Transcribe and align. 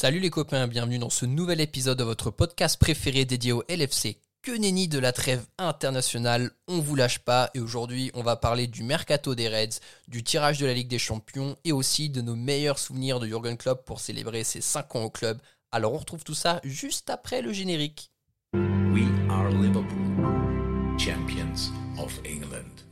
Salut 0.00 0.20
les 0.20 0.30
copains, 0.30 0.68
bienvenue 0.68 1.00
dans 1.00 1.10
ce 1.10 1.26
nouvel 1.26 1.60
épisode 1.60 1.98
de 1.98 2.04
votre 2.04 2.30
podcast 2.30 2.78
préféré 2.78 3.24
dédié 3.24 3.50
au 3.50 3.64
LFC. 3.68 4.20
Que 4.42 4.52
nenni 4.52 4.86
de 4.86 5.00
la 5.00 5.10
trêve 5.10 5.44
internationale, 5.58 6.52
on 6.68 6.78
vous 6.78 6.94
lâche 6.94 7.18
pas 7.18 7.50
et 7.52 7.58
aujourd'hui 7.58 8.12
on 8.14 8.22
va 8.22 8.36
parler 8.36 8.68
du 8.68 8.84
mercato 8.84 9.34
des 9.34 9.48
Reds, 9.48 9.80
du 10.06 10.22
tirage 10.22 10.60
de 10.60 10.66
la 10.66 10.72
Ligue 10.72 10.86
des 10.86 11.00
Champions 11.00 11.56
et 11.64 11.72
aussi 11.72 12.10
de 12.10 12.20
nos 12.20 12.36
meilleurs 12.36 12.78
souvenirs 12.78 13.18
de 13.18 13.26
Jurgen 13.26 13.56
Klopp 13.56 13.84
pour 13.84 13.98
célébrer 13.98 14.44
ses 14.44 14.60
5 14.60 14.94
ans 14.94 15.02
au 15.02 15.10
club. 15.10 15.40
Alors 15.72 15.94
on 15.94 15.98
retrouve 15.98 16.22
tout 16.22 16.32
ça 16.32 16.60
juste 16.62 17.10
après 17.10 17.42
le 17.42 17.52
générique. 17.52 18.12
We 18.54 19.02
are 19.28 19.48
Liverpool, 19.48 20.96
champions 20.96 21.72
of 21.98 22.16
England. 22.24 22.84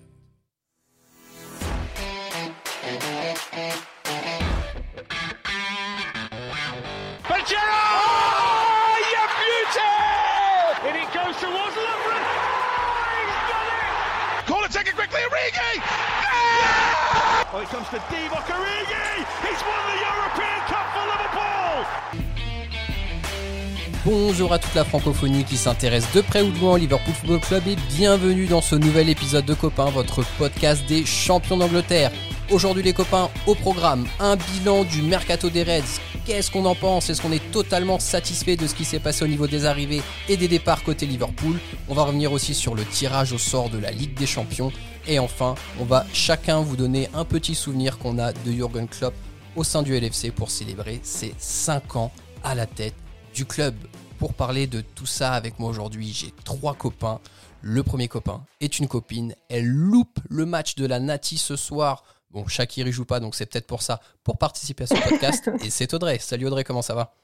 Bonjour 24.05 24.53
à 24.53 24.59
toute 24.59 24.75
la 24.75 24.85
francophonie 24.85 25.45
qui 25.45 25.57
s'intéresse 25.57 26.11
de 26.13 26.21
près 26.21 26.43
ou 26.43 26.50
de 26.50 26.59
loin 26.59 26.75
au 26.75 26.77
Liverpool 26.77 27.14
Football 27.14 27.41
Club 27.41 27.63
et 27.69 27.77
bienvenue 27.96 28.46
dans 28.46 28.61
ce 28.61 28.77
nouvel 28.77 29.09
épisode 29.09 29.45
de 29.45 29.55
Copain, 29.55 29.86
votre 29.86 30.25
podcast 30.39 30.85
des 30.86 31.05
champions 31.05 31.57
d'Angleterre. 31.57 32.12
Aujourd'hui 32.53 32.84
les 32.84 32.92
copains, 32.92 33.28
au 33.48 33.56
programme, 33.56 34.06
un 34.20 34.36
bilan 34.36 34.84
du 34.84 35.03
mercato 35.03 35.50
des 35.50 35.64
Reds. 35.64 36.00
Qu'est-ce 36.25 36.48
qu'on 36.48 36.64
en 36.64 36.77
pense? 36.77 37.11
Est-ce 37.11 37.20
qu'on 37.20 37.33
est 37.33 37.50
totalement 37.50 37.98
satisfait 37.98 38.55
de 38.55 38.69
ce 38.69 38.75
qui 38.77 38.84
s'est 38.84 39.00
passé 39.00 39.25
au 39.25 39.27
niveau 39.27 39.48
des 39.48 39.64
arrivées 39.64 40.00
et 40.28 40.36
des 40.36 40.47
départs 40.47 40.84
côté 40.84 41.06
Liverpool? 41.06 41.58
On 41.88 41.94
va 41.94 42.05
revenir 42.05 42.30
aussi 42.30 42.55
sur 42.55 42.77
le 42.77 42.84
tirage 42.84 43.33
au 43.33 43.38
sort 43.38 43.69
de 43.69 43.78
la 43.78 43.91
Ligue 43.91 44.14
des 44.14 44.27
Champions. 44.27 44.70
Et 45.08 45.19
enfin, 45.19 45.56
on 45.80 45.84
va 45.84 46.06
chacun 46.12 46.61
vous 46.61 46.77
donner 46.77 47.08
un 47.14 47.25
petit 47.25 47.56
souvenir 47.56 47.98
qu'on 47.98 48.16
a 48.20 48.33
de 48.33 48.53
Jurgen 48.53 48.86
Klopp 48.86 49.14
au 49.56 49.64
sein 49.64 49.83
du 49.83 49.98
LFC 49.98 50.31
pour 50.31 50.53
célébrer 50.53 51.00
ses 51.03 51.34
5 51.38 51.97
ans 51.97 52.12
à 52.44 52.55
la 52.55 52.66
tête 52.66 52.94
du 53.34 53.44
club. 53.44 53.75
Pour 54.20 54.34
parler 54.34 54.69
de 54.69 54.83
tout 54.83 55.05
ça 55.05 55.33
avec 55.33 55.58
moi 55.58 55.69
aujourd'hui, 55.69 56.12
j'ai 56.14 56.33
trois 56.44 56.75
copains. 56.75 57.19
Le 57.60 57.83
premier 57.83 58.06
copain 58.06 58.44
est 58.60 58.78
une 58.78 58.86
copine. 58.86 59.34
Elle 59.48 59.66
loupe 59.66 60.20
le 60.28 60.47
match 60.47 60.77
de 60.77 60.86
la 60.86 61.00
Nati 61.00 61.38
ce 61.38 61.56
soir. 61.56 62.05
Bon, 62.30 62.46
Shakiri 62.46 62.92
joue 62.92 63.05
pas, 63.05 63.20
donc 63.20 63.34
c'est 63.34 63.46
peut-être 63.46 63.66
pour 63.66 63.82
ça, 63.82 64.00
pour 64.24 64.38
participer 64.38 64.84
à 64.84 64.86
ce 64.86 64.94
podcast. 64.94 65.50
et 65.64 65.70
c'est 65.70 65.92
Audrey. 65.94 66.19
Salut 66.19 66.46
Audrey, 66.46 66.64
comment 66.64 66.82
ça 66.82 66.94
va? 66.94 67.14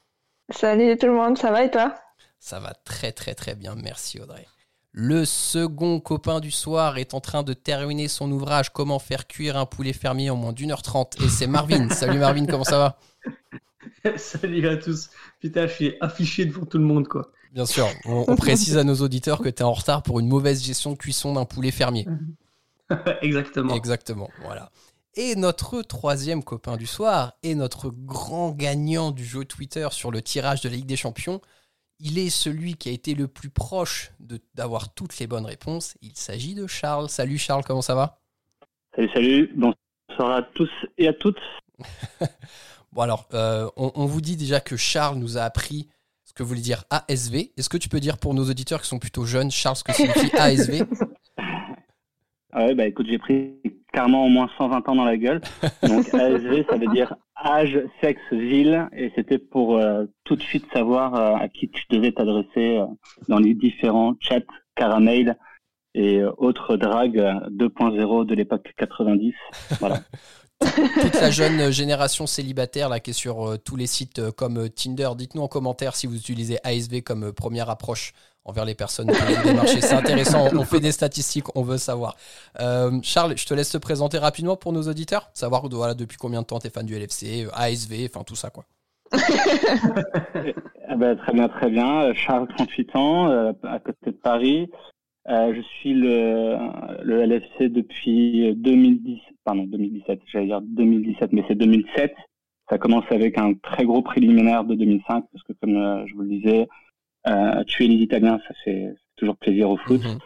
Salut 0.49 0.97
tout 0.97 1.07
le 1.07 1.13
monde, 1.13 1.37
ça 1.37 1.51
va 1.51 1.63
et 1.63 1.71
toi? 1.71 1.95
Ça 2.39 2.59
va 2.59 2.73
très 2.73 3.11
très 3.11 3.35
très 3.35 3.55
bien, 3.55 3.75
merci 3.75 4.19
Audrey. 4.19 4.45
Le 4.91 5.25
second 5.25 5.99
copain 5.99 6.39
du 6.39 6.51
soir 6.51 6.97
est 6.97 7.15
en 7.15 7.19
train 7.19 7.41
de 7.41 7.53
terminer 7.53 8.07
son 8.07 8.31
ouvrage 8.31 8.69
Comment 8.71 8.99
faire 8.99 9.25
cuire 9.27 9.57
un 9.57 9.65
poulet 9.65 9.93
fermier 9.93 10.29
en 10.29 10.35
moins 10.35 10.53
d'une 10.53 10.71
heure 10.71 10.83
trente. 10.83 11.17
Et 11.23 11.29
c'est 11.29 11.47
Marvin. 11.47 11.89
Salut 11.91 12.19
Marvin, 12.19 12.45
comment 12.45 12.63
ça 12.63 12.77
va? 12.77 12.99
Salut 14.17 14.67
à 14.67 14.77
tous. 14.77 15.09
Putain, 15.39 15.65
je 15.65 15.73
suis 15.73 15.95
affiché 15.99 16.45
devant 16.45 16.65
tout 16.65 16.77
le 16.77 16.83
monde, 16.83 17.07
quoi. 17.07 17.31
Bien 17.53 17.65
sûr, 17.65 17.87
on, 18.05 18.25
on 18.27 18.35
précise 18.35 18.77
à 18.77 18.83
nos 18.83 18.95
auditeurs 18.95 19.39
que 19.39 19.49
tu 19.49 19.61
es 19.61 19.63
en 19.63 19.73
retard 19.73 20.03
pour 20.03 20.19
une 20.19 20.27
mauvaise 20.27 20.63
gestion 20.63 20.91
de 20.91 20.97
cuisson 20.97 21.33
d'un 21.33 21.45
poulet 21.45 21.71
fermier. 21.71 22.07
Exactement. 23.21 23.73
Exactement, 23.73 24.29
voilà. 24.43 24.69
Et 25.15 25.35
notre 25.35 25.81
troisième 25.83 26.43
copain 26.43 26.75
du 26.75 26.87
soir 26.87 27.33
est 27.43 27.53
notre 27.53 27.89
grand 27.91 28.51
gagnant 28.51 29.11
du 29.11 29.23
jeu 29.23 29.45
Twitter 29.45 29.87
sur 29.91 30.09
le 30.11 30.21
tirage 30.23 30.61
de 30.61 30.69
la 30.69 30.75
Ligue 30.75 30.87
des 30.87 30.95
Champions. 30.95 31.39
Il 31.99 32.17
est 32.17 32.31
celui 32.31 32.75
qui 32.75 32.89
a 32.89 32.91
été 32.91 33.13
le 33.13 33.27
plus 33.27 33.51
proche 33.51 34.11
de- 34.19 34.41
d'avoir 34.55 34.93
toutes 34.95 35.19
les 35.19 35.27
bonnes 35.27 35.45
réponses. 35.45 35.95
Il 36.01 36.15
s'agit 36.15 36.55
de 36.55 36.65
Charles. 36.65 37.09
Salut 37.09 37.37
Charles, 37.37 37.63
comment 37.63 37.83
ça 37.83 37.93
va? 37.93 38.19
Salut, 38.95 39.09
salut, 39.13 39.53
bonsoir 39.55 40.31
à 40.37 40.41
tous 40.41 40.69
et 40.97 41.07
à 41.07 41.13
toutes. 41.13 41.39
Bon 42.91 43.01
alors, 43.01 43.27
euh, 43.33 43.67
on, 43.75 43.91
on 43.95 44.05
vous 44.05 44.21
dit 44.21 44.37
déjà 44.37 44.59
que 44.59 44.77
Charles 44.77 45.17
nous 45.17 45.39
a 45.39 45.41
appris 45.41 45.89
ce 46.25 46.33
que 46.33 46.43
voulait 46.43 46.61
dire 46.61 46.83
ASV. 46.91 47.51
Est-ce 47.57 47.67
que 47.67 47.77
tu 47.77 47.89
peux 47.89 47.99
dire 47.99 48.19
pour 48.19 48.35
nos 48.35 48.47
auditeurs 48.47 48.83
qui 48.83 48.87
sont 48.87 48.99
plutôt 48.99 49.25
jeunes, 49.25 49.49
Charles, 49.49 49.77
ce 49.77 49.83
que 49.83 49.93
signifie 49.93 50.29
ASV 50.37 50.83
Ah 52.55 52.65
ouais, 52.65 52.75
bah 52.75 52.85
écoute, 52.85 53.07
j'ai 53.09 53.17
pris 53.17 53.55
carrément 53.91 54.25
au 54.25 54.29
moins 54.29 54.49
120 54.57 54.87
ans 54.87 54.95
dans 54.95 55.05
la 55.05 55.17
gueule. 55.17 55.41
Donc 55.87 56.13
ASV, 56.13 56.65
ça 56.69 56.77
veut 56.77 56.87
dire 56.93 57.15
âge, 57.43 57.79
sexe, 57.99 58.21
ville, 58.31 58.87
et 58.95 59.11
c'était 59.15 59.39
pour 59.39 59.77
euh, 59.77 60.05
tout 60.23 60.35
de 60.35 60.41
suite 60.41 60.65
savoir 60.71 61.15
euh, 61.15 61.35
à 61.35 61.47
qui 61.47 61.69
tu 61.69 61.83
devais 61.89 62.11
t'adresser 62.11 62.77
euh, 62.77 62.85
dans 63.27 63.39
les 63.39 63.55
différents 63.55 64.13
chats, 64.19 64.39
caramel 64.75 65.37
et 65.95 66.19
euh, 66.19 66.31
autres 66.37 66.77
dragues 66.77 67.19
euh, 67.19 67.33
2.0 67.49 68.25
de 68.25 68.35
l'époque 68.35 68.71
90. 68.77 69.33
Voilà. 69.79 69.99
toute 71.01 71.15
la 71.15 71.31
jeune 71.31 71.71
génération 71.71 72.27
célibataire 72.27 72.89
là 72.89 72.99
qui 72.99 73.11
est 73.11 73.13
sur 73.13 73.49
euh, 73.49 73.57
tous 73.57 73.75
les 73.75 73.87
sites 73.87 74.19
euh, 74.19 74.31
comme 74.31 74.69
Tinder. 74.69 75.09
Dites-nous 75.15 75.41
en 75.41 75.47
commentaire 75.47 75.95
si 75.95 76.07
vous 76.07 76.15
utilisez 76.15 76.57
ASV 76.63 77.01
comme 77.01 77.25
euh, 77.25 77.31
première 77.31 77.69
approche 77.69 78.13
envers 78.45 78.65
les 78.65 78.75
personnes 78.75 79.07
qui 79.07 79.25
viennent 79.25 79.43
démarcher. 79.43 79.81
C'est 79.81 79.95
intéressant, 79.95 80.47
on 80.53 80.65
fait 80.65 80.79
des 80.79 80.91
statistiques, 80.91 81.55
on 81.55 81.63
veut 81.63 81.77
savoir. 81.77 82.15
Euh, 82.59 82.91
Charles, 83.01 83.37
je 83.37 83.45
te 83.45 83.53
laisse 83.53 83.71
te 83.71 83.77
présenter 83.77 84.17
rapidement 84.17 84.55
pour 84.55 84.73
nos 84.73 84.83
auditeurs, 84.83 85.29
savoir 85.33 85.63
depuis 85.69 86.17
combien 86.17 86.41
de 86.41 86.47
temps 86.47 86.59
tu 86.59 86.67
es 86.67 86.69
fan 86.69 86.85
du 86.85 86.95
LFC, 86.95 87.45
euh, 87.45 87.49
ASV, 87.53 88.05
enfin 88.09 88.23
tout 88.23 88.35
ça 88.35 88.49
quoi. 88.49 88.65
Ah 90.89 90.95
bah, 90.95 91.15
très 91.15 91.33
bien, 91.33 91.47
très 91.47 91.69
bien. 91.71 92.01
Euh, 92.03 92.13
Charles, 92.13 92.47
38 92.55 92.95
ans, 92.95 93.53
à 93.63 93.79
côté 93.79 94.11
de 94.11 94.11
Paris. 94.11 94.69
Je 95.25 95.61
suis 95.79 95.93
le, 95.93 96.57
le 97.01 97.25
LFC 97.25 97.69
depuis 97.69 98.53
2010, 98.55 99.19
pardon, 99.43 99.63
2017, 99.63 100.19
j'allais 100.31 100.47
dire 100.47 100.61
2017, 100.61 101.31
mais 101.31 101.43
c'est 101.47 101.55
2007. 101.55 102.13
Ça 102.69 102.77
commence 102.77 103.05
avec 103.09 103.37
un 103.37 103.53
très 103.53 103.85
gros 103.85 104.01
préliminaire 104.01 104.65
de 104.65 104.75
2005, 104.75 105.23
parce 105.31 105.43
que 105.45 105.53
comme 105.53 106.05
je 106.05 106.13
vous 106.13 106.21
le 106.21 106.29
disais, 106.29 106.67
tuer 107.67 107.87
les 107.87 107.95
Italiens, 107.95 108.39
ça 108.47 108.53
fait 108.63 108.93
toujours 109.15 109.37
plaisir 109.37 109.69
au 109.69 109.77
foot. 109.77 110.01
Mhm. 110.03 110.19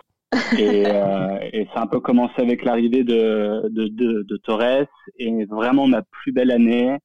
et, 0.60 0.84
euh, 0.88 1.38
et 1.54 1.66
ça 1.74 1.80
a 1.80 1.84
un 1.84 1.88
peu 1.88 2.00
commencé 2.02 2.34
avec 2.42 2.64
l'arrivée 2.66 3.04
de, 3.04 3.70
de, 3.70 3.88
de, 3.88 4.24
de 4.24 4.38
Torres. 4.38 4.86
Et 5.18 5.46
vraiment, 5.46 5.88
ma 5.88 6.02
plus 6.02 6.32
belle 6.32 6.52
année, 6.52 6.98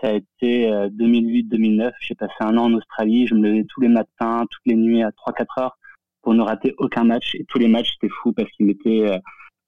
ça 0.00 0.08
a 0.08 0.12
été 0.12 0.70
euh, 0.72 0.88
2008-2009. 0.90 1.92
J'ai 2.00 2.14
passé 2.14 2.32
un 2.40 2.56
an 2.56 2.64
en 2.64 2.74
Australie. 2.74 3.26
Je 3.26 3.34
me 3.34 3.42
levais 3.48 3.64
tous 3.68 3.80
les 3.80 3.88
matins, 3.88 4.46
toutes 4.50 4.66
les 4.66 4.76
nuits 4.76 5.02
à 5.02 5.10
3-4 5.10 5.60
heures 5.60 5.76
pour 6.22 6.34
ne 6.34 6.42
rater 6.42 6.74
aucun 6.78 7.04
match. 7.04 7.34
Et 7.34 7.44
tous 7.48 7.58
les 7.58 7.68
matchs, 7.68 7.92
c'était 7.94 8.12
fou 8.22 8.32
parce 8.32 8.50
qu'ils 8.52 8.66
mettaient 8.66 9.10
euh, 9.10 9.18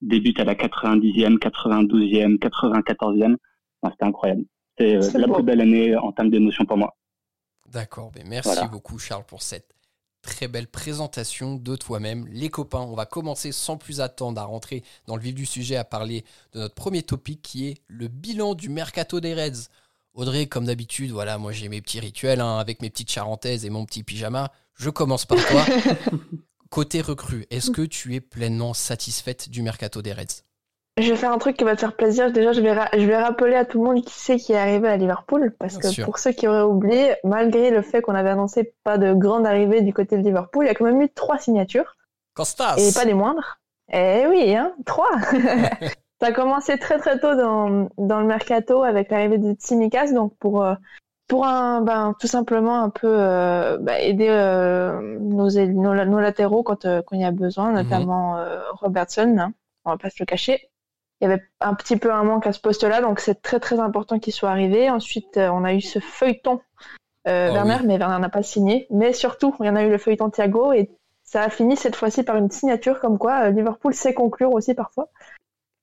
des 0.01 0.21
buts 0.21 0.35
à 0.39 0.45
la 0.45 0.55
90e, 0.55 1.39
92e, 1.39 2.39
94e. 2.39 3.37
Enfin, 3.83 3.93
c'était 3.93 4.05
incroyable. 4.05 4.43
C'était 4.79 4.97
euh, 4.97 5.01
C'est 5.03 5.19
la 5.19 5.27
beau. 5.27 5.35
plus 5.35 5.43
belle 5.43 5.61
année 5.61 5.95
en 5.97 6.13
termes 6.13 6.31
d'émotion 6.31 6.65
pour 6.65 6.79
moi. 6.79 6.95
D'accord, 7.71 8.13
mais 8.15 8.25
merci 8.25 8.49
Voilà. 8.51 8.69
beaucoup 8.69 8.99
Charles 8.99 9.25
pour 9.25 9.43
cette 9.43 9.75
très 10.23 10.49
belle 10.49 10.67
présentation 10.67 11.55
de 11.55 11.77
toi-même. 11.77 12.27
Les 12.29 12.49
copains, 12.49 12.81
on 12.81 12.95
va 12.95 13.07
commencer 13.07 13.53
sans 13.53 13.77
plus 13.77 14.01
attendre 14.01 14.41
à 14.41 14.45
rentrer 14.45 14.83
dans 15.07 15.17
le 15.17 15.23
vif 15.23 15.35
du 15.35 15.47
sujet, 15.47 15.77
à 15.77 15.85
parler 15.85 16.25
de 16.53 16.61
notre 16.61 16.75
premier 16.75 17.03
topic 17.03 17.43
qui 17.43 17.69
est 17.69 17.79
le 17.87 18.09
bilan 18.09 18.55
du 18.55 18.69
mercato 18.69 19.21
des 19.21 19.35
Reds. 19.35 19.69
Audrey, 20.15 20.47
comme 20.47 20.65
d'habitude, 20.65 21.11
voilà, 21.13 21.39
moi 21.39 21.53
j'ai 21.53 21.69
mes 21.69 21.81
petits 21.83 22.01
rituels 22.01 22.41
hein, 22.41 22.59
avec 22.59 22.83
mes 22.83 22.91
petites 22.91 23.11
charentaises 23.11 23.65
et 23.65 23.71
mon 23.71 23.85
petit 23.85 24.03
pyjama. 24.03 24.51
Je 24.75 24.91
commence 24.91 25.27
par 25.27 25.39
toi. 25.47 25.65
Côté 26.71 27.01
recrue, 27.01 27.47
est-ce 27.51 27.71
que 27.71 27.83
tu 27.83 28.15
es 28.15 28.21
pleinement 28.21 28.75
satisfaite 28.75 29.49
du 29.49 29.63
mercato 29.63 30.03
des 30.03 30.13
Reds? 30.13 30.43
Je 30.99 31.11
vais 31.11 31.17
faire 31.17 31.31
un 31.33 31.39
truc 31.39 31.57
qui 31.59 31.65
va 31.65 31.75
te 31.75 31.81
faire 31.81 31.95
plaisir. 31.95 32.33
Déjà, 32.33 32.53
je 32.53 32.61
vais, 32.63 32.73
ra- 32.73 32.89
je 32.95 33.05
vais 33.05 33.19
rappeler 33.19 33.55
à 33.55 33.65
tout 33.67 33.79
le 33.79 33.85
monde 33.85 34.03
qui 34.05 34.15
sait 34.15 34.39
qui 34.39 34.53
est 34.55 34.59
arrivé 34.59 34.89
à 34.89 34.97
Liverpool. 34.97 35.55
Parce 35.59 35.75
Bien 35.79 35.91
que 35.91 35.95
sûr. 35.95 36.05
pour 36.07 36.19
ceux 36.19 36.33
qui 36.33 36.49
auraient 36.49 36.63
oublié, 36.63 37.17
malgré 37.23 37.71
le 37.71 37.83
fait 37.83 38.01
qu'on 38.01 38.15
avait 38.15 38.31
annoncé 38.31 38.75
pas 38.83 38.97
de 38.97 39.13
grande 39.13 39.47
arrivée 39.47 39.83
du 39.83 39.93
côté 39.93 40.17
de 40.17 40.23
Liverpool, 40.23 40.65
il 40.65 40.69
y 40.69 40.71
a 40.71 40.75
quand 40.75 40.87
même 40.87 41.03
eu 41.03 41.11
trois 41.11 41.39
signatures. 41.39 41.97
Costas 42.35 42.77
Et 42.79 42.93
pas 42.95 43.05
des 43.05 43.13
moindres. 43.15 43.59
Eh 43.93 44.27
oui, 44.27 44.55
hein, 44.57 44.73
trois 44.87 45.11
Ça 46.21 46.29
a 46.29 46.33
commencé 46.33 46.79
très 46.79 46.99
très 46.99 47.19
tôt 47.21 47.35
dans, 47.35 47.91
dans 47.99 48.21
le 48.21 48.27
mercato 48.27 48.83
avec 48.83 49.11
l'arrivée 49.11 49.37
de 49.37 49.53
Tsimikas, 49.53 50.13
donc 50.13 50.35
pour, 50.39 50.65
euh, 50.65 50.75
pour 51.29 51.45
un, 51.45 51.83
ben, 51.83 52.15
tout 52.19 52.27
simplement 52.27 52.83
un 52.83 52.89
peu 52.89 53.07
euh, 53.21 53.77
bah, 53.79 54.01
aider 54.01 54.29
euh, 54.31 55.19
nos, 55.21 55.51
aile- 55.51 55.75
nos, 55.75 55.93
nos 56.07 56.21
latéraux 56.21 56.63
quand, 56.63 56.85
quand 56.85 57.17
il 57.17 57.21
y 57.21 57.25
a 57.25 57.33
besoin, 57.33 57.73
notamment 57.73 58.39
euh, 58.39 58.61
Robertson, 58.81 59.37
hein, 59.39 59.53
on 59.85 59.91
va 59.91 59.99
pas 59.99 60.09
se 60.09 60.17
le 60.21 60.25
cacher. 60.25 60.71
Il 61.21 61.29
y 61.29 61.33
avait 61.33 61.43
un 61.61 61.75
petit 61.75 61.97
peu 61.97 62.13
un 62.13 62.25
manque 62.25 62.47
à 62.47 62.53
ce 62.53 62.61
poste-là, 62.61 63.01
donc 63.01 63.21
c'est 63.21 63.41
très 63.43 63.59
très 63.61 63.79
important 63.81 64.19
qu'il 64.19 64.33
soit 64.33 64.51
arrivé. 64.51 64.91
Ensuite, 64.91 65.37
euh, 65.39 65.49
on 65.49 65.65
a 65.65 65.73
eu 65.75 65.81
ce 65.81 65.99
feuilleton 65.99 66.61
euh, 67.27 67.49
Oh 67.51 67.55
Werner, 67.55 67.79
oui. 67.81 67.87
mais 67.87 67.97
Werner 67.99 68.19
n'a 68.21 68.29
pas 68.29 68.43
signé. 68.43 68.87
Mais 68.91 69.13
surtout, 69.13 69.55
il 69.61 69.67
y 69.67 69.69
en 69.71 69.77
a 69.77 69.83
eu 69.83 69.91
le 69.91 69.99
feuilleton 69.99 70.31
Thiago 70.31 70.73
et 70.73 70.91
ça 71.25 71.43
a 71.43 71.51
fini 71.51 71.77
cette 71.77 71.97
fois-ci 71.97 72.23
par 72.23 72.37
une 72.37 72.51
signature 72.51 73.01
comme 73.01 73.19
quoi 73.19 73.45
euh, 73.47 73.51
Liverpool 73.51 73.95
sait 73.95 74.15
conclure 74.15 74.53
aussi 74.53 74.75
parfois. 74.75 75.09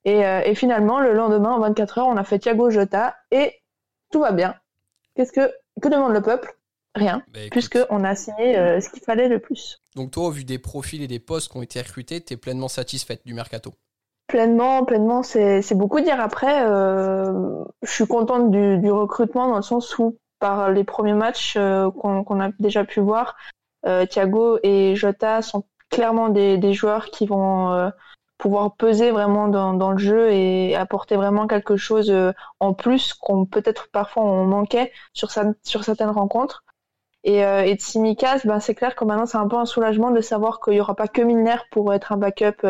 Et, 0.04 0.24
euh, 0.24 0.40
et 0.44 0.54
finalement, 0.54 1.00
le 1.00 1.12
lendemain, 1.14 1.50
en 1.52 1.60
24 1.60 1.98
heures, 1.98 2.06
on 2.06 2.16
a 2.16 2.24
fait 2.24 2.38
Thiago 2.38 2.70
Jota 2.70 3.16
et 3.30 3.60
tout 4.12 4.20
va 4.20 4.32
bien. 4.32 4.54
qu'est-ce 5.16 5.32
que 5.32 5.52
que 5.82 5.88
demande 5.88 6.12
le 6.12 6.22
peuple? 6.22 6.56
Rien, 6.94 7.24
Bah, 7.32 7.40
puisqu'on 7.50 8.04
a 8.04 8.14
signé 8.14 8.56
euh, 8.56 8.80
ce 8.80 8.88
qu'il 8.88 9.02
fallait 9.02 9.28
le 9.28 9.40
plus. 9.40 9.80
Donc 9.96 10.12
toi, 10.12 10.26
au 10.26 10.30
vu 10.30 10.44
des 10.44 10.58
profils 10.60 11.02
et 11.02 11.08
des 11.08 11.18
postes 11.18 11.50
qui 11.50 11.56
ont 11.56 11.62
été 11.62 11.80
recrutés, 11.82 12.20
t'es 12.20 12.36
pleinement 12.36 12.68
satisfaite 12.68 13.22
du 13.26 13.34
mercato? 13.34 13.74
Pleinement, 14.26 14.84
pleinement, 14.84 15.22
c'est 15.22 15.74
beaucoup 15.74 16.00
dire. 16.00 16.18
Après, 16.18 16.64
euh, 16.64 17.62
je 17.82 17.90
suis 17.90 18.06
contente 18.06 18.50
du, 18.50 18.78
du 18.78 18.90
recrutement 18.90 19.48
dans 19.48 19.56
le 19.56 19.62
sens 19.62 19.98
où, 19.98 20.18
par 20.38 20.70
les 20.70 20.82
premiers 20.82 21.12
matchs 21.12 21.56
euh, 21.58 21.90
qu'on 21.90 22.40
a 22.40 22.50
déjà 22.58 22.84
pu 22.84 23.00
voir, 23.00 23.36
euh, 23.86 24.06
Thiago 24.06 24.58
et 24.62 24.96
Jota 24.96 25.42
sont 25.42 25.64
clairement 25.90 26.30
des, 26.30 26.56
des 26.56 26.72
joueurs 26.72 27.06
qui 27.06 27.26
vont 27.26 27.92
pouvoir 28.38 28.74
peser 28.76 29.10
vraiment 29.10 29.48
dans, 29.48 29.92
le 29.92 29.98
jeu 29.98 30.32
et 30.32 30.74
apporter 30.74 31.16
vraiment 31.16 31.46
quelque 31.46 31.76
chose 31.76 32.12
en 32.60 32.74
plus 32.74 33.12
qu'on 33.14 33.44
peut-être 33.44 33.88
parfois 33.92 34.24
on 34.24 34.44
manquait 34.46 34.90
sur, 35.12 35.30
sur 35.62 35.84
certaines 35.84 36.10
rencontres. 36.10 36.64
Et, 37.22 37.40
et 37.40 37.74
Tsimikas, 37.76 38.40
ben 38.44 38.58
c'est 38.58 38.74
clair 38.74 38.96
que 38.96 39.04
maintenant 39.04 39.26
c'est 39.26 39.38
un 39.38 39.46
peu 39.46 39.56
un 39.56 39.66
soulagement 39.66 40.10
de 40.10 40.20
savoir 40.20 40.60
qu'il 40.60 40.72
n'y 40.72 40.80
aura 40.80 40.96
pas 40.96 41.06
que 41.06 41.22
Milner 41.22 41.58
pour 41.70 41.92
être 41.94 42.10
un 42.10 42.16
backup 42.16 42.66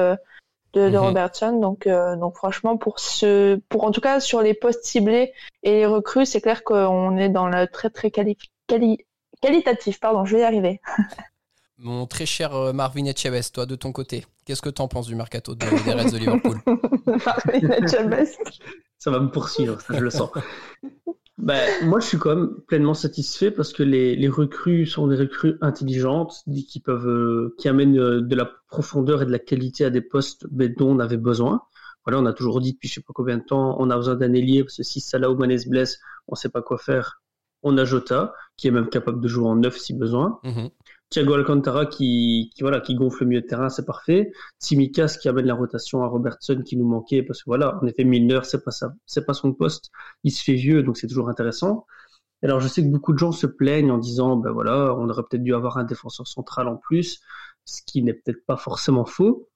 de, 0.74 0.88
de 0.90 0.96
Mhm. 0.96 1.04
Robertson. 1.04 1.58
Donc, 1.60 1.86
euh, 1.86 2.16
donc 2.16 2.36
franchement, 2.36 2.76
pour 2.76 3.00
ce, 3.00 3.56
pour 3.68 3.84
en 3.84 3.90
tout 3.90 4.00
cas 4.02 4.20
sur 4.20 4.42
les 4.42 4.52
postes 4.54 4.84
ciblés 4.84 5.32
et 5.62 5.72
les 5.72 5.86
recrues, 5.86 6.26
c'est 6.26 6.40
clair 6.40 6.62
qu'on 6.64 7.16
est 7.16 7.28
dans 7.30 7.46
le 7.48 7.66
très 7.66 7.88
très 7.90 8.08
quali- 8.10 8.36
quali- 8.68 8.98
qualitatif. 9.40 10.00
Pardon, 10.00 10.24
je 10.24 10.34
vais 10.36 10.42
y 10.42 10.44
arriver. 10.44 10.80
Mon 11.78 12.06
très 12.06 12.24
cher 12.26 12.54
euh, 12.54 12.72
Marvin 12.72 13.04
Etchebest, 13.06 13.54
toi 13.54 13.66
de 13.66 13.74
ton 13.74 13.90
côté, 13.92 14.24
qu'est-ce 14.46 14.62
que 14.62 14.68
t'en 14.70 14.86
penses 14.88 15.06
du 15.08 15.16
mercato 15.16 15.54
de- 15.54 15.66
des 15.84 15.92
Reds 15.92 16.12
de 16.12 16.18
Liverpool? 16.18 16.58
Marvin 17.26 17.70
Etchebest. 17.70 18.38
Ça 18.98 19.10
va 19.10 19.18
me 19.20 19.28
poursuivre, 19.30 19.80
ça, 19.80 19.92
je 19.94 20.00
le 20.00 20.10
sens. 20.10 20.30
Ben, 21.36 21.84
moi, 21.84 21.98
je 21.98 22.06
suis 22.06 22.18
quand 22.18 22.36
même 22.36 22.60
pleinement 22.68 22.94
satisfait 22.94 23.50
parce 23.50 23.72
que 23.72 23.82
les, 23.82 24.14
les 24.14 24.28
recrues 24.28 24.86
sont 24.86 25.08
des 25.08 25.16
recrues 25.16 25.56
intelligentes, 25.60 26.44
qui 26.68 26.78
peuvent, 26.78 27.08
euh, 27.08 27.54
qui 27.58 27.68
amènent 27.68 27.98
euh, 27.98 28.20
de 28.20 28.36
la 28.36 28.48
profondeur 28.68 29.22
et 29.22 29.26
de 29.26 29.32
la 29.32 29.40
qualité 29.40 29.84
à 29.84 29.90
des 29.90 30.00
postes 30.00 30.46
dont 30.48 30.90
on 30.90 30.98
avait 31.00 31.16
besoin. 31.16 31.62
Voilà, 32.04 32.20
on 32.20 32.26
a 32.26 32.32
toujours 32.32 32.60
dit 32.60 32.74
depuis 32.74 32.88
je 32.88 32.94
sais 32.94 33.00
pas 33.00 33.12
combien 33.14 33.38
de 33.38 33.44
temps, 33.44 33.76
on 33.80 33.90
a 33.90 33.96
besoin 33.96 34.14
d'un 34.14 34.32
ailier 34.32 34.62
parce 34.62 34.76
que 34.76 34.82
si 34.82 35.00
Salah 35.00 35.30
ou 35.30 35.36
Mané 35.36 35.58
se 35.58 35.68
blesse, 35.68 35.98
on 36.28 36.34
sait 36.34 36.50
pas 36.50 36.62
quoi 36.62 36.78
faire. 36.78 37.22
On 37.62 37.78
a 37.78 37.84
Jota, 37.84 38.34
qui 38.56 38.68
est 38.68 38.70
même 38.70 38.88
capable 38.88 39.20
de 39.20 39.28
jouer 39.28 39.48
en 39.48 39.56
neuf 39.56 39.78
si 39.78 39.94
besoin. 39.94 40.38
Mhm. 40.44 40.68
Thiago 41.10 41.34
Alcantara 41.34 41.86
qui, 41.86 42.50
qui, 42.54 42.62
voilà, 42.62 42.80
qui 42.80 42.94
gonfle 42.94 43.22
le 43.22 43.28
milieu 43.28 43.40
de 43.42 43.46
terrain, 43.46 43.68
c'est 43.68 43.86
parfait. 43.86 44.32
Tsimikas 44.60 45.18
qui 45.20 45.28
amène 45.28 45.46
la 45.46 45.54
rotation 45.54 46.02
à 46.02 46.08
Robertson 46.08 46.62
qui 46.64 46.76
nous 46.76 46.86
manquait 46.86 47.22
parce 47.22 47.40
que 47.40 47.44
voilà, 47.46 47.78
en 47.82 47.86
effet, 47.86 48.04
Milner, 48.04 48.40
c'est 48.44 48.64
pas 48.64 48.72
ça, 48.72 48.92
c'est 49.06 49.24
pas 49.24 49.34
son 49.34 49.52
poste. 49.52 49.90
Il 50.24 50.32
se 50.32 50.42
fait 50.42 50.54
vieux, 50.54 50.82
donc 50.82 50.96
c'est 50.96 51.06
toujours 51.06 51.28
intéressant. 51.28 51.86
Alors, 52.42 52.60
je 52.60 52.68
sais 52.68 52.82
que 52.82 52.88
beaucoup 52.88 53.12
de 53.12 53.18
gens 53.18 53.32
se 53.32 53.46
plaignent 53.46 53.90
en 53.90 53.98
disant, 53.98 54.36
ben 54.36 54.50
voilà, 54.52 54.94
on 54.98 55.08
aurait 55.08 55.22
peut-être 55.22 55.42
dû 55.42 55.54
avoir 55.54 55.78
un 55.78 55.84
défenseur 55.84 56.26
central 56.26 56.68
en 56.68 56.76
plus, 56.76 57.20
ce 57.64 57.80
qui 57.86 58.02
n'est 58.02 58.12
peut-être 58.14 58.44
pas 58.46 58.56
forcément 58.56 59.06
faux. 59.06 59.48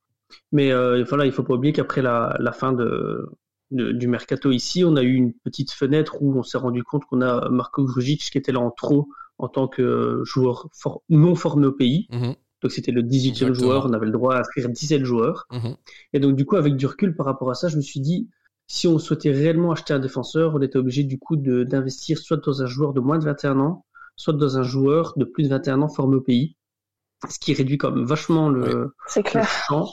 Mais 0.52 0.72
euh, 0.72 1.04
voilà, 1.08 1.26
il 1.26 1.32
faut 1.32 1.42
pas 1.42 1.54
oublier 1.54 1.72
qu'après 1.72 2.02
la, 2.02 2.36
la 2.40 2.52
fin 2.52 2.72
de, 2.72 3.28
de- 3.70 3.92
du 3.92 4.08
mercato 4.08 4.50
ici, 4.50 4.84
on 4.84 4.96
a 4.96 5.02
eu 5.02 5.14
une 5.14 5.32
petite 5.32 5.72
fenêtre 5.72 6.22
où 6.22 6.36
on 6.38 6.42
s'est 6.42 6.58
rendu 6.58 6.82
compte 6.82 7.04
qu'on 7.04 7.20
a 7.20 7.48
Marco 7.50 7.84
Grujic 7.84 8.20
qui 8.30 8.38
était 8.38 8.52
là 8.52 8.60
en 8.60 8.70
trop 8.70 9.08
en 9.38 9.48
tant 9.48 9.68
que 9.68 10.22
joueur 10.24 10.68
for- 10.72 11.02
non 11.08 11.34
formé 11.34 11.66
au 11.66 11.72
pays. 11.72 12.06
Mhm. 12.10 12.34
Donc 12.62 12.72
c'était 12.72 12.90
le 12.92 13.02
18e 13.04 13.48
Exactement. 13.50 13.54
joueur, 13.80 13.86
on 13.86 13.92
avait 13.92 14.06
le 14.06 14.12
droit 14.12 14.34
à 14.34 14.40
inscrire 14.40 14.68
17 14.68 15.04
joueurs. 15.04 15.46
Mhm. 15.52 15.76
Et 16.12 16.18
donc 16.20 16.34
du 16.34 16.44
coup, 16.44 16.56
avec 16.56 16.76
du 16.76 16.86
recul 16.86 17.14
par 17.14 17.26
rapport 17.26 17.50
à 17.50 17.54
ça, 17.54 17.68
je 17.68 17.76
me 17.76 17.82
suis 17.82 18.00
dit, 18.00 18.28
si 18.66 18.88
on 18.88 18.98
souhaitait 18.98 19.30
réellement 19.30 19.70
acheter 19.72 19.94
un 19.94 19.98
défenseur, 20.00 20.54
on 20.54 20.60
était 20.60 20.76
obligé 20.78 21.04
du 21.04 21.18
coup 21.18 21.36
de- 21.36 21.62
d'investir 21.62 22.18
soit 22.18 22.38
dans 22.38 22.62
un 22.62 22.66
joueur 22.66 22.92
de 22.94 23.00
moins 23.00 23.18
de 23.18 23.24
21 23.24 23.60
ans, 23.60 23.84
soit 24.16 24.32
dans 24.34 24.58
un 24.58 24.62
joueur 24.64 25.12
de 25.16 25.24
plus 25.24 25.44
de 25.44 25.48
21 25.48 25.80
ans 25.82 25.88
formé 25.88 26.16
au 26.16 26.20
pays. 26.20 26.56
Ce 27.28 27.38
qui 27.38 27.52
réduit 27.54 27.78
quand 27.78 27.90
même 27.92 28.04
vachement 28.04 28.48
le, 28.48 28.92
C'est 29.08 29.24
le 29.24 29.30
clair. 29.30 29.48
champ. 29.68 29.90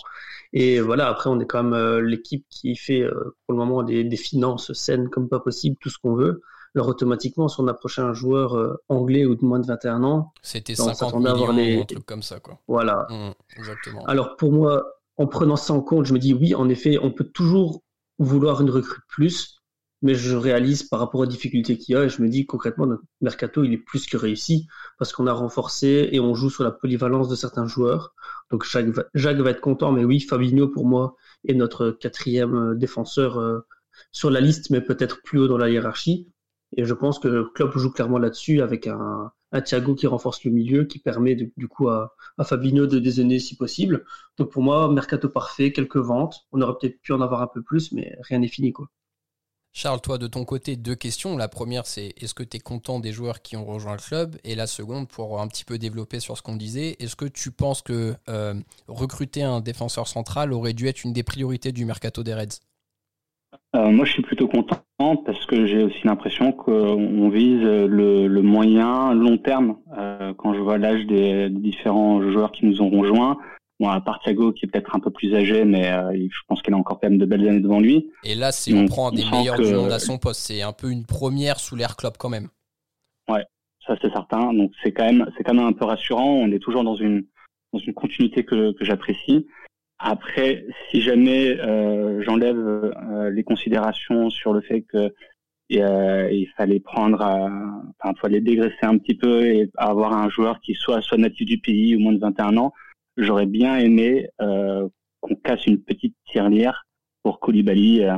Et 0.55 0.79
voilà, 0.79 1.07
après, 1.09 1.29
on 1.29 1.39
est 1.39 1.45
quand 1.45 1.61
même 1.63 1.73
euh, 1.73 2.01
l'équipe 2.01 2.45
qui 2.49 2.75
fait 2.75 3.01
euh, 3.01 3.11
pour 3.45 3.53
le 3.53 3.57
moment 3.57 3.83
des, 3.83 4.03
des 4.03 4.17
finances 4.17 4.73
saines 4.73 5.09
comme 5.09 5.29
pas 5.29 5.39
possible, 5.39 5.75
tout 5.81 5.89
ce 5.91 5.99
qu'on 5.99 6.15
veut. 6.15 6.41
Alors 6.75 6.87
automatiquement, 6.87 7.47
si 7.47 7.59
on 7.59 7.67
approchait 7.67 8.01
un 8.01 8.13
joueur 8.13 8.55
euh, 8.57 8.75
anglais 8.89 9.25
ou 9.25 9.35
de 9.35 9.45
moins 9.45 9.59
de 9.59 9.67
21 9.67 10.03
ans, 10.03 10.33
C'était 10.41 10.73
Non, 10.79 10.85
on 10.85 10.87
50 10.93 10.97
s'attendait 10.97 11.29
à 11.29 11.33
millions, 11.33 11.43
avoir 11.49 11.57
les- 11.57 11.81
un 11.81 11.85
truc 11.85 12.05
comme 12.05 12.23
ça, 12.23 12.39
quoi. 12.39 12.59
voilà, 12.67 13.05
Mhm. 13.09 13.33
Exactement. 13.57 14.03
alors 14.05 14.35
pour 14.37 14.51
moi, 14.51 14.83
en 15.17 15.27
prenant 15.27 15.55
ça 15.57 15.73
en 15.73 15.81
compte, 15.81 16.05
je 16.05 16.13
me 16.13 16.19
dis 16.19 16.33
oui, 16.33 16.55
en 16.55 16.67
effet, 16.69 16.97
on 17.01 17.11
peut 17.11 17.23
toujours 17.33 17.83
vouloir 18.19 18.61
une 18.61 18.69
recrue 18.69 19.01
plus, 19.09 19.54
mais 20.05 20.13
je 20.13 20.35
réalise 20.35 20.83
par 20.83 20.99
rapport 20.99 21.21
aux 21.21 21.25
difficultés 21.25 21.79
qu'il 21.79 21.95
y 21.95 21.97
a 21.97 22.03
et 22.03 22.09
je 22.09 22.21
me 22.21 22.29
dis 22.29 22.45
concrètement 22.45 22.85
notre 22.85 23.01
mercato 23.21 23.63
il 23.63 23.73
est 23.73 23.77
plus 23.79 24.05
que 24.05 24.17
réussi 24.17 24.67
parce 24.99 25.11
qu'on 25.11 25.25
a 25.25 25.33
renforcé 25.33 26.09
et 26.11 26.19
on 26.19 26.35
joue 26.35 26.51
sur 26.51 26.63
la 26.63 26.69
polyvalence 26.69 27.27
de 27.27 27.35
certains 27.35 27.65
joueurs. 27.65 28.13
Donc 28.51 28.65
Jacques 28.65 28.85
va, 29.39 29.49
être 29.49 29.61
content, 29.61 29.91
mais 29.91 30.05
oui, 30.05 30.19
Fabinho 30.19 30.67
pour 30.67 30.85
moi 30.85 31.15
est 31.47 31.55
notre 31.55 31.89
quatrième 31.89 32.77
défenseur 32.77 33.39
euh, 33.39 33.61
sur 34.11 34.29
la 34.29 34.41
liste, 34.41 34.69
mais 34.69 34.79
peut-être 34.79 35.23
plus 35.23 35.39
haut 35.39 35.47
dans 35.47 35.57
la 35.57 35.71
hiérarchie. 35.71 36.29
Et 36.77 36.85
je 36.85 36.93
pense 36.93 37.17
que 37.17 37.51
Klopp 37.55 37.75
joue 37.75 37.89
clairement 37.89 38.19
là-dessus 38.19 38.61
avec 38.61 38.85
un, 38.85 39.31
un 39.53 39.61
Thiago 39.61 39.95
qui 39.95 40.05
renforce 40.05 40.43
le 40.43 40.51
milieu, 40.51 40.83
qui 40.85 40.99
permet 40.99 41.33
du 41.35 41.67
coup 41.67 41.89
à, 41.89 42.13
à 42.37 42.43
Fabinho 42.43 42.85
de 42.85 42.99
dézonner 42.99 43.39
si 43.39 43.57
possible. 43.57 44.05
Donc 44.37 44.51
pour 44.51 44.61
moi, 44.61 44.91
mercato 44.91 45.29
parfait, 45.29 45.71
quelques 45.71 45.97
ventes. 45.97 46.45
On 46.51 46.61
aurait 46.61 46.75
peut-être 46.79 47.01
pu 47.01 47.11
en 47.11 47.21
avoir 47.21 47.41
un 47.41 47.47
peu 47.47 47.63
plus, 47.63 47.91
mais 47.91 48.15
rien 48.21 48.37
n'est 48.37 48.47
fini 48.49 48.71
quoi. 48.71 48.87
Charles, 49.77 49.99
toi, 49.99 50.17
de 50.17 50.27
ton 50.27 50.45
côté, 50.45 50.77
deux 50.77 50.95
questions. 50.95 51.35
La 51.35 51.49
première, 51.49 51.85
c'est 51.85 52.13
est-ce 52.21 52.33
que 52.33 52.43
tu 52.43 52.55
es 52.55 52.59
content 52.61 53.01
des 53.01 53.11
joueurs 53.11 53.41
qui 53.41 53.57
ont 53.57 53.65
rejoint 53.65 53.91
le 53.91 53.99
club? 53.99 54.37
Et 54.45 54.55
la 54.55 54.67
seconde, 54.67 55.09
pour 55.09 55.41
un 55.41 55.49
petit 55.49 55.65
peu 55.65 55.77
développer 55.77 56.21
sur 56.21 56.37
ce 56.37 56.41
qu'on 56.41 56.55
disait, 56.55 56.95
est-ce 56.99 57.17
que 57.17 57.25
tu 57.25 57.51
penses 57.51 57.81
que 57.81 58.13
euh, 58.29 58.53
recruter 58.87 59.43
un 59.43 59.59
défenseur 59.59 60.07
central 60.07 60.53
aurait 60.53 60.71
dû 60.71 60.87
être 60.87 61.03
une 61.03 61.11
des 61.11 61.23
priorités 61.23 61.73
du 61.73 61.83
mercato 61.83 62.23
des 62.23 62.33
Reds? 62.33 62.61
Euh, 63.75 63.91
moi, 63.91 64.05
je 64.05 64.13
suis 64.13 64.21
plutôt 64.21 64.47
content 64.47 64.79
parce 65.25 65.45
que 65.45 65.65
j'ai 65.65 65.83
aussi 65.83 66.07
l'impression 66.07 66.53
qu'on 66.53 67.27
vise 67.27 67.61
le, 67.61 68.41
moyen 68.41 69.13
long 69.13 69.37
terme. 69.37 69.75
Euh, 69.97 70.33
quand 70.37 70.53
je 70.53 70.61
vois 70.61 70.77
l'âge 70.77 71.05
des, 71.05 71.49
des 71.49 71.59
différents 71.59 72.21
joueurs 72.31 72.53
qui 72.53 72.65
nous 72.65 72.81
ont 72.81 72.89
rejoints, 72.89 73.37
bon, 73.79 73.89
à 73.89 74.01
part 74.01 74.19
Thiago 74.23 74.51
qui 74.53 74.65
est 74.65 74.69
peut-être 74.69 74.95
un 74.95 74.99
peu 74.99 75.11
plus 75.11 75.33
âgé, 75.35 75.65
mais 75.65 75.91
euh, 75.91 76.11
je 76.13 76.39
pense 76.47 76.61
qu'il 76.61 76.73
a 76.73 76.77
encore 76.77 76.99
quand 76.99 77.09
même 77.09 77.19
de 77.19 77.25
belles 77.25 77.47
années 77.47 77.59
devant 77.59 77.79
lui. 77.79 78.11
Et 78.23 78.35
là, 78.35 78.51
c'est 78.51 78.73
on 78.73 78.85
prend 78.85 79.09
on 79.09 79.11
des 79.11 79.25
meilleurs 79.25 79.57
que- 79.57 79.63
du 79.63 79.73
monde 79.73 79.91
à 79.91 79.99
son 79.99 80.17
poste. 80.17 80.41
C'est 80.41 80.61
un 80.61 80.73
peu 80.73 80.89
une 80.91 81.05
première 81.05 81.59
sous 81.59 81.75
l'air 81.75 81.95
club 81.95 82.13
quand 82.17 82.29
même. 82.29 82.49
Ça, 83.87 83.95
c'est 84.01 84.11
certain. 84.11 84.51
Donc, 84.51 84.71
c'est 84.81 84.91
quand 84.91 85.05
même, 85.05 85.29
c'est 85.37 85.43
quand 85.43 85.53
même 85.53 85.67
un 85.67 85.71
peu 85.73 85.85
rassurant. 85.85 86.27
On 86.27 86.51
est 86.51 86.57
toujours 86.57 86.83
dans 86.83 86.95
une, 86.95 87.25
dans 87.71 87.79
une 87.79 87.93
continuité 87.93 88.43
que, 88.43 88.71
que 88.71 88.83
j'apprécie. 88.83 89.45
Après, 89.99 90.65
si 90.89 91.01
jamais 91.01 91.57
euh, 91.59 92.23
j'enlève 92.23 92.57
euh, 92.57 93.29
les 93.29 93.43
considérations 93.43 94.29
sur 94.29 94.53
le 94.53 94.61
fait 94.61 94.81
que 94.81 95.13
euh, 95.73 96.29
il 96.31 96.47
fallait 96.57 96.79
prendre, 96.79 97.21
à, 97.21 97.45
enfin, 97.99 98.13
il 98.15 98.19
fallait 98.19 98.41
dégraisser 98.41 98.83
un 98.83 98.97
petit 98.97 99.15
peu 99.15 99.45
et 99.45 99.69
avoir 99.77 100.13
un 100.13 100.29
joueur 100.29 100.59
qui 100.61 100.73
soit 100.73 101.01
soit 101.01 101.17
natif 101.17 101.45
du 101.45 101.59
pays 101.59 101.95
ou 101.95 101.99
moins 101.99 102.13
de 102.13 102.19
21 102.19 102.57
ans, 102.57 102.73
j'aurais 103.17 103.45
bien 103.45 103.77
aimé 103.77 104.27
euh, 104.41 104.87
qu'on 105.21 105.35
casse 105.35 105.65
une 105.65 105.81
petite 105.81 106.15
tirelire 106.25 106.85
pour 107.23 107.39
Koulibaly, 107.39 108.03
euh, 108.03 108.17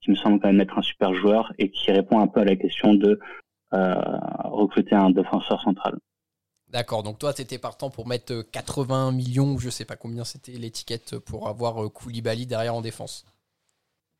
qui 0.00 0.10
me 0.10 0.16
semble 0.16 0.40
quand 0.40 0.48
même 0.48 0.60
être 0.60 0.78
un 0.78 0.82
super 0.82 1.14
joueur 1.14 1.52
et 1.58 1.70
qui 1.70 1.92
répond 1.92 2.18
un 2.20 2.26
peu 2.26 2.40
à 2.40 2.44
la 2.44 2.56
question 2.56 2.94
de 2.94 3.18
euh, 3.74 3.94
recruter 4.44 4.94
un 4.94 5.10
défenseur 5.10 5.60
central. 5.62 5.98
D'accord, 6.68 7.02
donc 7.02 7.18
toi, 7.18 7.32
tu 7.32 7.42
étais 7.42 7.58
partant 7.58 7.88
pour 7.88 8.06
mettre 8.06 8.32
euh, 8.32 8.42
80 8.52 9.12
millions, 9.12 9.54
ou 9.54 9.58
je 9.58 9.70
sais 9.70 9.84
pas 9.84 9.96
combien 9.96 10.24
c'était 10.24 10.52
l'étiquette, 10.52 11.18
pour 11.18 11.48
avoir 11.48 11.90
Koulibaly 11.92 12.46
derrière 12.46 12.74
en 12.74 12.80
défense. 12.80 13.24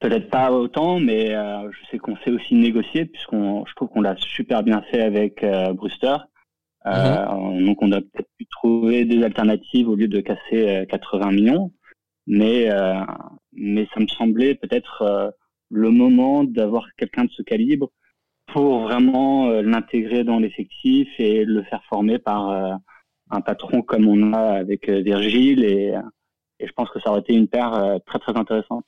Peut-être 0.00 0.30
pas 0.30 0.52
autant, 0.52 1.00
mais 1.00 1.30
je 1.30 1.90
sais 1.90 1.98
qu'on 1.98 2.16
sait 2.18 2.30
aussi 2.30 2.54
négocier 2.54 3.04
puisqu'on, 3.04 3.66
je 3.66 3.74
trouve 3.74 3.88
qu'on 3.88 4.00
l'a 4.00 4.14
super 4.16 4.62
bien 4.62 4.80
fait 4.82 5.02
avec 5.02 5.42
euh, 5.42 5.72
Euh, 6.88 7.66
Donc 7.66 7.82
on 7.82 7.92
a 7.92 8.00
peut-être 8.00 8.30
pu 8.38 8.46
trouver 8.46 9.04
des 9.04 9.22
alternatives 9.22 9.88
au 9.88 9.94
lieu 9.94 10.08
de 10.08 10.20
casser 10.20 10.68
euh, 10.68 10.84
80 10.86 11.32
millions, 11.32 11.72
mais 12.26 12.70
euh, 12.70 13.00
mais 13.52 13.86
ça 13.92 14.00
me 14.00 14.06
semblait 14.08 14.54
peut-être 14.54 15.02
euh, 15.02 15.30
le 15.70 15.90
moment 15.90 16.44
d'avoir 16.44 16.86
quelqu'un 16.96 17.24
de 17.24 17.30
ce 17.30 17.42
calibre 17.42 17.90
pour 18.46 18.80
vraiment 18.80 19.48
euh, 19.48 19.62
l'intégrer 19.62 20.24
dans 20.24 20.38
l'effectif 20.38 21.08
et 21.18 21.44
le 21.44 21.62
faire 21.64 21.82
former 21.88 22.18
par 22.18 22.48
euh, 22.50 22.74
un 23.30 23.40
patron 23.40 23.82
comme 23.82 24.08
on 24.08 24.32
a 24.32 24.40
avec 24.40 24.88
euh, 24.88 25.00
Virgile 25.00 25.64
et, 25.64 25.94
et 26.60 26.66
je 26.66 26.72
pense 26.72 26.88
que 26.90 27.00
ça 27.00 27.10
aurait 27.10 27.20
été 27.20 27.34
une 27.34 27.48
paire 27.48 27.74
euh, 27.74 27.98
très 28.06 28.18
très 28.18 28.36
intéressante. 28.36 28.84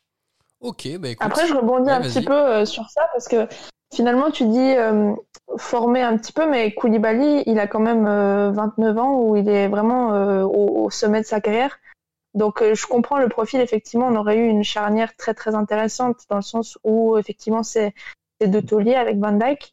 Ok, 0.60 0.88
bah 0.98 1.08
écoute. 1.08 1.26
Après, 1.26 1.46
je 1.46 1.54
rebondis 1.54 1.90
Ouais, 1.90 1.92
un 1.92 2.00
petit 2.02 2.22
peu 2.24 2.32
euh, 2.32 2.64
sur 2.64 2.88
ça 2.90 3.02
parce 3.12 3.28
que 3.28 3.46
finalement, 3.92 4.30
tu 4.30 4.46
dis 4.46 4.76
euh, 4.76 5.12
former 5.56 6.02
un 6.02 6.16
petit 6.16 6.32
peu, 6.32 6.48
mais 6.48 6.72
Koulibaly, 6.72 7.42
il 7.46 7.58
a 7.58 7.66
quand 7.66 7.80
même 7.80 8.06
euh, 8.06 8.50
29 8.52 8.98
ans 8.98 9.20
où 9.20 9.36
il 9.36 9.48
est 9.48 9.68
vraiment 9.68 10.14
euh, 10.14 10.42
au, 10.44 10.84
au 10.84 10.90
sommet 10.90 11.20
de 11.20 11.26
sa 11.26 11.40
carrière. 11.40 11.78
Donc, 12.34 12.62
euh, 12.62 12.74
je 12.74 12.86
comprends 12.86 13.18
le 13.18 13.28
profil. 13.28 13.60
Effectivement, 13.60 14.06
on 14.06 14.16
aurait 14.16 14.38
eu 14.38 14.48
une 14.48 14.64
charnière 14.64 15.16
très 15.16 15.34
très 15.34 15.54
intéressante 15.54 16.18
dans 16.28 16.36
le 16.36 16.42
sens 16.42 16.78
où 16.84 17.18
effectivement 17.18 17.62
c'est 17.62 17.94
deux 18.44 18.62
tauliers 18.62 18.94
avec 18.94 19.18
Van 19.18 19.32
Dijk. 19.32 19.72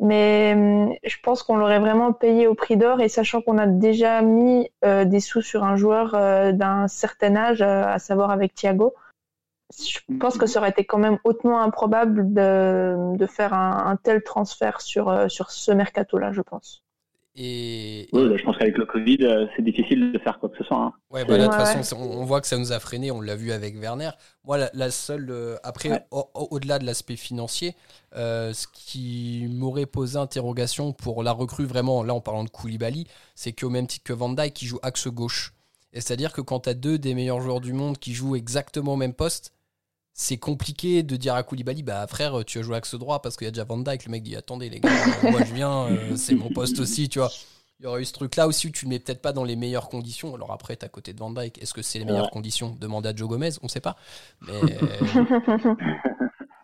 Mais 0.00 0.98
je 1.04 1.16
pense 1.22 1.42
qu'on 1.42 1.56
l'aurait 1.56 1.78
vraiment 1.78 2.12
payé 2.12 2.48
au 2.48 2.54
prix 2.54 2.76
d'or 2.76 3.00
et 3.00 3.08
sachant 3.08 3.40
qu'on 3.42 3.58
a 3.58 3.66
déjà 3.66 4.22
mis 4.22 4.68
euh, 4.84 5.04
des 5.04 5.20
sous 5.20 5.40
sur 5.40 5.62
un 5.62 5.76
joueur 5.76 6.14
euh, 6.14 6.52
d'un 6.52 6.88
certain 6.88 7.36
âge, 7.36 7.62
euh, 7.62 7.84
à 7.84 7.98
savoir 8.00 8.30
avec 8.30 8.54
Thiago, 8.54 8.94
je 9.78 9.98
pense 10.20 10.36
que 10.38 10.46
ça 10.46 10.60
aurait 10.60 10.70
été 10.70 10.84
quand 10.84 10.98
même 10.98 11.18
hautement 11.24 11.60
improbable 11.60 12.32
de, 12.32 13.16
de 13.16 13.26
faire 13.26 13.54
un, 13.54 13.86
un 13.90 13.96
tel 13.96 14.22
transfert 14.22 14.80
sur, 14.80 15.08
euh, 15.08 15.28
sur 15.28 15.50
ce 15.50 15.72
mercato-là, 15.72 16.32
je 16.32 16.42
pense. 16.42 16.84
Et, 17.36 18.08
Oui, 18.12 18.28
bah, 18.30 18.36
je 18.38 18.44
pense 18.44 18.56
qu'avec 18.56 18.78
le 18.78 18.86
Covid, 18.86 19.18
euh, 19.22 19.46
c'est 19.56 19.62
difficile 19.62 20.12
de 20.12 20.18
faire 20.18 20.38
quoi 20.38 20.48
que 20.48 20.56
ce 20.56 20.64
soit. 20.64 20.78
hein. 20.78 20.94
Ouais, 21.10 21.24
bah 21.24 21.38
de 21.38 21.44
toute 21.44 21.52
Ouais, 21.52 21.58
façon, 21.64 21.96
on, 21.96 22.24
voit 22.24 22.40
que 22.40 22.46
ça 22.48 22.58
nous 22.58 22.72
a 22.72 22.80
freiné, 22.80 23.10
on 23.12 23.20
l'a 23.20 23.36
vu 23.36 23.52
avec 23.52 23.76
Werner. 23.78 24.10
Moi, 24.44 24.58
la, 24.58 24.70
la 24.74 24.90
seule. 24.90 25.30
euh, 25.30 25.56
après, 25.62 25.90
Ouais. 25.90 26.04
au- 26.10 26.28
au- 26.34 26.48
au-delà 26.50 26.78
de 26.80 26.84
l'aspect 26.86 27.14
financier, 27.16 27.76
euh, 28.16 28.52
ce 28.52 28.66
qui 28.72 29.46
m'aurait 29.50 29.86
posé 29.86 30.18
interrogation 30.18 30.92
pour 30.92 31.22
la 31.22 31.30
recrue, 31.32 31.66
vraiment, 31.66 32.02
là, 32.02 32.14
en 32.14 32.20
parlant 32.20 32.42
de 32.42 32.50
Koulibaly, 32.50 33.06
c'est 33.36 33.52
qu'au 33.52 33.70
même 33.70 33.86
titre 33.86 34.04
que 34.04 34.12
Van 34.12 34.30
Dijk, 34.30 34.54
qui 34.54 34.66
joue 34.66 34.80
axe 34.82 35.06
gauche. 35.08 35.54
Et 35.92 36.00
c'est-à-dire 36.00 36.32
que 36.32 36.40
quand 36.40 36.60
tu 36.60 36.70
as 36.70 36.74
deux 36.74 36.98
des 36.98 37.14
meilleurs 37.14 37.40
joueurs 37.40 37.60
du 37.60 37.72
monde 37.72 37.98
qui 37.98 38.12
jouent 38.14 38.34
exactement 38.34 38.94
au 38.94 38.96
même 38.96 39.14
poste, 39.14 39.52
c'est 40.16 40.36
compliqué 40.38 41.02
de 41.02 41.16
dire 41.16 41.34
à 41.34 41.42
Koulibaly, 41.42 41.82
bah 41.82 42.06
frère, 42.06 42.44
tu 42.46 42.58
vas 42.58 42.64
jouer 42.64 42.76
axe 42.76 42.94
droit 42.94 43.20
parce 43.20 43.36
qu'il 43.36 43.46
y 43.46 43.48
a 43.48 43.50
déjà 43.50 43.64
Van 43.64 43.76
Dijk. 43.78 44.06
Le 44.06 44.12
mec 44.12 44.22
dit, 44.22 44.36
attendez 44.36 44.70
les 44.70 44.78
gars, 44.80 44.88
euh, 45.24 45.30
moi 45.32 45.40
je 45.44 45.52
viens, 45.52 45.86
euh, 45.88 46.14
c'est 46.16 46.36
mon 46.36 46.50
poste 46.50 46.78
aussi, 46.78 47.08
tu 47.08 47.18
vois. 47.18 47.30
Il 47.80 47.84
y 47.84 47.86
aurait 47.88 48.02
eu 48.02 48.04
ce 48.04 48.12
truc-là 48.12 48.46
aussi 48.46 48.68
où 48.68 48.70
tu 48.70 48.86
ne 48.86 48.90
le 48.90 48.94
mets 48.94 48.98
peut-être 49.00 49.20
pas 49.20 49.32
dans 49.32 49.42
les 49.42 49.56
meilleures 49.56 49.88
conditions. 49.88 50.32
Alors 50.36 50.52
après, 50.52 50.76
tu 50.76 50.84
à 50.86 50.88
côté 50.88 51.12
de 51.12 51.18
Van 51.18 51.30
Dyke. 51.32 51.60
Est-ce 51.60 51.74
que 51.74 51.82
c'est 51.82 51.98
les 51.98 52.04
meilleures 52.04 52.26
Ouais. 52.26 52.30
conditions? 52.30 52.76
Demande 52.80 53.04
à 53.08 53.14
Joe 53.14 53.28
Gomez, 53.28 53.50
on 53.62 53.66
ne 53.66 53.68
sait 53.68 53.80
pas. 53.80 53.96
Mais 54.46 54.52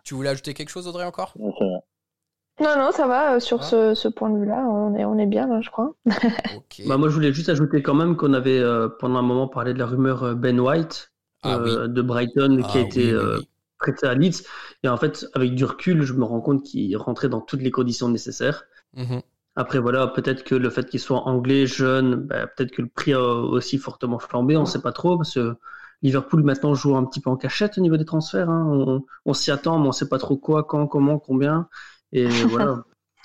tu 0.05 0.15
voulais 0.15 0.31
ajouter 0.31 0.55
quelque 0.55 0.71
chose, 0.71 0.87
Audrey, 0.87 1.05
encore? 1.05 1.35
Non, 1.39 2.77
non, 2.77 2.93
ça 2.93 3.07
va, 3.07 3.35
euh, 3.35 3.41
sur 3.41 3.61
Ah. 3.63 3.65
ce, 3.65 3.95
ce 3.95 4.09
point 4.09 4.31
de 4.31 4.39
vue-là, 4.39 4.65
on 4.69 4.95
est, 4.95 5.05
on 5.05 5.19
est 5.19 5.27
bien, 5.27 5.47
là, 5.49 5.61
je 5.61 5.71
crois. 5.71 5.95
Bah, 6.87 6.97
moi, 6.97 7.09
je 7.09 7.15
voulais 7.15 7.33
juste 7.33 7.49
ajouter 7.49 7.83
quand 7.83 7.95
même 7.95 8.17
qu'on 8.17 8.33
avait 8.33 8.59
euh, 8.59 8.89
pendant 9.01 9.19
un 9.19 9.23
moment 9.23 9.49
parlé 9.49 9.75
de 9.75 9.79
la 9.79 9.87
rumeur 9.87 10.35
Ben 10.37 10.61
White 10.61 11.10
Ah 11.43 11.59
euh, 11.59 11.89
de 11.89 12.03
Brighton 12.03 12.63
qui 12.67 12.79
Ah 12.79 12.79
a 12.79 12.81
été 12.81 13.11
oui, 13.11 13.15
oui, 13.17 13.17
euh, 13.19 13.39
oui. 13.39 13.49
prêté 13.79 14.07
à 14.07 14.15
Leeds. 14.15 14.45
Et 14.83 14.89
en 14.89 14.97
fait, 14.97 15.27
avec 15.35 15.55
du 15.55 15.65
recul, 15.65 16.03
je 16.03 16.13
me 16.15 16.25
rends 16.25 16.41
compte 16.41 16.63
qu'il 16.65 16.97
rentrait 16.97 17.29
dans 17.29 17.41
toutes 17.41 17.63
les 17.63 17.71
conditions 17.71 18.09
nécessaires. 18.09 18.65
Mhm. 18.93 19.21
Après, 19.57 19.79
voilà, 19.79 20.07
peut-être 20.09 20.45
que 20.45 20.55
le 20.55 20.71
fait 20.71 20.89
qu'il 20.89 21.01
soit 21.01 21.27
anglais, 21.27 21.67
jeune, 21.67 22.17
bah, 22.17 22.47
peut-être 22.47 22.73
que 22.73 22.83
le 22.83 22.89
prix 22.89 23.13
a 23.15 23.21
aussi 23.23 23.79
fortement 23.79 24.19
flambé, 24.19 24.57
on 24.57 24.61
ne 24.63 24.67
sait 24.67 24.81
pas 24.81 24.93
trop, 24.93 25.17
parce 25.19 25.35
que 25.35 25.55
Liverpool 26.03 26.43
maintenant 26.45 26.75
joue 26.75 26.97
un 26.97 27.05
petit 27.05 27.21
peu 27.21 27.31
en 27.31 27.37
cachette 27.37 27.77
au 27.77 27.81
niveau 27.81 27.97
des 27.97 28.05
transferts. 28.05 28.49
hein. 28.49 28.67
On, 28.73 29.05
on 29.27 29.35
s'y 29.35 29.51
attend, 29.51 29.79
mais 29.79 29.85
on 29.85 29.89
ne 29.89 29.93
sait 29.93 30.09
pas 30.09 30.19
trop 30.19 30.37
quoi, 30.37 30.65
quand, 30.65 30.87
comment, 30.87 31.19
combien. 31.19 31.69
Et 32.13 32.29
voilà. 32.45 32.85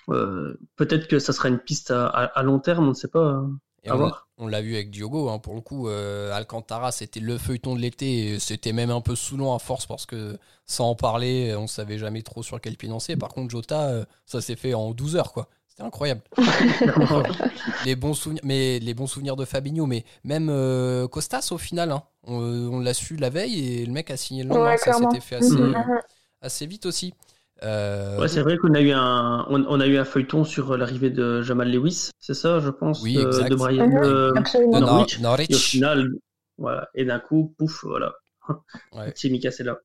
Euh, 0.09 0.57
peut-être 0.75 1.07
que 1.07 1.19
ça 1.19 1.33
sera 1.33 1.49
une 1.49 1.59
piste 1.59 1.91
à, 1.91 2.07
à- 2.07 2.25
à 2.25 2.43
long 2.43 2.59
terme, 2.59 2.85
on 2.85 2.89
ne 2.89 2.93
sait 2.93 3.07
pas. 3.07 3.43
Et 3.85 3.89
À 3.89 3.95
on, 3.95 3.99
voir. 3.99 4.27
on 4.37 4.47
l'a 4.47 4.61
vu 4.61 4.73
avec 4.75 4.89
Diogo, 4.91 5.29
hein, 5.29 5.39
pour 5.39 5.53
le 5.55 5.61
coup. 5.61 5.87
euh, 5.87 6.33
Alcantara, 6.33 6.91
c'était 6.91 7.19
le 7.19 7.37
feuilleton 7.37 7.75
de 7.75 7.79
l'été. 7.79 8.33
et 8.33 8.39
C'était 8.39 8.73
même 8.73 8.89
un 8.91 9.01
peu 9.01 9.15
saoulant 9.15 9.55
à 9.55 9.59
force 9.59 9.85
parce 9.85 10.05
que 10.05 10.37
sans 10.65 10.89
en 10.89 10.95
parler, 10.95 11.55
on 11.55 11.67
savait 11.67 11.97
jamais 11.99 12.23
trop 12.23 12.41
sur 12.43 12.59
quel 12.59 12.75
pied 12.77 12.89
lancer. 12.89 13.15
Par 13.15 13.29
contre, 13.29 13.51
Jota, 13.51 13.87
euh, 13.89 14.05
ça 14.25 14.41
s'est 14.41 14.55
fait 14.55 14.73
en 14.73 14.91
12 14.91 15.15
heures, 15.15 15.31
quoi. 15.33 15.47
C'était 15.67 15.83
incroyable. 15.83 16.21
les 17.85 17.95
bons 17.95 18.13
souvenirs, 18.13 18.41
mais 18.43 18.79
les 18.79 18.93
bons 18.93 19.07
souvenirs 19.07 19.35
de 19.35 19.45
Fabinho, 19.45 19.85
mais 19.85 20.03
même 20.23 20.49
euh, 20.49 21.07
Costas 21.07 21.49
au 21.51 21.57
final, 21.57 21.91
hein. 21.91 22.03
on, 22.23 22.37
on 22.37 22.79
l'a 22.79 22.93
su 22.93 23.17
la 23.17 23.29
veille 23.29 23.81
et 23.81 23.85
le 23.85 23.91
mec 23.91 24.09
a 24.09 24.17
signé 24.17 24.43
le 24.43 24.49
lendemain. 24.49 24.71
Ouais, 24.71 24.77
ça 24.77 24.93
s'était 24.93 25.19
fait 25.19 25.35
assez, 25.35 25.49
Mhm. 25.51 25.75
assez 26.41 26.65
vite 26.65 26.85
aussi. 26.85 27.13
Euh, 27.63 28.19
Ouais, 28.19 28.27
c'est 28.27 28.41
vrai 28.41 28.57
qu'on 28.57 28.73
a 28.73 28.81
eu 28.81 28.91
un, 28.91 29.45
on, 29.49 29.63
on 29.67 29.79
a 29.79 29.87
eu 29.87 29.97
un 29.97 30.05
feuilleton 30.05 30.43
sur 30.43 30.75
l'arrivée 30.77 31.09
de 31.09 31.41
Jamal 31.41 31.71
Lewis, 31.71 32.09
c'est 32.19 32.33
ça, 32.33 32.59
je 32.59 32.69
pense, 32.69 33.01
Oui, 33.01 33.15
de, 33.15 33.25
exact. 33.27 33.49
de 33.49 33.55
Brian. 33.55 33.87
Mhm, 33.87 33.97
euh, 34.03 34.31
de 34.33 34.37
Absolument. 34.39 34.79
Nor- 34.79 34.89
Norwich. 34.89 35.19
Norwich. 35.19 35.49
et 35.51 35.55
au 35.55 35.59
final, 35.59 36.09
voilà. 36.57 36.89
Et 36.95 37.05
d'un 37.05 37.19
coup, 37.19 37.53
pouf, 37.57 37.83
voilà. 37.85 38.13
Ouais. 38.93 39.11
C'est 39.15 39.29
là. 39.63 39.77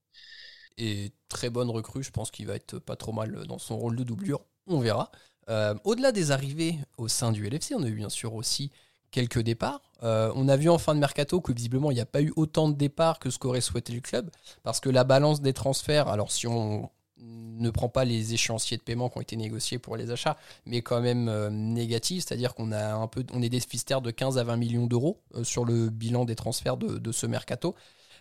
et 0.79 1.13
très 1.29 1.49
bonne 1.51 1.71
recrue. 1.71 2.03
Je 2.03 2.11
pense 2.11 2.31
qu'il 2.31 2.47
va 2.47 2.55
être 2.55 2.79
pas 2.79 2.97
trop 2.97 3.13
mal 3.13 3.47
dans 3.47 3.59
son 3.59 3.77
rôle 3.79 3.97
de 3.97 4.03
doublure. 4.05 4.41
On 4.67 4.81
verra. 4.81 5.11
Euh, 5.49 5.75
Au-delà 5.85 6.13
des 6.13 6.31
arrivées 6.33 6.77
au 6.99 7.09
sein 7.09 7.33
du 7.33 7.47
LFC, 7.49 7.75
on 7.75 7.83
a 7.83 7.89
eu 7.89 7.95
bien 7.95 8.09
sûr 8.11 8.35
aussi 8.35 8.71
quelques 9.11 9.41
départs. 9.41 9.81
Euh, 10.03 10.31
on 10.37 10.49
a 10.49 10.57
vu 10.57 10.69
en 10.69 10.79
fin 10.79 10.95
de 10.95 11.01
mercato 11.01 11.41
que 11.41 11.53
visiblement 11.53 11.91
il 11.91 11.95
n'y 11.95 12.01
a 12.01 12.07
pas 12.07 12.23
eu 12.23 12.33
autant 12.37 12.69
de 12.69 12.77
départs 12.77 13.19
que 13.19 13.31
ce 13.31 13.39
qu'aurait 13.39 13.61
souhaité 13.61 13.93
le 13.93 14.01
club, 14.01 14.31
parce 14.63 14.79
que 14.81 14.89
la 14.91 15.03
balance 15.05 15.41
des 15.41 15.53
transferts, 15.53 16.09
alors 16.09 16.31
si 16.31 16.47
on 16.47 16.91
ne 17.23 17.71
prend 17.71 17.89
pas 17.89 18.05
les 18.05 18.35
échéanciers 18.35 18.77
de 18.77 18.83
paiement 18.83 19.09
qui 19.09 19.19
ont 19.19 19.21
été 19.21 19.37
négociés 19.37 19.79
pour 19.79 19.97
les 19.97 20.11
achats, 20.11 20.37
mais 20.67 20.83
quand 20.83 21.01
même 21.01 21.29
euh, 21.29 21.51
négative, 21.51 22.23
c'est-à-dire 22.27 22.55
qu'on 22.55 22.73
a 22.73 22.95
un 22.95 23.07
peu, 23.07 23.25
on 23.33 23.43
est 23.43 23.49
déficitaire 23.49 24.01
de 24.01 24.11
15 24.11 24.39
à 24.39 24.45
20 24.45 24.57
millions 24.57 24.87
d'euros 24.87 25.21
euh, 25.35 25.45
sur 25.45 25.65
le 25.65 25.91
bilan 25.91 26.25
des 26.25 26.37
transferts 26.37 26.77
de, 26.77 26.99
de 26.99 27.13
ce 27.13 27.27
mercato. 27.27 27.75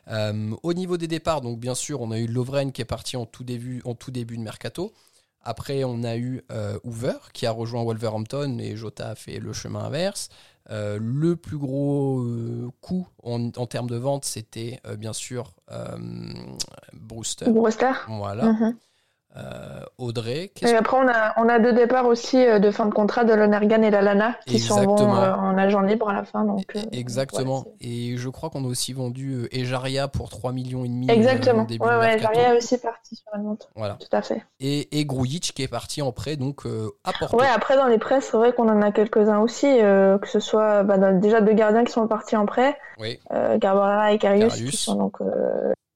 Euh, 0.10 0.56
au 0.64 0.74
niveau 0.74 0.98
des 0.98 1.08
départs, 1.08 1.42
donc 1.42 1.60
bien 1.60 1.76
sûr, 1.76 2.02
on 2.02 2.12
a 2.12 2.20
eu 2.20 2.28
Lovren 2.28 2.72
qui 2.72 2.82
est 2.82 2.86
parti 2.86 3.16
en 3.18 3.26
tout 3.26 3.44
début, 3.44 3.82
en 3.86 3.96
tout 3.96 4.12
début 4.12 4.38
de 4.38 4.44
mercato. 4.44 4.94
Après, 5.42 5.86
on 5.86 6.04
a 6.04 6.18
eu 6.18 6.44
Hoover 6.84 7.16
qui 7.32 7.46
a 7.46 7.52
rejoint 7.52 7.82
Wolverhampton 7.84 8.58
et 8.60 8.76
Jota 8.76 9.12
a 9.12 9.16
fait 9.16 9.40
le 9.40 9.54
chemin 9.54 9.86
inverse. 9.86 10.28
Le 10.70 11.36
plus 11.36 11.58
gros 11.58 12.26
coup 12.82 13.08
en, 13.24 13.50
en 13.56 13.66
termes 13.66 13.90
de 13.90 13.96
vente, 13.96 14.26
c'était 14.26 14.82
bien 14.98 15.14
sûr 15.14 15.54
Brewster. 16.94 17.50
Brewster. 17.50 17.94
Voilà. 18.10 18.52
Mhm. 18.52 18.76
Euh, 19.38 19.82
Audrey, 20.00 20.52
Et 20.64 20.74
après, 20.74 20.98
on 20.98 21.08
a, 21.08 21.34
on 21.38 21.48
a 21.50 21.60
deux 21.60 21.72
départs 21.72 22.08
aussi 22.08 22.44
euh, 22.44 22.58
de 22.58 22.72
fin 22.72 22.88
de 22.88 22.94
contrat 22.94 23.24
de 23.26 23.34
Lonergan 23.34 23.84
et 23.84 23.92
Lalana 23.92 24.36
qui 24.48 24.58
vont 24.58 24.76
Exactement. 24.82 25.22
euh, 25.22 25.34
en 25.36 25.56
agent 25.58 25.82
libre 25.82 26.10
à 26.10 26.14
la 26.14 26.24
fin. 26.24 26.44
Donc, 26.46 26.64
euh, 26.76 26.80
Exactement. 26.92 27.66
et 27.80 28.18
je 28.18 28.28
crois 28.30 28.50
qu'on 28.50 28.64
a 28.66 28.68
aussi 28.68 28.92
vendu 28.92 29.48
Ejaria 29.52 30.08
pour 30.08 30.30
3 30.30 30.52
millions 30.52 30.84
et 30.84 30.88
demi. 30.90 31.06
c'est- 31.08 31.14
Exactement. 31.16 31.64
début 31.66 31.86
ouais, 31.86 31.94
de 31.94 32.00
ouais, 32.00 32.08
mercato. 32.16 32.34
Jaria 32.34 32.54
est 32.54 32.58
aussi 32.58 32.78
parti 32.80 33.16
sur 33.18 33.28
une 33.36 33.44
montre. 33.44 33.68
Voilà. 33.76 33.98
Tout 34.00 34.08
à 34.16 34.24
fait. 34.24 34.44
Et, 34.62 35.00
et 35.00 35.06
Grujic 35.06 35.54
qui 35.54 35.62
est 35.62 35.68
parti 35.68 36.02
en 36.02 36.12
prêt 36.12 36.36
donc 36.36 36.64
à 37.04 37.12
Porto. 37.20 37.38
Ouais, 37.38 37.48
après, 37.56 37.78
dans 37.78 37.88
les 37.88 38.00
prêts, 38.00 38.22
c'est 38.22 38.36
vrai 38.36 38.52
qu'on 38.52 38.68
en 38.68 38.82
a 38.82 38.92
quelques-uns 38.92 39.40
aussi, 39.40 39.68
que 39.68 40.28
ce 40.28 40.40
soit 40.40 40.82
bah, 40.84 41.12
déjà 41.14 41.42
deux 41.42 41.54
gardiens 41.54 41.84
qui 41.84 41.92
sont 41.94 42.08
partis 42.08 42.36
en 42.36 42.48
prêt, 42.48 42.76
Oui. 42.98 43.20
Garbara 43.58 44.12
et 44.12 44.18
Karius, 44.18 44.54
Karius. 44.56 44.72
qui 44.72 44.78
sont 44.78 44.96
donc 44.96 45.18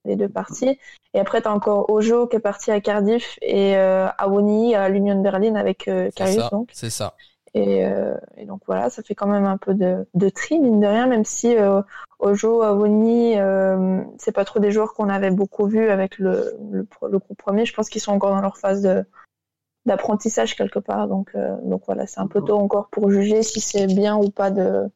les 0.05 0.15
deux 0.15 0.29
partis. 0.29 0.79
Et 1.13 1.19
après, 1.19 1.41
tu 1.41 1.47
as 1.47 1.53
encore 1.53 1.89
Ojo 1.89 2.27
qui 2.27 2.35
est 2.35 2.39
parti 2.39 2.71
à 2.71 2.81
Cardiff 2.81 3.37
et 3.41 3.77
euh, 3.77 4.07
Awoni 4.17 4.75
à 4.75 4.89
l'Union 4.89 5.21
Berlin 5.21 5.55
avec 5.55 5.87
euh, 5.87 6.09
Karius. 6.15 6.49
C'est 6.71 6.89
ça. 6.89 7.15
Et, 7.55 7.85
euh, 7.85 8.15
et 8.35 8.45
donc 8.45 8.61
voilà, 8.65 8.89
ça 8.89 9.03
fait 9.03 9.13
quand 9.13 9.27
même 9.27 9.45
un 9.45 9.57
peu 9.57 9.75
de, 9.75 10.07
de 10.15 10.29
tri, 10.29 10.59
mine 10.59 10.79
de 10.79 10.87
rien, 10.87 11.05
même 11.05 11.23
si 11.23 11.55
euh, 11.55 11.83
Ojo, 12.17 12.63
Awoni, 12.63 13.37
euh, 13.37 14.01
c'est 14.17 14.31
pas 14.31 14.43
trop 14.43 14.59
des 14.59 14.71
joueurs 14.71 14.95
qu'on 14.95 15.07
avait 15.07 15.29
beaucoup 15.29 15.67
vus 15.67 15.89
avec 15.89 16.17
le, 16.17 16.55
le, 16.71 16.87
le 17.07 17.19
groupe 17.19 17.37
premier. 17.37 17.65
Je 17.65 17.73
pense 17.75 17.89
qu'ils 17.89 18.01
sont 18.01 18.11
encore 18.11 18.31
dans 18.31 18.41
leur 18.41 18.57
phase 18.57 18.81
de 18.81 19.05
d'apprentissage 19.85 20.55
quelque 20.55 20.79
part. 20.79 21.07
Donc, 21.07 21.31
euh, 21.35 21.57
donc 21.63 21.83
voilà, 21.85 22.07
c'est 22.07 22.21
un 22.21 22.27
peu 22.27 22.41
tôt 22.41 22.57
encore 22.57 22.87
pour 22.89 23.11
juger 23.11 23.43
si 23.43 23.59
c'est 23.59 23.85
bien 23.85 24.15
ou 24.15 24.29
pas 24.29 24.49
de, 24.49 24.89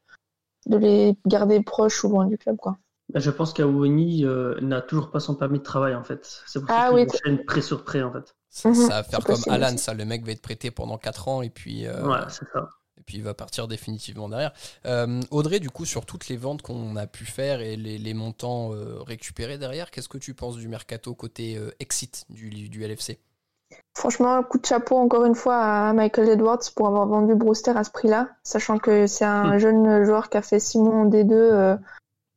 de 0.65 0.77
les 0.77 1.15
garder 1.27 1.61
proches 1.61 2.03
ou 2.05 2.09
loin 2.09 2.25
du 2.25 2.37
club. 2.37 2.55
Quoi. 2.57 2.77
Bah, 3.13 3.19
Je 3.19 3.31
pense 3.31 3.53
qu'Awoni 3.53 4.25
euh, 4.25 4.59
n'a 4.61 4.81
toujours 4.81 5.09
pas 5.11 5.19
son 5.19 5.35
permis 5.35 5.59
de 5.59 5.63
travail 5.63 5.95
en 5.95 6.03
fait. 6.03 6.41
C'est 6.45 6.59
pour 6.59 6.69
Ah 6.71 6.87
ça 6.89 6.93
oui, 6.93 7.05
qu'il 7.07 7.15
enchaîne 7.23 7.45
prêt 7.45 7.61
sur 7.61 7.83
prêt 7.83 8.01
en 8.03 8.11
fait. 8.11 8.35
Ça, 8.49 8.69
va 8.71 9.03
faire 9.03 9.19
comme 9.19 9.35
possible 9.35 9.53
Alan, 9.55 9.77
ça. 9.77 9.93
Le 9.93 10.03
mec 10.05 10.25
va 10.25 10.31
être 10.31 10.41
prêté 10.41 10.71
pendant 10.71 10.97
4 10.97 11.27
ans 11.27 11.41
et 11.41 11.49
puis, 11.49 11.85
euh, 11.85 12.05
Ouais, 12.07 12.19
c'est 12.29 12.45
ça. 12.51 12.69
et 12.97 13.03
puis 13.05 13.17
il 13.17 13.23
va 13.23 13.33
partir 13.35 13.67
définitivement 13.67 14.27
derrière. 14.29 14.51
Euh, 14.85 15.21
Audrey, 15.31 15.59
du 15.59 15.69
coup, 15.69 15.85
sur 15.85 16.05
toutes 16.05 16.27
les 16.27 16.37
ventes 16.37 16.63
qu'on 16.63 16.95
a 16.95 17.05
pu 17.07 17.25
faire 17.25 17.61
et 17.61 17.75
les, 17.75 17.97
les 17.99 18.13
montants 18.13 18.73
euh, 18.73 18.99
récupérés 19.05 19.57
derrière, 19.59 19.91
qu'est-ce 19.91 20.09
que 20.09 20.17
tu 20.17 20.33
penses 20.33 20.57
du 20.57 20.67
mercato 20.67 21.13
côté 21.13 21.55
euh, 21.57 21.69
exit 21.79 22.25
du, 22.29 22.49
du 22.69 22.83
LFC 22.83 23.19
Franchement, 23.95 24.41
coup 24.43 24.59
de 24.59 24.65
chapeau 24.65 24.95
encore 24.97 25.25
une 25.25 25.35
fois 25.35 25.57
à 25.57 25.93
Michael 25.93 26.29
Edwards 26.29 26.59
pour 26.75 26.87
avoir 26.87 27.05
vendu 27.07 27.35
Brewster 27.35 27.71
à 27.75 27.83
ce 27.83 27.91
prix-là, 27.91 28.29
sachant 28.43 28.77
que 28.79 29.07
c'est 29.07 29.25
un 29.25 29.55
Mm. 29.55 29.59
jeune 29.59 30.03
joueur 30.05 30.29
qui 30.29 30.37
a 30.37 30.41
fait 30.41 30.59
six 30.59 30.79
mois 30.79 30.95
en 30.95 31.05
D2, 31.05 31.31
euh, 31.33 31.51
euh, 31.73 31.77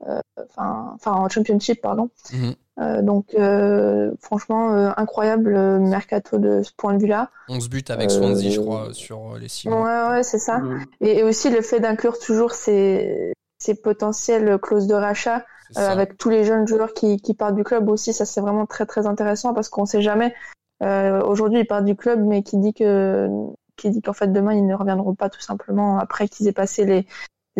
enfin, 0.04 0.92
enfin 0.94 1.12
en 1.12 1.28
Championship, 1.28 1.80
pardon. 1.80 2.10
Mhm. 2.32 2.54
Euh, 2.80 3.02
donc, 3.02 3.34
euh, 3.34 4.12
franchement, 4.22 4.72
euh, 4.72 4.90
incroyable 4.96 5.54
euh, 5.54 5.78
mercato 5.78 6.38
de 6.38 6.62
ce 6.62 6.70
point 6.74 6.94
de 6.94 6.98
vue-là. 7.00 7.30
11 7.50 7.68
buts 7.68 7.84
avec 7.90 8.10
Euh, 8.10 8.14
Swansea, 8.14 8.48
je 8.50 8.60
crois, 8.60 8.88
sur 8.94 9.34
euh, 9.34 9.38
les 9.38 9.48
6 9.48 9.68
Ouais, 9.68 9.74
mois. 9.74 10.10
ouais, 10.12 10.22
c'est 10.22 10.38
ça. 10.38 10.58
Mm. 10.60 10.84
Et, 11.02 11.18
et 11.18 11.22
aussi 11.22 11.50
le 11.50 11.60
fait 11.60 11.80
d'inclure 11.80 12.18
toujours 12.18 12.52
ces, 12.52 13.34
ces 13.58 13.74
potentielles 13.74 14.58
clauses 14.58 14.86
de 14.86 14.94
rachat 14.94 15.44
euh, 15.76 15.88
avec 15.88 16.16
tous 16.16 16.30
les 16.30 16.44
jeunes 16.44 16.66
joueurs 16.66 16.94
qui, 16.94 17.18
qui 17.20 17.34
partent 17.34 17.54
du 17.54 17.64
club 17.64 17.88
aussi, 17.90 18.12
ça 18.14 18.24
c'est 18.24 18.40
vraiment 18.40 18.64
très 18.66 18.86
très 18.86 19.06
intéressant 19.06 19.52
parce 19.52 19.68
qu'on 19.68 19.84
sait 19.86 20.00
jamais. 20.02 20.34
Euh, 20.82 21.20
Aujourd'hui, 21.22 21.60
ils 21.60 21.66
partent 21.66 21.84
du 21.84 21.94
club, 21.96 22.24
mais 22.24 22.42
qui 22.42 22.56
dit 22.56 22.72
que 22.72 23.28
qui 23.76 23.90
dit 23.90 24.00
qu'en 24.02 24.12
fait 24.14 24.28
demain 24.32 24.52
ils 24.54 24.66
ne 24.66 24.74
reviendront 24.74 25.14
pas 25.14 25.28
tout 25.30 25.40
simplement 25.40 25.98
après 25.98 26.28
qu'ils 26.28 26.48
aient 26.48 26.52
passé 26.52 26.84
les 26.86 27.06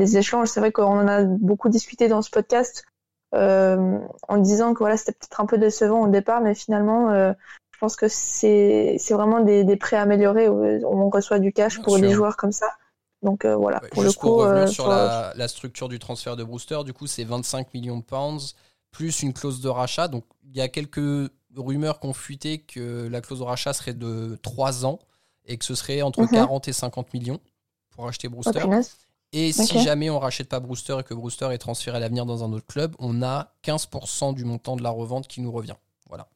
les 0.01 0.17
échanges. 0.17 0.49
C'est 0.49 0.61
vrai 0.61 0.73
qu'on 0.73 0.83
en 0.99 1.07
a 1.09 1.23
beaucoup 1.23 1.69
discuté 1.69 2.09
dans 2.09 2.23
ce 2.23 2.31
podcast 2.31 2.85
euh, 3.35 3.99
en 4.29 4.39
disant 4.39 4.75
que 4.75 4.81
voilà 4.81 4.97
c'était 4.97 5.13
peut-être 5.13 5.41
un 5.41 5.47
peu 5.47 5.57
décevant 5.59 6.01
au 6.03 6.09
départ, 6.09 6.41
mais 6.41 6.55
finalement 6.55 7.11
euh, 7.11 7.33
je 7.73 7.79
pense 7.79 7.95
que 7.95 8.09
c'est 8.09 8.97
vraiment 9.11 9.41
des, 9.41 9.63
des 9.65 9.77
prêts 9.77 9.97
améliorés 9.97 10.49
on 10.49 11.09
reçoit 11.11 11.39
du 11.39 11.53
cash 11.53 11.77
Bien 11.77 11.85
pour 11.85 11.97
sûr. 11.97 12.03
des 12.09 12.13
joueurs 12.13 12.37
comme 12.37 12.53
ça. 12.53 12.67
Donc 13.23 13.45
euh, 13.45 13.55
voilà, 13.55 13.81
Ouais, 13.83 13.89
pour 13.91 14.03
le 14.03 14.09
juste 14.09 14.21
pour 14.21 14.31
coup, 14.31 14.37
revenir 14.39 14.63
euh, 14.65 14.67
sur 14.67 14.85
pour- 14.85 14.93
la, 14.95 15.33
la 15.37 15.47
structure 15.49 15.89
du 15.89 15.99
transfert 15.99 16.37
de 16.37 16.43
Brewster, 16.45 16.79
du 16.85 16.93
coup, 16.95 17.07
c'est 17.07 17.25
25 17.25 17.73
millions 17.75 17.99
de 17.99 18.03
pounds 18.03 18.55
plus 18.93 19.23
une 19.23 19.33
clause 19.35 19.61
de 19.61 19.69
rachat. 19.69 20.09
Donc, 20.09 20.25
il 20.43 20.57
y 20.57 20.61
a 20.63 20.69
quelques 20.69 21.31
rumeurs 21.55 22.01
qui 22.01 22.07
ont 22.07 22.13
fuité 22.15 22.59
que 22.63 23.07
la 23.09 23.21
clause 23.21 23.41
de 23.41 23.45
rachat 23.45 23.73
serait 23.75 23.93
de 23.93 24.39
3 24.43 24.85
ans 24.87 24.99
et 25.45 25.59
que 25.59 25.65
ce 25.67 25.75
serait 25.75 26.01
entre 26.03 26.23
Mhm. 26.23 26.29
40 26.31 26.69
et 26.69 26.73
50 26.73 27.13
millions 27.15 27.41
pour 27.91 28.09
acheter 28.09 28.27
oh, 28.29 28.31
Brewster. 28.37 28.61
punaise. 28.61 28.97
Et 29.33 29.53
si 29.53 29.81
jamais 29.81 30.11
on 30.11 30.19
rachète 30.19 30.49
pas 30.49 30.59
Brewster 30.59 30.97
et 31.01 31.03
que 31.05 31.15
Brewster 31.15 31.51
est 31.53 31.59
transféré 31.59 31.97
à 31.97 32.01
l'avenir 32.01 32.27
dans 32.27 32.43
un 32.43 32.53
autre 32.53 32.67
club, 32.67 32.97
on 32.99 33.23
a 33.23 33.55
15% 33.65 34.35
du 34.35 34.45
montant 34.45 34.77
de 34.77 34.83
la 34.83 34.91
revente 34.91 35.29
qui 35.29 35.41
nous 35.41 35.53
revient. 35.53 35.77
Voilà, 36.09 36.27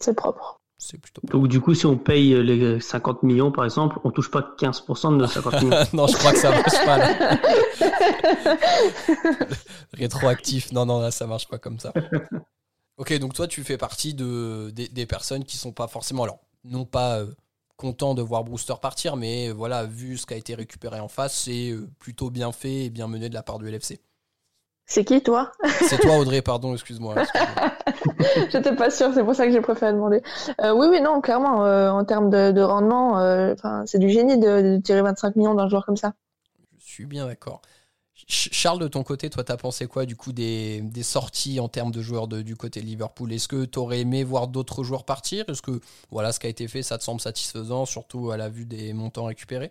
c'est 0.00 0.14
propre. 0.14 0.60
c'est 0.78 0.98
plutôt. 0.98 1.22
Donc 1.26 1.48
du 1.48 1.60
coup, 1.60 1.74
si 1.74 1.86
on 1.86 1.98
paye 1.98 2.40
les 2.44 2.80
50 2.80 3.24
millions, 3.24 3.50
par 3.50 3.64
exemple, 3.64 3.98
on 4.04 4.12
touche 4.12 4.30
pas 4.30 4.54
15% 4.58 5.10
de 5.10 5.16
nos 5.16 5.26
50 5.26 5.54
millions. 5.62 5.76
non, 5.92 6.06
je 6.06 6.16
crois 6.16 6.30
que 6.32 6.38
ça 6.38 6.50
marche 6.50 6.84
pas 6.84 6.98
là. 6.98 7.38
Rétroactif, 9.94 10.70
non, 10.70 10.86
non, 10.86 11.00
là, 11.00 11.10
ça 11.10 11.26
marche 11.26 11.48
pas 11.48 11.58
comme 11.58 11.80
ça. 11.80 11.92
Ok, 12.96 13.18
donc 13.18 13.34
toi, 13.34 13.48
tu 13.48 13.64
fais 13.64 13.76
partie 13.76 14.14
de, 14.14 14.70
des, 14.72 14.86
des 14.88 15.06
personnes 15.06 15.44
qui 15.44 15.56
sont 15.56 15.72
pas 15.72 15.88
forcément, 15.88 16.22
alors, 16.22 16.38
non 16.62 16.84
pas 16.84 17.18
euh, 17.18 17.26
contents 17.80 18.14
de 18.14 18.22
voir 18.22 18.44
Brewster 18.44 18.74
partir, 18.80 19.16
mais 19.16 19.50
voilà, 19.50 19.84
vu 19.84 20.18
ce 20.18 20.26
qui 20.26 20.34
a 20.34 20.36
été 20.36 20.54
récupéré 20.54 21.00
en 21.00 21.08
face, 21.08 21.34
c'est 21.34 21.70
euh, 21.70 21.88
plutôt 21.98 22.30
bien 22.30 22.52
fait 22.52 22.84
et 22.84 22.90
bien 22.90 23.08
mené 23.08 23.28
de 23.30 23.34
la 23.34 23.42
part 23.42 23.58
du 23.58 23.68
LFC. 23.68 24.00
C'est 24.84 25.04
qui 25.04 25.22
toi? 25.22 25.52
C'est 25.88 25.98
toi, 25.98 26.18
Audrey, 26.18 26.42
pardon, 26.42 26.74
excuse-moi. 26.74 27.14
excuse-moi. 27.22 28.48
J'étais 28.50 28.74
pas 28.74 28.90
sûre, 28.90 29.12
c'est 29.14 29.24
pour 29.24 29.34
ça 29.34 29.46
que 29.46 29.52
j'ai 29.52 29.60
préféré 29.60 29.92
demander. 29.92 30.20
Euh, 30.60 30.72
oui, 30.72 30.88
oui, 30.90 31.00
non, 31.00 31.20
clairement, 31.20 31.64
euh, 31.64 31.90
en 31.90 32.04
termes 32.04 32.28
de, 32.28 32.50
de 32.50 32.60
rendement, 32.60 33.18
euh, 33.20 33.54
c'est 33.86 33.98
du 33.98 34.10
génie 34.10 34.36
de, 34.36 34.76
de 34.76 34.80
tirer 34.82 35.00
25 35.02 35.36
millions 35.36 35.54
d'un 35.54 35.68
joueur 35.68 35.86
comme 35.86 35.96
ça. 35.96 36.12
Je 36.78 36.84
suis 36.84 37.06
bien 37.06 37.26
d'accord. 37.26 37.62
Ch- 38.28 38.48
Charles, 38.52 38.80
de 38.80 38.88
ton 38.88 39.02
côté, 39.02 39.30
toi, 39.30 39.44
t'as 39.44 39.56
pensé 39.56 39.86
quoi 39.86 40.06
du 40.06 40.16
coup 40.16 40.32
des, 40.32 40.82
sorties 41.02 41.60
en 41.60 41.68
termes 41.68 41.90
de 41.90 42.00
joueurs 42.00 42.28
du 42.28 42.56
côté 42.56 42.80
Liverpool? 42.80 43.32
Est-ce 43.32 43.48
que 43.48 43.64
t'aurais 43.64 44.00
aimé 44.00 44.24
voir 44.24 44.48
d'autres 44.48 44.84
joueurs 44.84 45.04
partir? 45.04 45.44
Est-ce 45.48 45.62
que 45.62 45.80
voilà, 46.10 46.32
ce 46.32 46.40
qui 46.40 46.46
a 46.46 46.50
été 46.50 46.68
fait, 46.68 46.82
ça 46.82 46.98
te 46.98 47.04
semble 47.04 47.20
satisfaisant, 47.20 47.84
surtout 47.84 48.30
à 48.30 48.36
la 48.36 48.48
vue 48.48 48.66
des 48.66 48.92
montants 48.92 49.24
récupérés? 49.24 49.70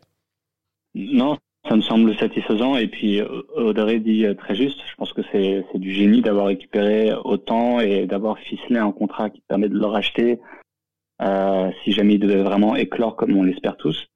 Non, 0.95 1.37
ça 1.67 1.75
me 1.75 1.81
semble 1.81 2.15
satisfaisant. 2.17 2.75
Et 2.75 2.87
puis 2.87 3.21
Audrey 3.55 3.99
dit 3.99 4.25
euh, 4.25 4.33
très 4.33 4.55
juste, 4.55 4.79
je 4.89 4.95
pense 4.95 5.13
que 5.13 5.21
c'est 5.31 5.63
du 5.75 5.93
génie 5.93 6.21
d'avoir 6.21 6.47
récupéré 6.47 7.13
autant 7.23 7.79
et 7.79 8.07
d'avoir 8.07 8.39
ficelé 8.39 8.77
un 8.77 8.91
contrat 8.91 9.29
qui 9.29 9.41
permet 9.47 9.69
de 9.69 9.77
le 9.77 9.85
racheter 9.85 10.39
euh, 11.21 11.71
si 11.83 11.91
jamais 11.91 12.15
il 12.15 12.19
devait 12.19 12.43
vraiment 12.43 12.75
éclore 12.75 13.15
comme 13.15 13.35
on 13.35 13.43
l'espère 13.43 13.77
tous. 13.77 14.07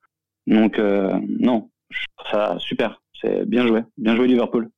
Donc 0.48 0.80
euh, 0.80 1.13
non, 1.28 1.70
ça 2.32 2.58
super. 2.60 3.02
C'est 3.24 3.46
bien 3.46 3.65
joué, 3.65 3.82
bien 3.98 4.15
joué 4.15 4.27
Liverpool. 4.27 4.70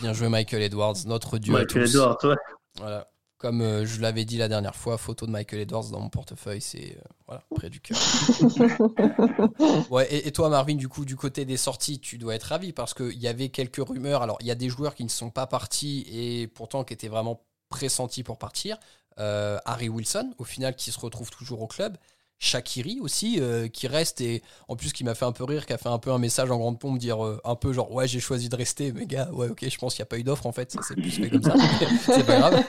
Bien 0.00 0.12
joué, 0.12 0.28
Michael 0.28 0.62
Edwards, 0.62 0.96
notre 1.06 1.38
dieu 1.38 1.54
à 1.54 1.60
Michael 1.60 1.84
tous. 1.84 1.90
Edwards, 1.90 2.18
ouais. 2.24 2.36
Voilà. 2.78 3.08
Comme 3.38 3.60
euh, 3.60 3.84
je 3.84 4.00
l'avais 4.00 4.24
dit 4.24 4.38
la 4.38 4.48
dernière 4.48 4.74
fois, 4.74 4.96
photo 4.96 5.26
de 5.26 5.30
Michael 5.30 5.60
Edwards 5.60 5.90
dans 5.90 6.00
mon 6.00 6.08
portefeuille, 6.08 6.62
c'est 6.62 6.96
euh, 6.96 7.08
voilà, 7.26 7.42
près 7.54 7.68
du 7.68 7.80
cœur. 7.80 7.98
Ouais, 9.90 10.06
et, 10.10 10.28
et 10.28 10.32
toi, 10.32 10.48
Marvin, 10.48 10.74
du 10.74 10.88
coup, 10.88 11.04
du 11.04 11.16
côté 11.16 11.44
des 11.44 11.58
sorties, 11.58 12.00
tu 12.00 12.16
dois 12.16 12.34
être 12.34 12.44
ravi 12.44 12.72
parce 12.72 12.94
qu'il 12.94 13.18
y 13.18 13.28
avait 13.28 13.50
quelques 13.50 13.86
rumeurs. 13.86 14.22
Alors, 14.22 14.38
il 14.40 14.46
y 14.46 14.50
a 14.50 14.54
des 14.54 14.70
joueurs 14.70 14.94
qui 14.94 15.04
ne 15.04 15.10
sont 15.10 15.30
pas 15.30 15.46
partis 15.46 16.06
et 16.10 16.46
pourtant 16.48 16.82
qui 16.82 16.94
étaient 16.94 17.08
vraiment 17.08 17.42
pressentis 17.68 18.22
pour 18.22 18.38
partir. 18.38 18.78
Euh, 19.18 19.58
Harry 19.64 19.88
Wilson, 19.88 20.32
au 20.38 20.44
final, 20.44 20.74
qui 20.74 20.90
se 20.90 21.00
retrouve 21.00 21.30
toujours 21.30 21.62
au 21.62 21.66
club. 21.66 21.96
Shakiri 22.38 22.98
aussi, 23.00 23.38
euh, 23.40 23.66
qui 23.68 23.86
reste 23.86 24.20
et 24.20 24.42
en 24.68 24.76
plus 24.76 24.92
qui 24.92 25.04
m'a 25.04 25.14
fait 25.14 25.24
un 25.24 25.32
peu 25.32 25.44
rire, 25.44 25.64
qui 25.64 25.72
a 25.72 25.78
fait 25.78 25.88
un 25.88 25.98
peu 25.98 26.10
un 26.10 26.18
message 26.18 26.50
en 26.50 26.58
grande 26.58 26.78
pompe, 26.78 26.98
dire 26.98 27.24
euh, 27.24 27.40
un 27.44 27.54
peu 27.54 27.72
genre 27.72 27.90
ouais 27.92 28.06
j'ai 28.06 28.20
choisi 28.20 28.48
de 28.50 28.56
rester, 28.56 28.92
mais 28.92 29.06
gars 29.06 29.30
ouais 29.32 29.48
ok 29.48 29.66
je 29.68 29.78
pense 29.78 29.94
qu'il 29.94 30.02
n'y 30.02 30.06
a 30.06 30.10
pas 30.10 30.18
eu 30.18 30.22
d'offre 30.22 30.46
en 30.46 30.52
fait, 30.52 30.70
ça 30.70 30.82
s'est 30.82 30.94
plus 30.94 31.10
fait 31.10 31.30
comme 31.30 31.42
ça, 31.42 31.54
c'est 32.04 32.26
pas 32.26 32.38
grave. 32.38 32.64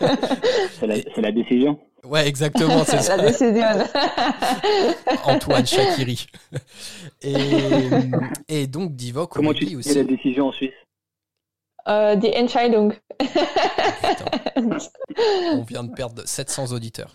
C'est 0.80 0.88
la, 0.88 0.96
c'est 1.14 1.22
la 1.22 1.32
décision. 1.34 1.78
Ouais 2.06 2.28
exactement 2.28 2.86
c'est 2.86 3.02
ça. 3.02 3.18
La 3.18 3.26
décision. 3.30 3.66
Antoine 5.26 5.66
Shakiri. 5.66 6.28
Et, 7.22 7.34
et 8.48 8.68
donc 8.68 8.96
Divock 8.96 9.32
Comment 9.32 9.54
tu 9.54 9.66
dis 9.66 9.76
aussi. 9.76 9.94
la 9.96 10.04
décision 10.06 10.48
en 10.48 10.52
Suisse? 10.54 10.72
Euh, 11.90 12.16
die 12.16 12.32
Entscheidung. 12.36 12.94
Putain. 13.20 14.26
On 15.54 15.64
vient 15.64 15.84
de 15.84 15.94
perdre 15.94 16.22
700 16.26 16.72
auditeurs. 16.74 17.14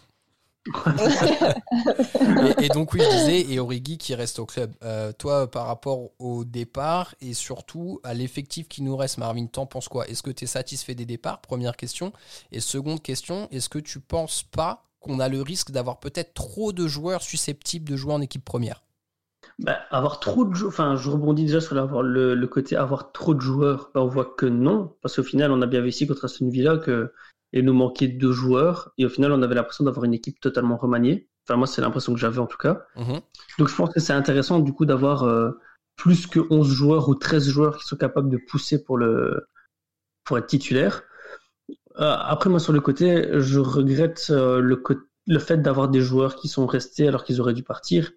et, 2.61 2.69
donc 2.69 2.93
oui, 2.93 3.01
je 3.03 3.11
disais, 3.11 3.53
et 3.53 3.59
Origi 3.59 3.99
qui 3.99 4.15
reste 4.15 4.39
au 4.39 4.47
club. 4.47 4.73
Euh, 4.85 5.13
toi, 5.13 5.51
par 5.51 5.67
rapport 5.67 6.11
au 6.21 6.45
départ 6.45 7.17
et 7.21 7.35
surtout 7.35 8.01
à 8.05 8.15
l'effectif 8.15 8.69
qui 8.69 8.83
nous 8.83 8.97
reste, 8.97 9.19
Marvin, 9.19 9.47
t'en 9.47 9.67
penses 9.67 9.89
quoi? 9.89 10.07
Est-ce 10.07 10.23
que 10.23 10.31
tu 10.31 10.45
es 10.45 10.47
satisfait 10.47 10.95
des 10.95 11.05
départs? 11.05 11.41
Première 11.41 11.77
question. 11.77 12.13
Et 12.53 12.61
seconde 12.61 13.03
question, 13.03 13.49
est-ce 13.51 13.69
que 13.69 13.81
tu 13.81 13.99
penses 13.99 14.45
pas 14.45 14.85
qu'on 15.01 15.19
a 15.19 15.29
le 15.29 15.43
risque 15.43 15.73
d'avoir 15.73 15.99
peut-être 15.99 16.33
trop 16.33 16.73
de 16.73 16.87
joueurs 16.87 17.23
susceptibles 17.23 17.89
de 17.89 17.97
jouer 17.97 18.15
en 18.15 18.21
équipe 18.21 18.45
première? 18.45 18.85
Bah, 19.59 19.81
avoir 19.91 20.21
trop 20.21 20.45
de 20.45 20.55
joueurs, 20.55 20.73
enfin, 20.73 20.95
je 20.95 21.11
rebondis 21.11 21.45
déjà 21.45 21.61
sur 21.61 21.75
le 21.75 22.47
côté 22.47 22.77
avoir 22.77 23.11
trop 23.11 23.35
de 23.35 23.41
joueurs. 23.41 23.91
Bah, 23.95 24.03
on 24.03 24.07
voit 24.07 24.33
que 24.37 24.47
non, 24.47 24.95
parce 25.03 25.17
qu'au 25.17 25.25
final, 25.25 25.51
on 25.51 25.61
a 25.61 25.67
bien 25.67 25.81
vu 25.81 25.89
ici 25.89 26.07
contre 26.07 26.27
Aston 26.27 26.49
Villa 26.49 26.77
que 26.79 27.13
il 27.53 27.65
nous 27.65 27.75
manquait 27.75 28.09
deux 28.09 28.33
joueurs, 28.33 28.93
et 28.99 29.05
au 29.07 29.09
final, 29.09 29.33
on 29.33 29.43
avait 29.43 29.55
l'impression 29.55 29.85
d'avoir 29.85 30.05
une 30.05 30.15
équipe 30.15 30.41
totalement 30.41 30.77
remaniée. 30.77 31.29
Enfin, 31.47 31.57
moi, 31.57 31.67
c'est 31.67 31.83
l'impression 31.83 32.15
que 32.15 32.21
j'avais 32.21 32.39
en 32.39 32.47
tout 32.47 32.57
cas. 32.59 32.85
Mhm. 32.97 33.21
Donc, 33.59 33.69
je 33.69 33.75
pense 33.75 33.91
que 33.91 34.01
c'est 34.01 34.13
intéressant 34.13 34.61
du 34.61 34.73
coup 34.73 34.87
d'avoir 34.87 35.25
euh, 35.25 35.51
plus 35.97 36.27
que 36.27 36.41
11 36.51 36.73
joueurs 36.73 37.09
ou 37.09 37.15
13 37.15 37.49
joueurs 37.49 37.77
qui 37.79 37.85
sont 37.87 37.97
capables 37.97 38.31
de 38.31 38.39
pousser 38.49 38.83
pour 38.83 38.97
le 38.99 39.47
pour 40.25 40.39
être 40.39 40.47
titulaire. 40.47 41.03
Euh, 41.99 42.17
après, 42.19 42.49
moi, 42.49 42.61
sur 42.61 42.73
le 42.73 42.81
côté, 42.81 43.29
je 43.41 43.59
regrette 43.59 44.29
euh, 44.31 44.61
le, 44.61 44.77
co- 44.77 44.95
le 45.27 45.39
fait 45.39 45.59
d'avoir 45.59 45.89
des 45.89 46.01
joueurs 46.01 46.37
qui 46.37 46.49
sont 46.49 46.67
restés 46.67 47.09
alors 47.09 47.25
qu'ils 47.25 47.41
auraient 47.41 47.55
dû 47.55 47.63
partir. 47.63 48.13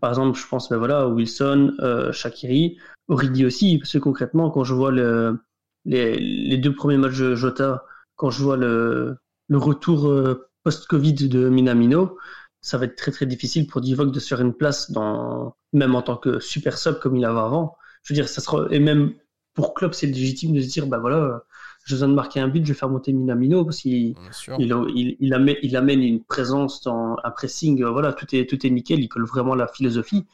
Par 0.00 0.10
exemple, 0.10 0.38
je 0.38 0.46
pense, 0.46 0.68
ben 0.70 0.78
voilà, 0.78 1.08
Wilson, 1.08 1.74
Shakiri, 2.12 2.78
Origi 3.08 3.44
aussi, 3.44 3.78
parce 3.78 3.92
que 3.92 3.98
concrètement, 3.98 4.50
quand 4.50 4.64
je 4.64 4.74
vois 4.74 4.92
le, 4.92 5.38
les, 5.84 6.16
les 6.18 6.56
deux 6.56 6.74
premiers 6.74 6.96
matchs 6.96 7.18
de 7.18 7.34
Jota, 7.34 7.84
quand 8.22 8.30
je 8.30 8.40
vois 8.40 8.56
le, 8.56 9.16
le 9.48 9.58
retour 9.58 10.08
euh, 10.08 10.48
post-Covid 10.62 11.28
de 11.28 11.48
Minamino, 11.48 12.16
ça 12.60 12.78
va 12.78 12.84
être 12.84 12.94
très 12.94 13.10
très 13.10 13.26
difficile 13.26 13.66
pour 13.66 13.80
Divock 13.80 14.12
de 14.12 14.20
se 14.20 14.28
faire 14.28 14.40
une 14.40 14.54
place 14.54 14.92
dans, 14.92 15.56
même 15.72 15.96
en 15.96 16.02
tant 16.02 16.16
que 16.16 16.38
super 16.38 16.78
sub 16.78 17.00
comme 17.00 17.16
il 17.16 17.24
avait 17.24 17.40
avant. 17.40 17.74
Je 18.04 18.12
veux 18.12 18.14
dire, 18.14 18.28
ça 18.28 18.40
sera, 18.40 18.68
et 18.70 18.78
même 18.78 19.14
pour 19.54 19.74
Klopp, 19.74 19.92
c'est 19.92 20.06
légitime 20.06 20.54
de 20.54 20.60
se 20.60 20.68
dire, 20.68 20.86
bah 20.86 20.98
voilà, 21.00 21.42
j'ai 21.84 21.96
besoin 21.96 22.10
de 22.10 22.14
marquer 22.14 22.38
un 22.38 22.46
but, 22.46 22.64
je 22.64 22.72
vais 22.72 22.78
faire 22.78 22.90
monter 22.90 23.12
Minamino 23.12 23.64
parce 23.64 23.78
qu'il 23.78 24.14
il 24.56 25.34
amène, 25.34 25.56
il 25.60 25.76
amène 25.76 26.00
une 26.04 26.22
présence 26.22 26.80
dans 26.82 27.16
un 27.24 27.30
pressing, 27.32 27.82
euh, 27.82 27.90
voilà, 27.90 28.12
tout 28.12 28.32
est, 28.36 28.48
tout 28.48 28.64
est 28.64 28.70
nickel, 28.70 29.00
il 29.00 29.08
colle 29.08 29.26
vraiment 29.26 29.56
la 29.56 29.66
philosophie. 29.66 30.26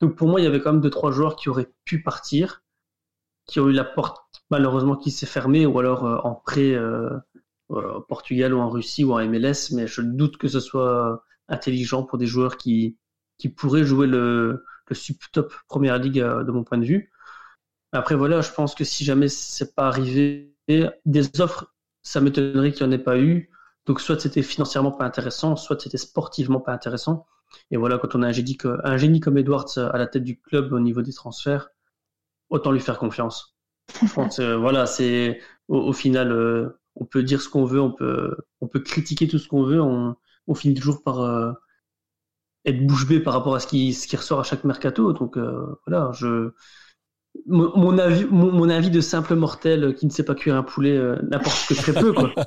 Donc 0.00 0.16
pour 0.16 0.28
moi, 0.28 0.40
il 0.40 0.44
y 0.44 0.46
avait 0.46 0.62
quand 0.62 0.72
même 0.72 0.80
deux, 0.80 0.88
trois 0.88 1.12
joueurs 1.12 1.36
qui 1.36 1.50
auraient 1.50 1.70
pu 1.84 2.02
partir, 2.02 2.62
qui 3.46 3.60
ont 3.60 3.68
eu 3.68 3.72
la 3.72 3.84
porte 3.84 4.18
malheureusement 4.50 4.96
qui 4.96 5.10
s'est 5.10 5.26
fermée, 5.26 5.66
ou 5.66 5.78
alors 5.78 6.04
euh, 6.06 6.18
en 6.24 6.34
prêt 6.34 6.72
euh, 6.74 7.10
euh, 7.70 7.94
au 7.94 8.00
Portugal 8.02 8.54
ou 8.54 8.58
en 8.60 8.70
Russie 8.70 9.04
ou 9.04 9.12
en 9.14 9.18
MLS, 9.26 9.72
mais 9.72 9.86
je 9.86 10.00
doute 10.02 10.36
que 10.38 10.48
ce 10.48 10.60
soit 10.60 11.24
intelligent 11.48 12.04
pour 12.04 12.18
des 12.18 12.26
joueurs 12.26 12.56
qui, 12.56 12.96
qui 13.38 13.48
pourraient 13.48 13.84
jouer 13.84 14.06
le, 14.06 14.64
le 14.88 14.94
sub-top 14.94 15.52
Première 15.68 15.98
Ligue 15.98 16.20
euh, 16.20 16.44
de 16.44 16.52
mon 16.52 16.64
point 16.64 16.78
de 16.78 16.84
vue. 16.84 17.10
Après 17.92 18.14
voilà, 18.14 18.40
je 18.42 18.52
pense 18.52 18.74
que 18.74 18.84
si 18.84 19.04
jamais 19.04 19.28
c'est 19.28 19.74
pas 19.74 19.88
arrivé, 19.88 20.54
des 21.04 21.40
offres, 21.40 21.74
ça 22.02 22.20
m'étonnerait 22.20 22.72
qu'il 22.72 22.86
n'y 22.86 22.94
en 22.94 22.98
ait 22.98 23.02
pas 23.02 23.18
eu. 23.18 23.50
Donc 23.86 24.00
soit 24.00 24.18
c'était 24.20 24.42
financièrement 24.42 24.92
pas 24.92 25.04
intéressant, 25.04 25.56
soit 25.56 25.80
c'était 25.80 25.96
sportivement 25.98 26.60
pas 26.60 26.72
intéressant. 26.72 27.26
Et 27.70 27.76
voilà, 27.76 27.98
quand 27.98 28.14
on 28.16 28.22
a 28.22 28.28
un 28.28 28.32
génie, 28.32 28.56
co- 28.56 28.76
un 28.84 28.96
génie 28.96 29.20
comme 29.20 29.38
Edwards 29.38 29.78
à 29.78 29.96
la 29.98 30.06
tête 30.06 30.24
du 30.24 30.40
club 30.40 30.72
au 30.72 30.80
niveau 30.80 31.02
des 31.02 31.12
transferts, 31.12 31.68
autant 32.50 32.72
lui 32.72 32.80
faire 32.80 32.98
confiance. 32.98 33.56
Je 34.02 34.12
pense, 34.12 34.40
euh, 34.40 34.56
voilà, 34.56 34.86
c'est 34.86 35.40
au, 35.68 35.92
final, 35.92 36.32
euh, 36.32 36.80
on 36.96 37.04
peut 37.04 37.22
dire 37.22 37.40
ce 37.40 37.48
qu'on 37.48 37.64
veut, 37.64 37.80
on 37.80 37.92
peut, 37.92 38.36
on 38.60 38.68
peut 38.68 38.80
critiquer 38.80 39.28
tout 39.28 39.38
ce 39.38 39.48
qu'on 39.48 39.62
veut, 39.62 39.80
on, 39.80 40.16
finit 40.54 40.74
toujours 40.74 41.02
par 41.02 41.20
euh, 41.20 41.52
être 42.64 42.84
bouche 42.86 43.06
bée 43.06 43.20
par 43.20 43.34
rapport 43.34 43.54
à 43.54 43.60
ce 43.60 43.66
qui, 43.66 43.96
ressort 44.16 44.40
à 44.40 44.44
chaque 44.44 44.64
mercato. 44.64 45.12
Donc 45.12 45.38
voilà, 45.86 46.10
je, 46.12 46.50
mon, 47.46 47.98
avis, 47.98 48.24
mon, 48.24 48.68
avis 48.68 48.90
de 48.90 49.00
simple 49.00 49.34
mortel 49.34 49.94
qui 49.94 50.06
ne 50.06 50.10
sait 50.10 50.24
pas 50.24 50.34
cuire 50.34 50.56
un 50.56 50.62
poulet 50.62 50.98
n'apporte 51.22 51.68
que 51.68 51.74
très 51.74 51.92
peu, 51.92 52.12
quoi. 52.12 52.32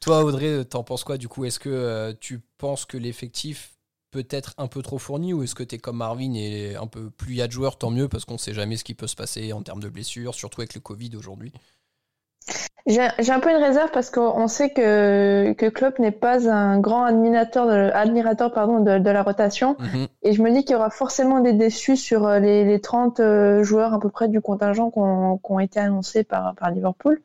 Toi, 0.00 0.24
Audrey, 0.24 0.64
t'en 0.64 0.82
penses 0.82 1.04
quoi 1.04 1.18
du 1.18 1.28
coup? 1.28 1.44
Est-ce 1.44 1.58
que 1.58 2.12
tu 2.12 2.40
penses 2.58 2.86
que 2.86 2.96
l'effectif 2.96 3.79
peut 4.10 4.26
être 4.30 4.54
un 4.58 4.66
peu 4.66 4.82
trop 4.82 4.98
fourni 4.98 5.32
ou 5.32 5.42
est-ce 5.42 5.54
que 5.54 5.62
tu 5.62 5.76
es 5.76 5.78
comme 5.78 5.98
Marvin 5.98 6.34
et 6.34 6.76
un 6.76 6.86
peu 6.86 7.10
plus 7.10 7.34
il 7.34 7.36
y 7.36 7.42
a 7.42 7.46
de 7.46 7.52
joueurs, 7.52 7.78
tant 7.78 7.90
mieux 7.90 8.08
parce 8.08 8.24
qu'on 8.24 8.38
sait 8.38 8.54
jamais 8.54 8.76
ce 8.76 8.84
qui 8.84 8.94
peut 8.94 9.06
se 9.06 9.16
passer 9.16 9.52
en 9.52 9.62
termes 9.62 9.80
de 9.80 9.88
blessures, 9.88 10.34
surtout 10.34 10.60
avec 10.60 10.74
le 10.74 10.80
Covid 10.80 11.10
aujourd'hui 11.16 11.52
J'ai 12.86 13.00
un 13.00 13.40
peu 13.40 13.50
une 13.50 13.62
réserve 13.62 13.90
parce 13.92 14.10
qu'on 14.10 14.48
sait 14.48 14.70
que, 14.70 15.52
que 15.52 15.66
Klopp 15.66 15.98
n'est 15.98 16.10
pas 16.10 16.50
un 16.50 16.80
grand 16.80 17.04
admirateur 17.04 17.66
de, 17.66 17.90
admirateur, 17.92 18.52
pardon, 18.52 18.80
de, 18.80 18.98
de 18.98 19.10
la 19.10 19.22
rotation. 19.22 19.76
Mhm. 19.78 20.06
Et 20.22 20.32
je 20.32 20.42
me 20.42 20.50
dis 20.50 20.64
qu'il 20.64 20.72
y 20.72 20.76
aura 20.76 20.90
forcément 20.90 21.40
des 21.40 21.52
déçus 21.52 21.96
sur 21.96 22.26
euh, 22.26 22.40
les, 22.40 22.64
les 22.64 22.80
30 22.80 23.20
euh, 23.20 23.62
joueurs 23.62 23.94
à 23.94 24.00
peu 24.00 24.08
près 24.08 24.28
du 24.28 24.40
contingent 24.40 24.90
qui 24.90 24.98
ont, 24.98 25.60
été 25.60 25.78
annoncés 25.78 26.24
par, 26.24 26.54
par 26.56 26.70
Liverpool. 26.70 27.22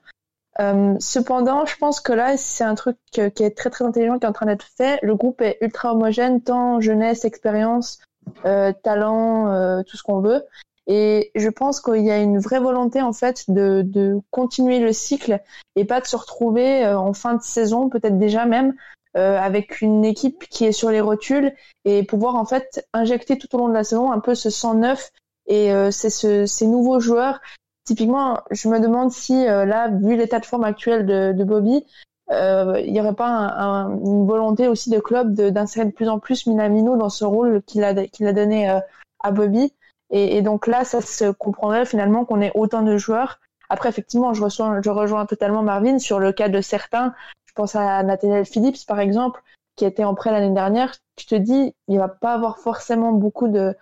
Euh, 0.61 0.95
cependant, 0.99 1.65
je 1.65 1.75
pense 1.77 1.99
que 1.99 2.13
là, 2.13 2.37
c'est 2.37 2.63
un 2.63 2.75
truc 2.75 2.97
qui 3.11 3.21
est 3.21 3.57
très 3.57 3.69
très 3.69 3.85
intelligent 3.85 4.19
qui 4.19 4.25
est 4.25 4.29
en 4.29 4.33
train 4.33 4.45
d'être 4.45 4.67
fait. 4.77 4.99
Le 5.01 5.15
groupe 5.15 5.41
est 5.41 5.57
ultra 5.61 5.93
homogène, 5.93 6.41
tant 6.41 6.79
jeunesse, 6.79 7.25
expérience, 7.25 7.99
euh, 8.45 8.71
talent, 8.83 9.51
euh, 9.51 9.83
tout 9.83 9.97
ce 9.97 10.03
qu'on 10.03 10.21
veut. 10.21 10.43
Et 10.87 11.31
je 11.35 11.49
pense 11.49 11.81
qu'il 11.81 12.03
y 12.05 12.11
a 12.11 12.19
une 12.19 12.39
vraie 12.39 12.59
volonté 12.59 13.01
en 13.01 13.13
fait 13.13 13.49
de, 13.49 13.81
de 13.83 14.19
continuer 14.29 14.79
le 14.79 14.93
cycle 14.93 15.41
et 15.75 15.85
pas 15.85 15.99
de 15.99 16.05
se 16.05 16.15
retrouver 16.15 16.85
euh, 16.85 16.97
en 16.97 17.13
fin 17.13 17.33
de 17.33 17.41
saison, 17.41 17.89
peut-être 17.89 18.19
déjà 18.19 18.45
même, 18.45 18.75
euh, 19.17 19.39
avec 19.39 19.81
une 19.81 20.05
équipe 20.05 20.47
qui 20.49 20.65
est 20.65 20.71
sur 20.71 20.91
les 20.91 21.01
rotules 21.01 21.53
et 21.85 22.03
pouvoir 22.03 22.35
en 22.35 22.45
fait 22.45 22.87
injecter 22.93 23.37
tout 23.37 23.53
au 23.55 23.57
long 23.57 23.67
de 23.67 23.73
la 23.73 23.83
saison 23.83 24.11
un 24.11 24.19
peu 24.19 24.35
ce 24.35 24.49
sang 24.49 24.75
neuf 24.75 25.09
et 25.47 25.71
euh, 25.71 25.89
c'est 25.89 26.09
ce, 26.09 26.45
ces 26.45 26.67
nouveaux 26.67 26.99
joueurs. 26.99 27.39
Typiquement, 27.85 28.39
je 28.49 28.67
me 28.67 28.79
demande 28.79 29.11
si 29.11 29.47
euh, 29.47 29.63
là, 29.63 29.89
vu 29.89 30.15
l'état 30.15 30.39
de 30.39 30.45
forme 30.45 30.63
actuel 30.63 31.05
de, 31.05 31.33
de 31.33 31.43
Bobby, 31.43 31.85
euh, 32.31 32.81
il 32.83 32.91
n'y 32.91 32.99
aurait 32.99 33.13
pas 33.13 33.27
un, 33.27 33.47
un, 33.57 33.99
une 33.99 34.25
volonté 34.25 34.67
aussi 34.67 34.89
de 34.89 34.99
club 34.99 35.33
d'insérer 35.35 35.85
de, 35.85 35.91
plus 35.91 36.09
en 36.09 36.17
plus 36.17 36.47
Minamino 36.47 36.97
dans 36.97 37.09
ce 37.09 37.23
rôle 37.23 37.61
qu'il 37.63 37.83
a, 37.83 37.89
a 37.89 38.33
donné 38.33 38.69
euh, 38.69 38.79
à 39.23 39.31
Bobby. 39.31 39.73
Et, 40.09 40.37
et 40.37 40.41
donc 40.41 40.65
là, 40.65 40.83
ça 40.83 41.01
se 41.01 41.31
comprendrait 41.31 41.85
finalement 41.85 42.25
qu'on 42.25 42.41
ait 42.41 42.51
autant 42.55 42.81
de 42.81 42.97
joueurs. 42.97 43.39
Après, 43.69 43.89
effectivement, 43.89 44.33
je, 44.33 44.43
reçois, 44.43 44.81
je 44.81 44.89
rejoins 44.89 45.25
totalement 45.27 45.61
Marvin 45.61 45.99
sur 45.99 46.19
le 46.19 46.31
cas 46.31 46.49
de 46.49 46.61
certains. 46.61 47.13
Je 47.45 47.53
pense 47.53 47.75
à 47.75 48.01
Nathaniel 48.03 48.45
Phillips, 48.45 48.85
par 48.87 48.99
exemple, 48.99 49.41
qui 49.75 49.85
était 49.85 50.03
en 50.03 50.15
prêt 50.15 50.31
l'année 50.31 50.53
dernière. 50.53 50.93
Tu 51.15 51.25
te 51.25 51.35
dis, 51.35 51.75
il 51.87 51.97
va 51.97 52.07
pas 52.07 52.33
avoir 52.33 52.57
forcément 52.59 53.11
beaucoup 53.11 53.47
de 53.47 53.75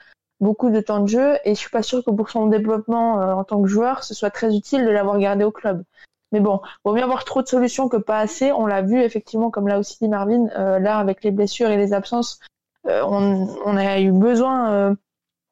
beaucoup 0.43 0.69
de 0.69 0.81
temps 0.81 0.99
de 0.99 1.07
jeu 1.07 1.37
et 1.45 1.55
je 1.55 1.59
suis 1.59 1.69
pas 1.69 1.81
sûre 1.81 2.03
que 2.05 2.11
pour 2.11 2.29
son 2.29 2.47
développement 2.47 3.21
euh, 3.21 3.33
en 3.33 3.43
tant 3.43 3.61
que 3.61 3.67
joueur, 3.67 4.03
ce 4.03 4.13
soit 4.13 4.29
très 4.29 4.55
utile 4.55 4.85
de 4.85 4.91
l'avoir 4.91 5.17
gardé 5.17 5.43
au 5.43 5.51
club. 5.51 5.83
Mais 6.31 6.39
bon, 6.39 6.61
vaut 6.83 6.93
mieux 6.93 7.03
avoir 7.03 7.23
trop 7.25 7.41
de 7.41 7.47
solutions 7.47 7.89
que 7.89 7.97
pas 7.97 8.19
assez. 8.19 8.51
On 8.51 8.65
l'a 8.65 8.81
vu 8.81 9.01
effectivement, 9.01 9.49
comme 9.49 9.67
l'a 9.67 9.79
aussi 9.79 9.97
dit 10.01 10.09
Marvin, 10.09 10.47
euh, 10.57 10.79
là 10.79 10.97
avec 10.97 11.23
les 11.23 11.31
blessures 11.31 11.69
et 11.69 11.77
les 11.77 11.93
absences, 11.93 12.39
euh, 12.87 13.01
on, 13.05 13.47
on 13.65 13.77
a 13.77 13.99
eu 13.99 14.11
besoin, 14.11 14.95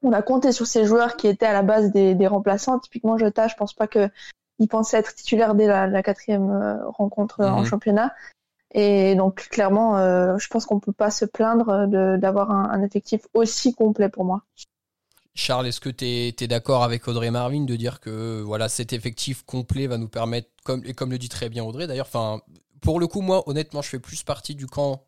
on 0.04 0.12
a 0.12 0.21
compté 0.21 0.51
sur 0.51 0.67
ces 0.67 0.86
joueurs 0.86 1.15
qui 1.15 1.27
étaient 1.27 1.45
à 1.45 1.54
la 1.54 1.63
base 1.63 1.91
des, 1.91 2.15
des 2.15 2.27
remplaçants. 2.27 2.80
Typiquement 2.80 3.17
Jota, 3.17 3.47
je 3.47 3.56
pense 3.56 3.73
pas 3.73 3.88
que 3.88 4.10
il 4.60 4.67
pensait 4.67 4.97
être 4.97 5.15
titulaire 5.15 5.56
dès 5.56 5.67
la, 5.67 5.88
la 5.88 6.04
quatrième 6.04 6.82
rencontre 6.86 7.41
en 7.41 7.60
Mhm. 7.60 7.65
championnat. 7.65 8.13
Et 8.73 9.15
donc 9.15 9.49
clairement, 9.49 9.97
euh, 9.97 10.38
je 10.38 10.47
pense 10.47 10.65
qu'on 10.65 10.80
peut 10.80 10.93
pas 10.93 11.12
se 11.12 11.25
plaindre 11.25 11.88
d'avoir 12.17 12.51
un, 12.51 12.69
un 12.69 12.82
effectif 12.84 13.21
aussi 13.34 13.73
complet 13.73 14.08
pour 14.08 14.23
moi. 14.23 14.43
Charles, 15.33 15.67
est-ce 15.67 15.79
que 15.79 15.89
tu 15.89 16.05
es, 16.05 16.47
d'accord 16.47 16.83
avec 16.83 17.07
Audrey 17.07 17.31
Marvin 17.31 17.63
de 17.63 17.75
dire 17.75 17.99
que 17.99 18.41
voilà 18.41 18.67
cet 18.67 18.93
effectif 18.93 19.43
complet 19.43 19.87
va 19.87 19.97
nous 19.97 20.09
permettre, 20.09 20.49
comme, 20.63 20.81
et 20.85 20.93
comme 20.93 21.11
le 21.11 21.17
dit 21.17 21.29
très 21.29 21.49
bien 21.49 21.63
Audrey 21.63 21.87
d'ailleurs, 21.87 22.09
pour 22.81 22.99
le 22.99 23.07
coup, 23.07 23.21
moi, 23.21 23.47
honnêtement, 23.47 23.81
je 23.81 23.89
fais 23.89 23.99
plus 23.99 24.23
partie 24.23 24.55
du 24.55 24.65
camp 24.65 25.05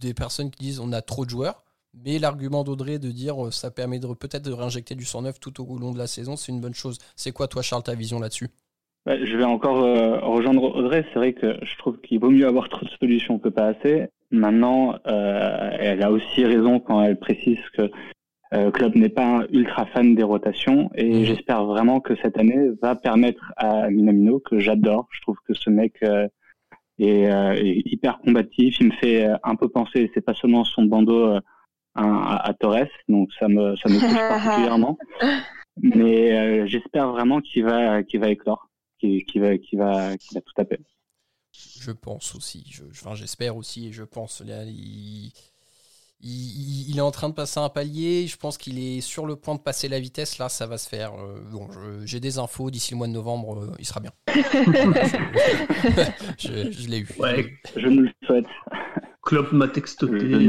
des 0.00 0.14
personnes 0.14 0.50
qui 0.50 0.64
disent 0.64 0.80
on 0.80 0.92
a 0.92 1.02
trop 1.02 1.24
de 1.24 1.30
joueurs. 1.30 1.62
Mais 2.04 2.18
l'argument 2.18 2.62
d'Audrey 2.62 2.98
de 2.98 3.10
dire 3.10 3.46
euh, 3.46 3.50
ça 3.50 3.70
permet 3.70 3.98
peut-être 3.98 4.44
de 4.44 4.52
réinjecter 4.52 4.94
du 4.94 5.04
sang 5.04 5.22
neuf 5.22 5.40
tout 5.40 5.62
au 5.62 5.78
long 5.78 5.92
de 5.92 5.98
la 5.98 6.06
saison, 6.06 6.36
c'est 6.36 6.52
une 6.52 6.60
bonne 6.60 6.74
chose. 6.74 6.98
C'est 7.16 7.32
quoi, 7.32 7.48
toi, 7.48 7.62
Charles, 7.62 7.84
ta 7.84 7.94
vision 7.94 8.20
là-dessus? 8.20 8.48
Ouais, 9.06 9.24
je 9.24 9.36
vais 9.36 9.44
encore 9.44 9.82
euh, 9.82 10.18
rejoindre 10.18 10.62
Audrey. 10.76 11.06
C'est 11.12 11.18
vrai 11.18 11.32
que 11.32 11.56
je 11.62 11.78
trouve 11.78 11.98
qu'il 12.00 12.20
vaut 12.20 12.30
mieux 12.30 12.46
avoir 12.46 12.68
trop 12.68 12.84
de 12.84 12.90
solutions 13.00 13.38
que 13.38 13.48
pas 13.48 13.68
assez. 13.68 14.08
Maintenant, 14.30 14.96
euh, 15.06 15.70
elle 15.78 16.02
a 16.02 16.10
aussi 16.10 16.44
raison 16.44 16.80
quand 16.80 17.02
elle 17.02 17.18
précise 17.18 17.60
que 17.72 17.90
euh, 18.54 18.70
Club 18.70 18.94
n'est 18.94 19.08
pas 19.08 19.24
un 19.40 19.46
ultra 19.50 19.86
fan 19.86 20.14
des 20.14 20.22
rotations 20.22 20.90
et 20.94 21.10
Mhm. 21.20 21.24
j'espère 21.24 21.64
vraiment 21.64 22.00
que 22.00 22.14
cette 22.22 22.38
année 22.38 22.70
va 22.82 22.94
permettre 22.94 23.52
à 23.56 23.90
Minamino, 23.90 24.38
que 24.40 24.58
j'adore. 24.58 25.08
Je 25.10 25.20
trouve 25.22 25.36
que 25.46 25.54
ce 25.54 25.68
mec 25.70 25.94
euh, 26.02 26.28
est, 26.98 27.26
euh, 27.30 27.52
est 27.54 27.82
hyper 27.86 28.18
combatif. 28.18 28.78
Il 28.80 28.86
me 28.88 28.92
fait 28.92 29.26
euh, 29.26 29.36
un 29.44 29.56
peu 29.56 29.68
penser, 29.68 30.10
c'est 30.14 30.20
pas 30.24 30.34
seulement 30.34 30.64
son 30.64 30.84
bandeau 30.84 31.26
euh, 31.32 31.40
à, 31.94 32.48
à 32.48 32.54
Torres, 32.54 32.86
donc 33.08 33.30
ça 33.38 33.48
me 33.48 33.74
ça 33.76 33.88
me 33.88 33.98
touche 34.00 34.28
particulièrement. 34.28 34.98
Mais 35.82 36.32
euh, 36.32 36.66
j'espère 36.66 37.10
vraiment 37.10 37.40
qu'il 37.40 37.64
va 37.64 38.02
qu'il 38.02 38.20
va 38.20 38.28
éclore, 38.28 38.68
qu'il 38.98 39.24
va 39.36 39.58
qu'il 39.58 39.78
va 39.78 40.10
va 40.10 40.40
tout 40.40 40.52
taper. 40.54 40.78
Je 41.80 41.90
pense 41.90 42.34
aussi, 42.34 42.64
je, 42.70 42.84
je- 42.92 43.02
enfin, 43.04 43.14
j'espère 43.14 43.56
aussi, 43.56 43.88
et 43.88 43.92
je 43.92 44.04
pense. 44.04 44.42
Là, 44.46 44.64
il, 44.64 45.32
il, 46.20 46.96
est 46.96 47.02
en 47.02 47.10
train 47.10 47.28
de 47.28 47.34
passer 47.34 47.60
un 47.60 47.68
palier, 47.68 48.26
je 48.26 48.36
pense 48.36 48.56
qu'il 48.58 48.78
est 48.78 49.00
sur 49.00 49.26
le 49.26 49.36
point 49.36 49.54
de 49.54 49.60
passer 49.60 49.88
la 49.88 50.00
vitesse, 50.00 50.38
là, 50.38 50.48
ça 50.48 50.66
va 50.66 50.78
se 50.78 50.88
faire. 50.88 51.12
Euh, 51.14 51.40
bon, 51.50 51.68
j'ai 52.04 52.20
des 52.20 52.38
infos, 52.38 52.70
d'ici 52.70 52.92
le 52.92 52.98
mois 52.98 53.06
de 53.06 53.12
novembre, 53.12 53.60
euh, 53.60 53.76
il 53.78 53.86
sera 53.86 54.00
bien. 54.00 54.12
je 56.38 56.72
je 56.72 56.88
l'ai 56.88 56.98
eu. 57.00 57.08
Ouais, 57.18 57.52
Je 57.76 57.86
nous 57.86 58.02
le 58.02 58.10
souhaite. 58.24 58.46
Klopp 59.22 59.52
m'a 59.52 59.68
textoté. 59.68 60.48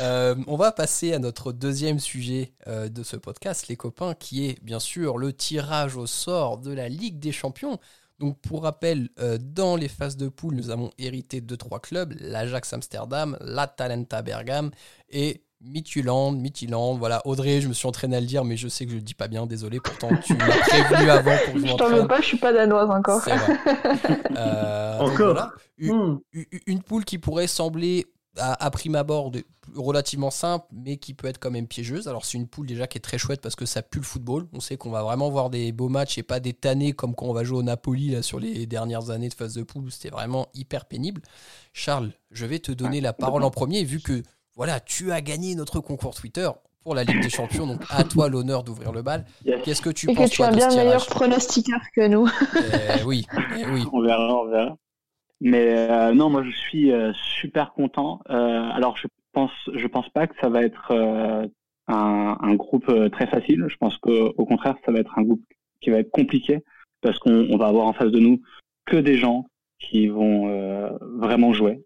Euh, 0.00 0.34
on 0.46 0.56
va 0.56 0.70
passer 0.70 1.14
à 1.14 1.18
notre 1.18 1.52
deuxième 1.52 1.98
sujet 1.98 2.52
euh, 2.66 2.88
de 2.88 3.02
ce 3.02 3.16
podcast, 3.16 3.68
les 3.68 3.76
copains, 3.76 4.14
qui 4.14 4.46
est 4.46 4.62
bien 4.62 4.80
sûr 4.80 5.18
le 5.18 5.32
tirage 5.32 5.96
au 5.96 6.06
sort 6.06 6.58
de 6.58 6.72
la 6.72 6.88
Ligue 6.88 7.18
des 7.18 7.32
Champions. 7.32 7.78
Donc 8.18 8.38
pour 8.40 8.62
rappel, 8.64 9.08
euh, 9.20 9.38
dans 9.40 9.76
les 9.76 9.88
phases 9.88 10.16
de 10.16 10.28
poule, 10.28 10.54
nous 10.54 10.70
avons 10.70 10.90
hérité 10.98 11.40
de 11.40 11.54
trois 11.56 11.78
clubs, 11.80 12.14
l'Ajax 12.20 12.72
Amsterdam, 12.72 13.36
l'Atalanta 13.40 14.22
Bergame 14.22 14.70
et 15.08 15.42
Midtjylland, 15.60 16.32
Midtjylland. 16.32 16.96
Voilà, 16.98 17.20
Audrey, 17.26 17.60
je 17.60 17.68
me 17.68 17.72
suis 17.72 17.86
entraîné 17.86 18.16
à 18.16 18.20
le 18.20 18.26
dire, 18.26 18.44
mais 18.44 18.56
je 18.56 18.68
sais 18.68 18.84
que 18.86 18.90
je 18.92 18.96
le 18.96 19.02
dis 19.02 19.14
pas 19.14 19.28
bien, 19.28 19.46
désolé. 19.46 19.80
Pourtant, 19.80 20.08
tu 20.24 20.34
m'as 20.34 20.46
prévenu 20.60 21.10
avant 21.10 21.36
pour 21.44 21.54
que 21.54 21.60
je 21.60 21.66
Je 21.66 21.74
t'en 21.76 21.88
veux 21.90 22.06
pas, 22.06 22.20
je 22.20 22.26
suis 22.26 22.38
pas 22.38 22.52
danoise 22.52 22.90
encore. 22.90 23.20
C'est 23.22 23.36
vrai. 23.36 23.56
Euh, 24.36 24.98
Encore 25.00 25.16
voilà. 25.34 25.52
Une- 25.78 25.92
Hmm. 26.34 26.42
une 26.66 26.82
poule 26.82 27.04
qui 27.04 27.18
pourrait 27.18 27.46
sembler 27.46 28.06
à, 28.38 28.64
à 28.64 28.70
prime 28.70 28.94
abord 28.94 29.30
de- 29.30 29.44
relativement 29.76 30.30
simple, 30.30 30.66
mais 30.72 30.96
qui 30.96 31.12
peut 31.14 31.26
être 31.28 31.38
quand 31.38 31.50
même 31.50 31.66
piégeuse. 31.66 32.08
Alors 32.08 32.24
c'est 32.24 32.38
une 32.38 32.46
poule 32.48 32.66
déjà 32.66 32.86
qui 32.86 32.96
est 32.98 33.02
très 33.02 33.18
chouette 33.18 33.40
parce 33.40 33.54
que 33.56 33.66
ça 33.66 33.82
pue 33.82 33.98
le 33.98 34.04
football. 34.04 34.46
On 34.52 34.60
sait 34.60 34.76
qu'on 34.76 34.90
va 34.90 35.02
vraiment 35.02 35.28
voir 35.30 35.50
des 35.50 35.72
beaux 35.72 35.88
matchs 35.90 36.16
et 36.18 36.22
pas 36.22 36.40
des 36.40 36.52
tannés 36.54 36.92
comme 36.92 37.14
quand 37.14 37.26
on 37.26 37.32
va 37.34 37.44
jouer 37.44 37.58
au 37.58 37.62
Napoli 37.62 38.10
là, 38.10 38.22
sur 38.22 38.40
les 38.40 38.66
dernières 38.66 39.10
années 39.10 39.28
de 39.28 39.34
phase 39.34 39.54
de 39.54 39.62
poule 39.62 39.84
où 39.84 39.90
c'était 39.90 40.08
vraiment 40.10 40.48
hyper 40.54 40.86
pénible. 40.86 41.20
Charles, 41.72 42.12
je 42.30 42.46
vais 42.46 42.58
te 42.60 42.72
donner 42.72 43.00
la 43.00 43.12
parole 43.12 43.44
en 43.44 43.50
premier 43.50 43.84
vu 43.84 44.00
que 44.00 44.22
voilà, 44.56 44.80
tu 44.80 45.12
as 45.12 45.20
gagné 45.20 45.54
notre 45.54 45.80
concours 45.80 46.14
Twitter 46.14 46.48
pour 46.82 46.94
la 46.94 47.04
Ligue 47.04 47.22
des 47.22 47.28
Champions, 47.30 47.66
donc 47.66 47.82
à 47.90 48.02
toi 48.04 48.28
l'honneur 48.30 48.64
d'ouvrir 48.64 48.92
le 48.92 49.02
bal. 49.02 49.26
Yes. 49.44 49.60
Qu'est-ce 49.64 49.82
que 49.82 49.90
tu 49.90 50.08
Et 50.10 50.14
que 50.14 50.18
penses 50.20 50.30
tu 50.30 50.36
toi 50.38 50.46
es 50.46 50.52
un 50.52 50.56
bien 50.56 50.68
meilleur 50.74 51.04
pronostiqueur 51.06 51.80
que 51.94 52.06
nous. 52.08 52.26
Eh 52.98 53.02
Oui, 53.04 53.26
eh 53.58 53.66
oui. 53.66 53.84
On 53.92 54.00
verra, 54.00 54.34
on 54.34 54.48
verra. 54.48 54.76
Mais 55.40 55.88
euh, 55.90 56.12
non, 56.14 56.30
moi 56.30 56.42
je 56.42 56.50
suis 56.50 56.92
euh, 56.92 57.12
super 57.14 57.72
content. 57.72 58.20
Euh, 58.30 58.70
alors 58.72 58.96
je 58.96 59.06
pense, 59.32 59.52
je 59.72 59.86
pense 59.86 60.08
pas 60.08 60.26
que 60.26 60.34
ça 60.40 60.48
va 60.48 60.62
être 60.62 60.90
euh, 60.90 61.46
un, 61.86 62.36
un 62.40 62.54
groupe 62.54 62.88
euh, 62.88 63.08
très 63.08 63.26
facile. 63.26 63.66
Je 63.68 63.76
pense 63.76 63.96
qu'au 63.98 64.32
contraire, 64.44 64.76
ça 64.84 64.92
va 64.92 64.98
être 64.98 65.16
un 65.18 65.22
groupe 65.22 65.42
qui 65.80 65.90
va 65.90 65.98
être 65.98 66.10
compliqué 66.10 66.64
parce 67.00 67.18
qu'on 67.20 67.46
on 67.50 67.56
va 67.56 67.68
avoir 67.68 67.86
en 67.86 67.92
face 67.92 68.10
de 68.10 68.18
nous 68.18 68.42
que 68.84 68.96
des 68.96 69.16
gens 69.16 69.46
qui 69.78 70.08
vont 70.08 70.48
euh, 70.48 70.90
vraiment 71.18 71.52
jouer. 71.52 71.84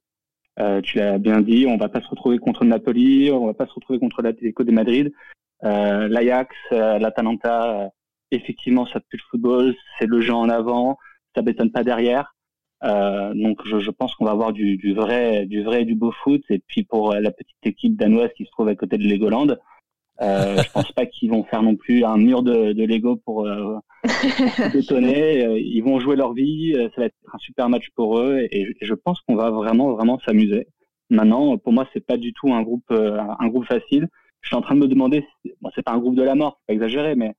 Tu 0.84 0.98
l'as 0.98 1.18
bien 1.18 1.40
dit, 1.40 1.66
on 1.66 1.76
va 1.76 1.88
pas 1.88 2.00
se 2.00 2.08
retrouver 2.08 2.38
contre 2.38 2.64
Napoli, 2.64 3.30
on 3.32 3.46
va 3.46 3.54
pas 3.54 3.66
se 3.66 3.72
retrouver 3.72 3.98
contre 3.98 4.22
l'Atlético 4.22 4.62
de 4.64 4.70
Madrid, 4.70 5.12
l'Ajax, 5.62 6.54
l'Atalanta. 6.70 7.90
effectivement, 8.30 8.86
ça 8.86 9.00
pue 9.00 9.16
le 9.16 9.22
football, 9.30 9.74
c'est 9.98 10.06
le 10.06 10.20
jeu 10.20 10.34
en 10.34 10.48
avant, 10.48 10.98
ça 11.34 11.42
bétonne 11.42 11.72
pas 11.72 11.84
derrière. 11.84 12.34
Euh, 12.84 13.32
donc 13.34 13.60
je, 13.64 13.78
je 13.78 13.90
pense 13.90 14.14
qu'on 14.14 14.24
va 14.24 14.32
avoir 14.32 14.52
du, 14.52 14.76
du 14.76 14.92
vrai, 14.92 15.46
du 15.46 15.62
vrai 15.62 15.82
et 15.82 15.84
du 15.84 15.94
beau 15.94 16.12
foot. 16.12 16.42
Et 16.50 16.58
puis 16.58 16.82
pour 16.84 17.12
euh, 17.12 17.20
la 17.20 17.30
petite 17.30 17.64
équipe 17.64 17.96
danoise 17.96 18.30
qui 18.36 18.44
se 18.44 18.50
trouve 18.50 18.68
à 18.68 18.74
côté 18.74 18.98
de 18.98 19.04
Legoland, 19.04 19.56
euh, 20.20 20.56
je 20.62 20.70
pense 20.72 20.92
pas 20.92 21.06
qu'ils 21.06 21.30
vont 21.30 21.44
faire 21.44 21.62
non 21.62 21.74
plus 21.76 22.04
un 22.04 22.16
mur 22.16 22.42
de, 22.42 22.72
de 22.72 22.84
Lego 22.84 23.16
pour 23.16 23.46
euh, 23.46 23.78
bétonner. 24.72 25.44
Euh, 25.46 25.58
Ils 25.58 25.82
vont 25.82 26.00
jouer 26.00 26.16
leur 26.16 26.32
vie. 26.32 26.74
Ça 26.94 27.00
va 27.00 27.06
être 27.06 27.16
un 27.32 27.38
super 27.38 27.68
match 27.68 27.88
pour 27.94 28.18
eux. 28.18 28.46
Et, 28.50 28.62
et 28.62 28.76
je 28.80 28.94
pense 28.94 29.20
qu'on 29.22 29.34
va 29.34 29.50
vraiment, 29.50 29.92
vraiment 29.92 30.18
s'amuser. 30.20 30.66
Maintenant, 31.10 31.56
pour 31.58 31.72
moi, 31.72 31.88
c'est 31.92 32.04
pas 32.04 32.16
du 32.16 32.32
tout 32.32 32.52
un 32.52 32.62
groupe, 32.62 32.90
un 32.90 33.48
groupe 33.48 33.66
facile. 33.66 34.08
Je 34.40 34.48
suis 34.48 34.56
en 34.56 34.60
train 34.62 34.74
de 34.74 34.80
me 34.80 34.88
demander, 34.88 35.24
bon, 35.60 35.70
c'est 35.74 35.82
pas 35.84 35.92
un 35.92 35.98
groupe 35.98 36.16
de 36.16 36.22
la 36.22 36.34
mort, 36.34 36.58
c'est 36.58 36.66
pas 36.66 36.74
exagéré, 36.74 37.14
mais 37.14 37.34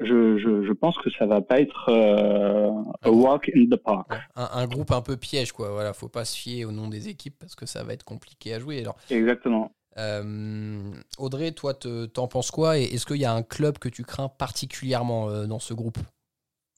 je, 0.00 0.36
je, 0.38 0.64
je 0.66 0.72
pense 0.72 0.96
que 0.98 1.10
ça 1.10 1.26
va 1.26 1.40
pas 1.40 1.60
être 1.60 1.88
euh, 1.88 2.70
a 3.02 3.10
walk 3.10 3.50
in 3.54 3.66
the 3.70 3.76
park. 3.76 4.10
Ouais, 4.10 4.18
Un, 4.36 4.48
un 4.52 4.66
groupe 4.66 4.90
un 4.92 5.00
peu 5.02 5.16
piège, 5.16 5.52
quoi. 5.52 5.70
Voilà, 5.70 5.92
faut 5.92 6.08
pas 6.08 6.24
se 6.24 6.36
fier 6.36 6.64
au 6.64 6.72
nom 6.72 6.88
des 6.88 7.08
équipes 7.08 7.36
parce 7.38 7.54
que 7.54 7.66
ça 7.66 7.82
va 7.82 7.92
être 7.92 8.04
compliqué 8.04 8.54
à 8.54 8.58
jouer. 8.58 8.80
Alors, 8.80 8.96
Exactement. 9.10 9.72
euh, 9.98 10.92
Audrey, 11.18 11.52
toi, 11.52 11.74
te- 11.74 12.06
t'en 12.06 12.28
penses 12.28 12.50
quoi? 12.50 12.78
Et 12.78 12.84
est-ce 12.84 13.06
qu'il 13.06 13.16
y 13.16 13.24
a 13.24 13.32
un 13.32 13.42
club 13.42 13.78
que 13.78 13.88
tu 13.88 14.04
crains 14.04 14.28
particulièrement 14.28 15.30
euh, 15.30 15.46
dans 15.46 15.58
ce 15.60 15.72
groupe? 15.72 15.98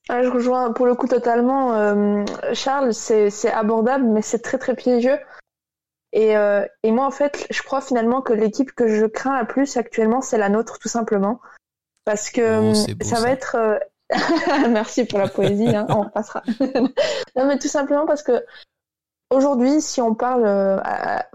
Ah, 0.09 0.23
je 0.23 0.29
rejoins 0.29 0.73
pour 0.73 0.87
le 0.87 0.95
coup 0.95 1.07
totalement. 1.09 1.75
Euh, 1.75 2.25
Charles, 2.55 2.95
c'est 2.95 3.53
abordable, 3.53 4.05
mais 4.05 4.23
c'est 4.23 4.39
très 4.39 4.59
très 4.59 4.75
piégeux. 4.75 5.19
Et, 6.15 6.35
euh, 6.37 6.65
et, 6.83 6.91
moi, 6.93 7.05
en 7.05 7.11
fait, 7.11 7.47
je 7.51 7.63
crois 7.63 7.83
finalement 7.83 8.23
que 8.23 8.33
l'équipe 8.33 8.73
que 8.73 8.89
je 8.89 9.05
crains 9.05 9.37
la 9.37 9.45
plus 9.45 9.77
actuellement, 9.77 10.23
c'est 10.23 10.39
la 10.39 10.49
nôtre, 10.49 10.79
tout 10.79 10.89
simplement. 10.89 11.41
Parce 12.09 12.31
que 12.31 12.41
Oh, 12.71 12.95
beau, 12.95 13.05
ça 13.05 13.21
va 13.21 13.29
être. 13.29 13.57
euh, 13.57 13.79
Merci 14.71 15.05
pour 15.05 15.19
la 15.19 15.29
poésie, 15.29 15.69
hein, 15.77 15.87
on 15.91 16.05
repassera. 16.05 16.43
non, 17.37 17.45
mais 17.47 17.59
tout 17.59 17.69
simplement 17.69 18.07
parce 18.07 18.23
que 18.23 18.43
aujourd'hui, 19.31 19.83
si 19.83 20.01
on 20.01 20.15
parle 20.15 20.45
euh, 20.47 20.79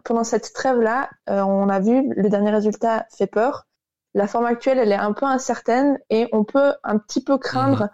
pendant 0.04 0.24
cette 0.24 0.52
trêve-là, 0.52 1.12
euh, 1.30 1.42
on 1.44 1.70
a 1.70 1.80
vu 1.80 2.12
le 2.16 2.28
dernier 2.30 2.50
résultat 2.50 3.06
fait 3.16 3.28
peur. 3.28 3.68
La 4.16 4.26
forme 4.28 4.48
actuelle, 4.48 4.80
elle 4.80 4.92
est 4.92 4.96
un 4.96 5.14
peu 5.14 5.28
incertaine 5.28 6.00
et 6.10 6.28
on 6.32 6.44
peut 6.44 6.74
un 6.84 6.98
petit 6.98 7.24
peu 7.24 7.38
craindre 7.38 7.90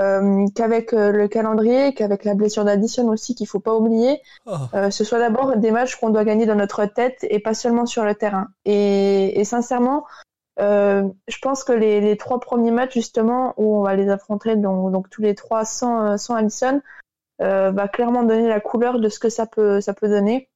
euh, 0.00 0.44
qu'avec 0.56 0.90
le 0.92 1.28
calendrier, 1.28 1.94
qu'avec 1.94 2.24
la 2.24 2.34
blessure 2.34 2.64
d'Addison 2.64 3.06
aussi, 3.08 3.36
qu'il 3.36 3.46
faut 3.46 3.60
pas 3.60 3.74
oublier, 3.76 4.20
Oh. 4.46 4.56
ce 4.90 5.04
soit 5.04 5.20
d'abord 5.20 5.56
des 5.56 5.70
matchs 5.70 5.94
qu'on 5.94 6.10
doit 6.10 6.24
gagner 6.24 6.46
dans 6.46 6.56
notre 6.56 6.84
tête 6.86 7.18
et 7.22 7.38
pas 7.38 7.54
seulement 7.54 7.86
sur 7.86 8.04
le 8.04 8.16
terrain. 8.16 8.48
Et, 8.64 9.40
et 9.40 9.44
sincèrement, 9.44 10.04
euh, 10.58 11.08
je 11.28 11.38
pense 11.38 11.64
que 11.64 11.72
les, 11.72 12.00
les 12.00 12.16
trois 12.16 12.40
premiers 12.40 12.70
matchs 12.70 12.94
justement 12.94 13.54
où 13.56 13.76
on 13.76 13.82
va 13.82 13.94
les 13.94 14.08
affronter, 14.08 14.56
donc, 14.56 14.92
donc 14.92 15.10
tous 15.10 15.22
les 15.22 15.34
trois 15.34 15.64
sans, 15.64 16.12
euh, 16.12 16.16
sans 16.16 16.34
Allison, 16.34 16.80
euh, 17.42 17.70
va 17.70 17.88
clairement 17.88 18.22
donner 18.22 18.48
la 18.48 18.60
couleur 18.60 18.98
de 18.98 19.08
ce 19.08 19.18
que 19.18 19.28
ça 19.28 19.46
peut, 19.46 19.80
ça 19.80 19.92
peut 19.92 20.08
donner. 20.08 20.48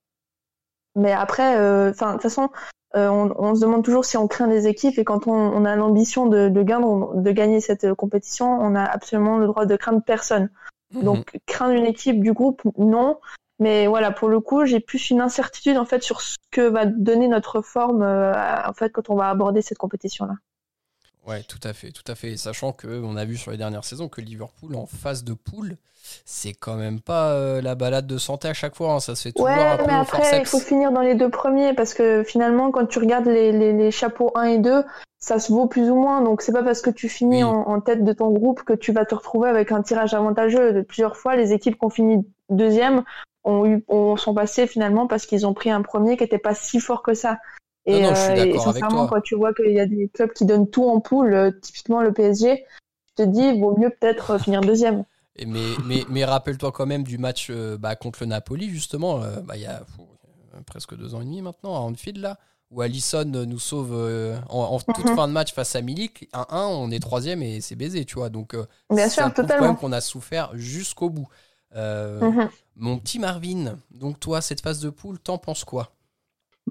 Mais 0.96 1.12
après, 1.12 1.58
euh, 1.58 1.92
de 1.92 2.12
toute 2.12 2.22
façon, 2.22 2.48
on, 2.94 3.32
on 3.36 3.54
se 3.54 3.60
demande 3.60 3.84
toujours 3.84 4.04
si 4.04 4.16
on 4.16 4.26
craint 4.26 4.48
des 4.48 4.66
équipes 4.66 4.98
et 4.98 5.04
quand 5.04 5.28
on, 5.28 5.32
on 5.32 5.64
a 5.64 5.76
l'ambition 5.76 6.26
de, 6.26 6.48
de, 6.48 6.62
gagner, 6.62 6.86
de 7.14 7.30
gagner 7.30 7.60
cette 7.60 7.94
compétition, 7.94 8.50
on 8.50 8.74
a 8.74 8.82
absolument 8.82 9.38
le 9.38 9.46
droit 9.46 9.66
de 9.66 9.76
craindre 9.76 10.02
personne. 10.02 10.50
Mhm. 10.94 11.02
Donc 11.02 11.38
craindre 11.46 11.74
une 11.74 11.86
équipe 11.86 12.20
du 12.20 12.32
groupe, 12.32 12.62
non. 12.78 13.18
Mais 13.60 13.86
voilà, 13.86 14.10
pour 14.10 14.28
le 14.28 14.40
coup, 14.40 14.64
j'ai 14.64 14.80
plus 14.80 15.10
une 15.10 15.20
incertitude 15.20 15.76
en 15.76 15.84
fait 15.84 16.02
sur 16.02 16.22
ce 16.22 16.36
que 16.50 16.62
va 16.62 16.86
donner 16.86 17.28
notre 17.28 17.60
forme 17.60 18.02
euh, 18.02 18.32
en 18.66 18.72
fait 18.72 18.90
quand 18.90 19.10
on 19.10 19.16
va 19.16 19.28
aborder 19.28 19.62
cette 19.62 19.78
compétition-là. 19.78 20.34
Ouais, 21.26 21.42
tout 21.42 21.60
à 21.62 21.72
fait, 21.72 21.90
tout 21.92 22.10
à 22.10 22.14
fait. 22.14 22.36
Sachant 22.36 22.72
que 22.72 23.02
on 23.02 23.16
a 23.16 23.24
vu 23.24 23.36
sur 23.36 23.50
les 23.50 23.56
dernières 23.58 23.84
saisons 23.84 24.08
que 24.08 24.20
Liverpool 24.20 24.74
en 24.74 24.86
phase 24.86 25.22
de 25.22 25.34
poule, 25.34 25.76
c'est 26.24 26.54
quand 26.54 26.76
même 26.76 27.00
pas 27.00 27.32
euh, 27.32 27.60
la 27.60 27.74
balade 27.74 28.06
de 28.06 28.18
santé 28.18 28.48
à 28.48 28.54
chaque 28.54 28.74
fois. 28.74 28.94
hein. 28.94 29.00
Ça 29.00 29.14
se 29.14 29.22
fait 29.24 29.32
toujours 29.32 29.48
Ouais, 29.48 29.52
un 29.52 29.76
mais 29.86 29.92
après, 29.92 30.38
il 30.40 30.46
faut 30.46 30.58
finir 30.58 30.92
dans 30.92 31.02
les 31.02 31.14
deux 31.14 31.28
premiers 31.28 31.74
parce 31.74 31.94
que 31.94 32.22
finalement, 32.24 32.70
quand 32.70 32.86
tu 32.86 32.98
regardes 32.98 33.26
les, 33.26 33.52
les, 33.52 33.72
les 33.72 33.90
chapeaux 33.90 34.32
1 34.34 34.44
et 34.44 34.58
2, 34.58 34.82
ça 35.18 35.38
se 35.38 35.52
vaut 35.52 35.66
plus 35.66 35.90
ou 35.90 35.94
moins. 35.94 36.22
Donc, 36.22 36.40
c'est 36.40 36.52
pas 36.52 36.62
parce 36.62 36.80
que 36.80 36.90
tu 36.90 37.08
finis 37.10 37.44
Oui. 37.44 37.50
en, 37.50 37.68
en 37.68 37.80
tête 37.82 38.02
de 38.02 38.12
ton 38.14 38.30
groupe 38.30 38.62
que 38.62 38.72
tu 38.72 38.90
vas 38.92 39.04
te 39.04 39.14
retrouver 39.14 39.50
avec 39.50 39.72
un 39.72 39.82
tirage 39.82 40.14
avantageux. 40.14 40.72
De 40.72 40.80
plusieurs 40.80 41.16
fois, 41.18 41.36
les 41.36 41.52
équipes 41.52 41.78
qui 41.78 41.84
ont 41.84 41.90
fini 41.90 42.26
deuxième 42.48 43.04
ont 43.44 43.66
eu, 43.66 43.84
ont, 43.88 44.16
sont 44.16 44.34
passées 44.34 44.66
finalement 44.66 45.06
parce 45.06 45.26
qu'ils 45.26 45.46
ont 45.46 45.54
pris 45.54 45.70
un 45.70 45.82
premier 45.82 46.16
qui 46.16 46.24
était 46.24 46.38
pas 46.38 46.54
si 46.54 46.80
fort 46.80 47.02
que 47.02 47.12
ça. 47.14 47.38
Et, 47.86 47.92
Non, 47.94 48.00
non, 48.10 48.14
je 48.14 48.20
suis 48.20 48.28
euh, 48.32 48.34
et 48.36 48.36
d'accord 48.36 48.68
avec 48.68 48.74
sincèrement, 48.74 49.06
toi. 49.06 49.16
quand 49.16 49.20
tu 49.22 49.34
vois 49.36 49.54
qu'il 49.54 49.72
y 49.72 49.80
a 49.80 49.86
des 49.86 50.08
clubs 50.08 50.32
qui 50.32 50.44
donnent 50.44 50.68
tout 50.68 50.88
en 50.88 51.00
poule, 51.00 51.34
euh, 51.34 51.50
typiquement 51.50 52.02
le 52.02 52.12
PSG, 52.12 52.64
tu 53.06 53.14
te 53.16 53.22
dis, 53.22 53.40
il 53.42 53.60
vaut 53.60 53.76
mieux 53.76 53.90
peut-être 53.90 54.32
euh, 54.32 54.38
finir 54.38 54.60
deuxième. 54.60 55.04
Mais 55.46 55.76
mais, 55.86 56.04
mais 56.10 56.24
rappelle-toi 56.24 56.72
quand 56.72 56.86
même 56.86 57.02
du 57.04 57.16
match 57.18 57.50
bah, 57.78 57.96
contre 57.96 58.18
le 58.22 58.26
Napoli, 58.26 58.68
justement, 58.68 59.20
bah, 59.44 59.56
il 59.56 59.62
y 59.62 59.66
a 59.66 59.82
presque 60.66 60.94
deux 60.96 61.14
ans 61.14 61.20
et 61.22 61.24
demi 61.24 61.40
maintenant, 61.40 61.74
à 61.74 61.78
Anfield, 61.78 62.18
là, 62.18 62.38
où 62.70 62.82
Allison 62.82 63.24
nous 63.24 63.58
sauve 63.58 63.92
euh, 63.94 64.36
en, 64.48 64.58
en 64.60 64.80
toute 64.80 65.08
Mhm. 65.08 65.16
fin 65.16 65.28
de 65.28 65.32
match 65.32 65.52
face 65.54 65.74
à 65.74 65.80
Milik. 65.80 66.28
1-1, 66.32 66.66
on 66.66 66.90
est 66.90 67.00
troisième 67.00 67.42
et 67.42 67.60
c'est 67.60 67.76
baisé, 67.76 68.04
tu 68.04 68.16
vois. 68.16 68.28
Donc, 68.28 68.54
euh, 68.54 68.66
Bien 68.90 69.08
sûr, 69.08 69.32
totalement. 69.32 69.74
qu'on 69.74 69.92
a 69.92 70.00
souffert 70.00 70.50
jusqu'au 70.54 71.10
bout. 71.10 71.28
Euh, 71.76 72.20
Mhm. 72.20 72.48
Mon 72.76 72.98
petit 72.98 73.18
Marvin, 73.18 73.76
donc 73.90 74.18
toi, 74.20 74.40
cette 74.40 74.60
phase 74.60 74.80
de 74.80 74.90
poule, 74.90 75.18
t'en 75.18 75.38
penses 75.38 75.64
quoi? 75.64 75.92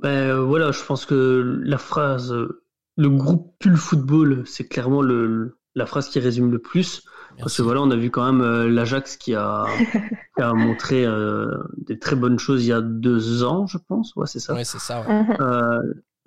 Ben 0.01 0.29
euh, 0.29 0.41
voilà, 0.41 0.71
je 0.71 0.83
pense 0.83 1.05
que 1.05 1.59
la 1.63 1.77
phrase 1.77 2.31
euh, 2.33 2.61
le 2.97 3.09
groupe 3.09 3.53
pull 3.59 3.75
football, 3.77 4.43
c'est 4.45 4.67
clairement 4.67 5.01
le, 5.01 5.57
la 5.75 5.85
phrase 5.85 6.09
qui 6.09 6.19
résume 6.19 6.51
le 6.51 6.59
plus. 6.59 7.03
Parce 7.39 7.55
que 7.55 7.61
voilà, 7.61 7.81
on 7.81 7.89
a 7.91 7.95
vu 7.95 8.09
quand 8.11 8.25
même 8.25 8.41
euh, 8.41 8.67
l'Ajax 8.69 9.15
qui 9.15 9.33
a, 9.35 9.63
qui 10.35 10.41
a 10.41 10.53
montré 10.53 11.05
euh, 11.05 11.47
des 11.77 11.97
très 11.97 12.17
bonnes 12.17 12.37
choses 12.39 12.65
il 12.65 12.69
y 12.69 12.73
a 12.73 12.81
deux 12.81 13.43
ans, 13.45 13.65
je 13.67 13.77
pense. 13.77 14.13
Ouais, 14.17 14.25
c'est 14.27 14.39
ça. 14.39 14.53
Ouais, 14.53 14.65
c'est 14.65 14.79
ça. 14.79 15.01
ouais. 15.07 15.13
Mhm. 15.23 15.35
Euh, 15.39 15.79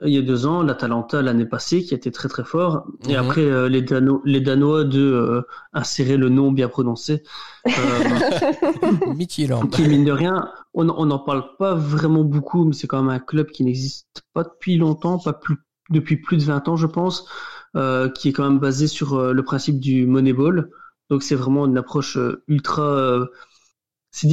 il 0.04 0.12
y 0.14 0.18
a 0.18 0.22
deux 0.22 0.46
ans, 0.46 0.62
l'Atalanta 0.62 1.20
l'année 1.20 1.44
passée 1.44 1.82
qui 1.82 1.92
a 1.92 1.96
été 1.98 2.10
très 2.10 2.28
très 2.28 2.44
fort. 2.44 2.86
Et 3.08 3.12
Mhm. 3.12 3.18
après, 3.18 3.42
euh, 3.42 3.68
les, 3.68 3.82
Dano- 3.82 4.22
les 4.24 4.40
Danois 4.40 4.84
de 4.84 5.00
euh, 5.02 5.42
insérer 5.74 6.16
le 6.16 6.28
nom 6.30 6.50
bien 6.50 6.68
prononcé. 6.68 7.22
Euh, 7.66 7.70
Midtjylland. 9.14 9.68
qui 9.68 9.82
mine 9.86 10.04
de 10.04 10.12
rien, 10.12 10.48
on 10.74 10.84
n'en 11.06 11.18
parle 11.18 11.44
pas 11.58 11.74
vraiment 11.74 12.24
beaucoup, 12.24 12.64
mais 12.64 12.72
c'est 12.74 12.86
quand 12.86 13.00
même 13.02 13.10
un 13.10 13.18
club 13.20 13.48
qui 13.50 13.64
n'existe 13.64 14.22
pas 14.32 14.44
depuis 14.44 14.76
longtemps, 14.76 15.18
pas 15.18 15.32
plus 15.32 15.56
depuis 15.90 16.16
plus 16.16 16.38
de 16.38 16.42
20 16.44 16.66
ans, 16.68 16.76
je 16.76 16.86
pense, 16.86 17.28
euh, 17.76 18.08
qui 18.08 18.28
est 18.28 18.32
quand 18.32 18.44
même 18.48 18.58
basé 18.60 18.86
sur 18.86 19.14
euh, 19.14 19.32
le 19.32 19.42
principe 19.44 19.78
du 19.80 20.06
Moneyball. 20.06 20.70
Donc 21.10 21.22
c'est 21.22 21.34
vraiment 21.34 21.66
une 21.66 21.76
approche 21.76 22.16
euh, 22.16 22.42
ultra. 22.48 23.26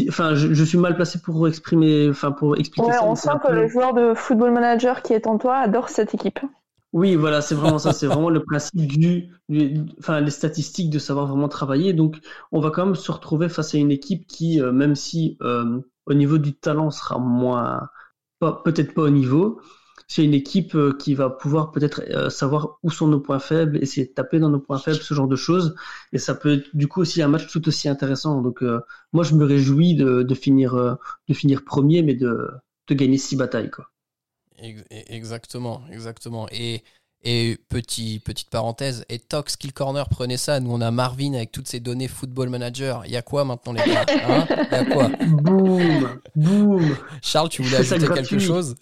Enfin, 0.09 0.35
je, 0.35 0.53
je 0.53 0.63
suis 0.63 0.77
mal 0.77 0.95
placé 0.95 1.19
pour 1.21 1.47
exprimer, 1.47 2.09
enfin 2.09 2.31
pour 2.31 2.57
expliquer 2.57 2.91
Ouais, 2.91 2.93
ça. 2.93 3.05
on 3.05 3.13
sent 3.13 3.29
que 3.43 3.47
peu- 3.47 3.53
le 3.53 3.67
joueur 3.67 3.93
de 3.93 4.15
football 4.15 4.49
manager 4.51 5.03
qui 5.03 5.13
est 5.13 5.27
en 5.27 5.37
toi 5.37 5.57
adore 5.57 5.89
cette 5.89 6.15
équipe. 6.15 6.39
Oui, 6.91 7.15
voilà, 7.15 7.41
c'est 7.41 7.53
vraiment 7.55 7.77
ça. 7.77 7.93
C'est 7.93 8.07
vraiment 8.07 8.29
le 8.31 8.43
principe 8.43 8.87
du, 8.87 9.29
du- 9.47 9.85
enfin, 9.99 10.21
les 10.21 10.31
statistiques 10.31 10.89
de 10.89 10.97
savoir 10.99 11.27
vraiment 11.27 11.47
travailler. 11.47 11.93
Donc, 11.93 12.19
on 12.51 12.59
va 12.59 12.71
quand 12.71 12.85
même 12.85 12.95
se 12.95 13.11
retrouver 13.11 13.47
face 13.47 13.75
à 13.75 13.77
une 13.77 13.91
équipe 13.91 14.25
qui, 14.27 14.59
euh, 14.59 14.71
même 14.71 14.95
si 14.95 15.37
euh, 15.41 15.79
au 16.09 16.13
niveau 16.13 16.37
du 16.37 16.55
talent 16.55 16.91
sera 16.91 17.19
moins, 17.19 17.89
peut-être 18.39 18.93
pas 18.93 19.03
au 19.03 19.09
niveau, 19.09 19.61
c'est 20.07 20.23
une 20.25 20.33
équipe 20.33 20.75
euh, 20.75 20.93
qui 20.97 21.13
va 21.13 21.29
pouvoir 21.29 21.71
peut-être 21.71 22.01
euh, 22.09 22.29
savoir 22.29 22.79
où 22.83 22.89
sont 22.89 23.07
nos 23.07 23.19
points 23.19 23.39
faibles, 23.39 23.77
essayer 23.83 24.07
de 24.07 24.13
taper 24.13 24.39
dans 24.39 24.49
nos 24.49 24.59
points 24.59 24.79
faibles, 24.79 24.97
ce 24.99 25.13
genre 25.13 25.27
de 25.27 25.35
choses. 25.35 25.75
Et 26.13 26.17
ça 26.17 26.33
peut 26.35 26.53
être 26.53 26.75
du 26.75 26.87
coup 26.87 27.01
aussi 27.01 27.21
un 27.21 27.27
match 27.27 27.47
tout 27.51 27.67
aussi 27.67 27.89
intéressant. 27.89 28.41
Donc, 28.41 28.63
euh, 28.63 28.81
moi, 29.13 29.23
je 29.23 29.35
me 29.35 29.45
réjouis 29.45 29.95
de, 29.95 30.23
de 30.23 30.35
finir, 30.35 30.75
de 31.27 31.33
finir 31.33 31.63
premier, 31.63 32.01
mais 32.01 32.15
de, 32.15 32.49
de 32.87 32.93
gagner 32.95 33.17
six 33.17 33.35
batailles, 33.35 33.69
quoi. 33.69 33.89
Ex- 34.57 34.83
Exactement, 34.89 35.87
exactement. 35.89 36.47
Et, 36.51 36.83
et 37.23 37.57
petit, 37.69 38.21
petite 38.23 38.49
parenthèse, 38.49 39.05
et 39.09 39.19
Tox 39.19 39.57
Kill 39.57 39.73
Corner, 39.73 40.07
prenez 40.07 40.37
ça. 40.37 40.59
Nous, 40.59 40.71
on 40.71 40.81
a 40.81 40.91
Marvin 40.91 41.33
avec 41.33 41.51
toutes 41.51 41.67
ses 41.67 41.79
données 41.79 42.07
Football 42.07 42.49
Manager. 42.49 43.03
Il 43.05 43.11
y 43.11 43.17
a 43.17 43.21
quoi 43.21 43.43
maintenant, 43.43 43.73
les 43.73 43.83
gars 43.83 44.05
Hein 44.27 44.45
Il 44.49 44.71
y 44.71 44.75
a 44.75 44.85
quoi 44.85 45.09
Boum, 45.27 46.19
boum. 46.35 46.95
Charles, 47.21 47.49
tu 47.49 47.61
voulais 47.61 47.77
ajouter 47.77 48.07
quelque 48.07 48.39
chose 48.39 48.75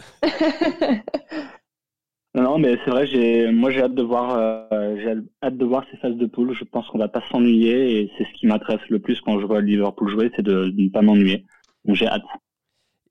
Non, 2.36 2.43
non, 2.43 2.60
mais 2.60 2.78
c'est 2.86 2.91
vrai, 2.91 3.08
j'ai, 3.08 3.52
moi 3.52 3.71
j'ai 3.71 3.82
hâte 3.82 3.95
de 3.95 4.04
voir, 4.04 4.38
euh, 4.38 4.95
j'ai 4.97 5.15
hâte 5.43 5.58
de 5.58 5.65
voir 5.65 5.84
ces 5.91 5.97
phases 5.97 6.15
de 6.15 6.26
poule. 6.28 6.54
Je 6.54 6.63
pense 6.63 6.88
qu'on 6.89 7.00
va 7.00 7.08
pas 7.08 7.23
s'ennuyer 7.32 8.02
et 8.02 8.12
c'est 8.17 8.26
ce 8.26 8.34
qui 8.39 8.45
m'intéresse 8.45 8.82
le 8.89 9.00
plus 9.00 9.19
quand 9.21 9.39
je 9.39 9.45
vois 9.45 9.62
Liverpool 9.62 10.12
jouer, 10.12 10.32
c'est 10.36 10.43
de, 10.43 10.69
de 10.69 10.82
ne 10.84 10.89
pas 10.89 11.02
m'ennuyer. 11.02 11.45
Donc 11.86 11.95
j'ai 11.95 12.08
hâte. 12.08 12.23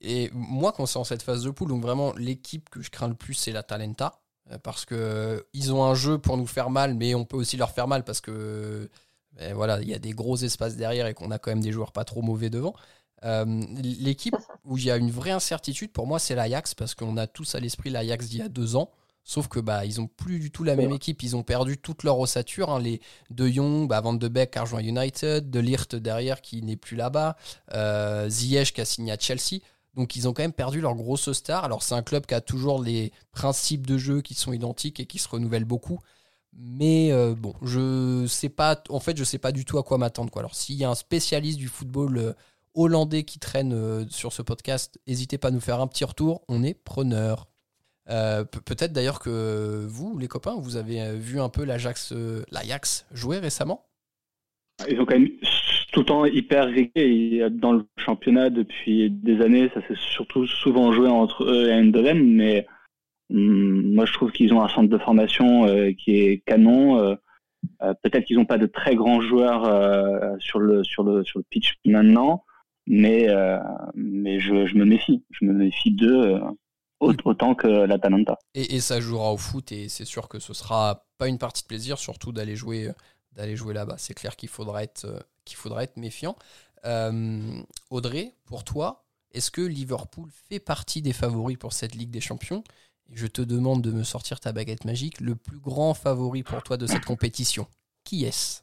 Et 0.00 0.30
moi, 0.32 0.72
quand 0.76 0.86
c'est 0.86 0.98
en 0.98 1.04
cette 1.04 1.22
phase 1.22 1.42
de 1.42 1.50
poule, 1.50 1.68
donc 1.68 1.82
vraiment, 1.82 2.12
l'équipe 2.16 2.68
que 2.68 2.80
je 2.80 2.90
crains 2.90 3.08
le 3.08 3.14
plus, 3.14 3.34
c'est 3.34 3.50
la 3.50 3.62
Talenta. 3.62 4.20
Euh, 4.52 4.58
Parce 4.62 4.84
que 4.84 4.94
euh, 4.94 5.40
ils 5.52 5.72
ont 5.72 5.84
un 5.84 5.94
jeu 5.94 6.18
pour 6.18 6.36
nous 6.36 6.46
faire 6.46 6.70
mal, 6.70 6.94
mais 6.94 7.14
on 7.14 7.24
peut 7.24 7.36
aussi 7.36 7.56
leur 7.56 7.70
faire 7.70 7.88
mal 7.88 8.04
parce 8.04 8.20
que 8.20 8.88
ben 9.36 9.52
voilà, 9.54 9.80
il 9.82 9.88
y 9.88 9.94
a 9.94 9.98
des 9.98 10.12
gros 10.12 10.36
espaces 10.36 10.76
derrière 10.76 11.06
et 11.06 11.14
qu'on 11.14 11.30
a 11.30 11.38
quand 11.38 11.50
même 11.50 11.60
des 11.60 11.72
joueurs 11.72 11.92
pas 11.92 12.04
trop 12.04 12.22
mauvais 12.22 12.48
devant. 12.48 12.74
Euh, 13.24 13.44
L'équipe 13.82 14.36
où 14.64 14.78
il 14.78 14.84
y 14.84 14.90
a 14.90 14.96
une 14.96 15.10
vraie 15.10 15.30
incertitude, 15.32 15.92
pour 15.92 16.06
moi, 16.06 16.18
c'est 16.18 16.34
l'Ajax 16.34 16.74
parce 16.74 16.94
qu'on 16.94 17.16
a 17.16 17.26
tous 17.26 17.54
à 17.54 17.60
l'esprit 17.60 17.90
l'Ajax 17.90 18.28
d'il 18.28 18.38
y 18.38 18.42
a 18.42 18.48
deux 18.48 18.76
ans. 18.76 18.90
Sauf 19.28 19.48
que 19.48 19.58
bah 19.58 19.84
ils 19.84 20.00
ont 20.00 20.06
plus 20.06 20.38
du 20.38 20.52
tout 20.52 20.62
la 20.62 20.76
même 20.76 20.92
équipe, 20.92 21.20
ils 21.24 21.34
ont 21.34 21.42
perdu 21.42 21.78
toute 21.78 22.04
leur 22.04 22.16
ossature. 22.20 22.70
hein. 22.70 22.78
Les 22.80 23.00
De 23.30 23.48
Jong, 23.48 23.88
bah, 23.88 24.00
Van 24.00 24.14
de 24.14 24.28
Beek 24.28 24.56
a 24.56 24.60
rejoint 24.62 24.80
United, 24.80 25.50
De 25.50 25.58
Ligt 25.58 25.96
derrière 25.96 26.40
qui 26.40 26.62
n'est 26.62 26.76
plus 26.76 26.96
là-bas, 26.96 27.36
euh, 27.74 28.28
Ziyech 28.28 28.72
qui 28.72 28.80
a 28.80 28.84
signé 28.84 29.10
à 29.10 29.18
Chelsea. 29.18 29.60
Donc 29.96 30.14
ils 30.14 30.28
ont 30.28 30.32
quand 30.34 30.42
même 30.42 30.52
perdu 30.52 30.80
leur 30.80 30.94
grosse 30.94 31.32
star. 31.32 31.64
Alors 31.64 31.82
c'est 31.82 31.94
un 31.94 32.02
club 32.02 32.26
qui 32.26 32.34
a 32.34 32.40
toujours 32.40 32.82
les 32.82 33.12
principes 33.32 33.86
de 33.86 33.96
jeu 33.96 34.20
qui 34.20 34.34
sont 34.34 34.52
identiques 34.52 35.00
et 35.00 35.06
qui 35.06 35.18
se 35.18 35.28
renouvellent 35.28 35.64
beaucoup. 35.64 35.98
Mais 36.52 37.12
euh, 37.12 37.34
bon, 37.34 37.54
je 37.62 38.26
sais 38.26 38.48
pas. 38.48 38.82
En 38.88 39.00
fait, 39.00 39.16
je 39.16 39.24
sais 39.24 39.38
pas 39.38 39.52
du 39.52 39.64
tout 39.64 39.78
à 39.78 39.82
quoi 39.82 39.98
m'attendre. 39.98 40.36
Alors 40.38 40.54
s'il 40.54 40.76
y 40.76 40.84
a 40.84 40.90
un 40.90 40.94
spécialiste 40.94 41.58
du 41.58 41.68
football 41.68 42.18
euh, 42.18 42.32
hollandais 42.74 43.24
qui 43.24 43.38
traîne 43.38 43.72
euh, 43.72 44.04
sur 44.10 44.32
ce 44.32 44.42
podcast, 44.42 44.98
n'hésitez 45.06 45.38
pas 45.38 45.48
à 45.48 45.50
nous 45.50 45.60
faire 45.60 45.80
un 45.80 45.86
petit 45.86 46.04
retour. 46.04 46.42
On 46.48 46.62
est 46.62 46.74
preneur. 46.74 47.48
Pe- 48.06 48.44
Peut-être 48.44 48.92
d'ailleurs 48.92 49.18
que 49.18 49.84
vous, 49.88 50.16
les 50.16 50.28
copains, 50.28 50.54
vous 50.56 50.76
avez 50.76 51.16
vu 51.16 51.40
un 51.40 51.48
peu 51.48 51.64
l'Ajax, 51.64 52.12
l'Ajax 52.52 53.04
jouer 53.10 53.38
récemment? 53.38 53.88
Ils 54.88 55.00
ont 55.00 55.06
quand 55.06 55.18
même 55.18 55.28
tout 55.96 56.00
le 56.00 56.06
temps 56.06 56.24
hyper 56.26 56.66
régulier 56.66 57.48
dans 57.50 57.72
le 57.72 57.86
championnat 57.96 58.50
depuis 58.50 59.10
des 59.10 59.40
années. 59.40 59.70
Ça 59.72 59.80
s'est 59.88 59.94
surtout 59.96 60.46
souvent 60.46 60.92
joué 60.92 61.08
entre 61.08 61.44
eux 61.44 61.68
et 61.68 61.72
Eindhoven, 61.72 62.22
mais 62.34 62.66
hum, 63.30 63.94
moi 63.94 64.04
je 64.04 64.12
trouve 64.12 64.30
qu'ils 64.30 64.52
ont 64.52 64.62
un 64.62 64.68
centre 64.68 64.90
de 64.90 64.98
formation 64.98 65.66
euh, 65.66 65.92
qui 65.92 66.10
est 66.20 66.42
canon. 66.46 66.98
euh, 66.98 67.14
Euh, 67.82 67.94
Peut-être 68.02 68.24
qu'ils 68.26 68.36
n'ont 68.36 68.44
pas 68.44 68.58
de 68.58 68.66
très 68.66 68.94
grands 68.94 69.20
joueurs 69.20 69.62
sur 70.38 70.60
le 70.60 70.84
sur 70.84 71.02
le 71.02 71.24
sur 71.24 71.38
le 71.40 71.44
pitch 71.50 71.74
maintenant, 71.84 72.44
mais 72.86 73.26
mais 73.94 74.38
je, 74.38 74.66
je 74.66 74.74
me 74.76 74.84
méfie. 74.84 75.24
Je 75.30 75.44
me 75.46 75.52
méfie 75.52 75.90
d'eux 75.90 76.38
au- 77.00 77.12
autant 77.24 77.54
que 77.56 77.66
l'Atalanta. 77.66 78.38
Et, 78.54 78.76
et 78.76 78.80
ça 78.80 79.00
jouera 79.00 79.32
au 79.32 79.36
foot 79.36 79.72
et 79.72 79.88
c'est 79.88 80.04
sûr 80.04 80.28
que 80.28 80.38
ce 80.38 80.52
sera 80.54 81.06
pas 81.18 81.26
une 81.26 81.38
partie 81.38 81.62
de 81.64 81.68
plaisir, 81.68 81.98
surtout 81.98 82.30
d'aller 82.30 82.54
jouer, 82.56 82.90
d'aller 83.34 83.56
jouer 83.56 83.74
là-bas. 83.74 83.96
C'est 83.98 84.14
clair 84.14 84.36
qu'il 84.36 84.48
faudra 84.50 84.84
être, 84.84 85.04
qu'il 85.46 85.56
faudra 85.56 85.82
être 85.82 85.96
méfiant. 85.96 86.36
Euh, 86.84 87.62
Audrey, 87.90 88.34
pour 88.44 88.64
toi, 88.64 89.04
est-ce 89.32 89.50
que 89.50 89.62
Liverpool 89.62 90.28
fait 90.48 90.60
partie 90.60 91.00
des 91.00 91.12
favoris 91.12 91.56
pour 91.56 91.72
cette 91.72 91.94
Ligue 91.94 92.10
des 92.10 92.20
Champions? 92.20 92.62
Je 93.12 93.26
te 93.26 93.40
demande 93.40 93.82
de 93.82 93.92
me 93.92 94.02
sortir 94.02 94.40
ta 94.40 94.52
baguette 94.52 94.84
magique. 94.84 95.20
Le 95.20 95.36
plus 95.36 95.58
grand 95.58 95.94
favori 95.94 96.42
pour 96.42 96.62
toi 96.62 96.76
de 96.76 96.86
cette 96.86 97.04
compétition, 97.04 97.66
qui 98.04 98.24
est-ce? 98.24 98.62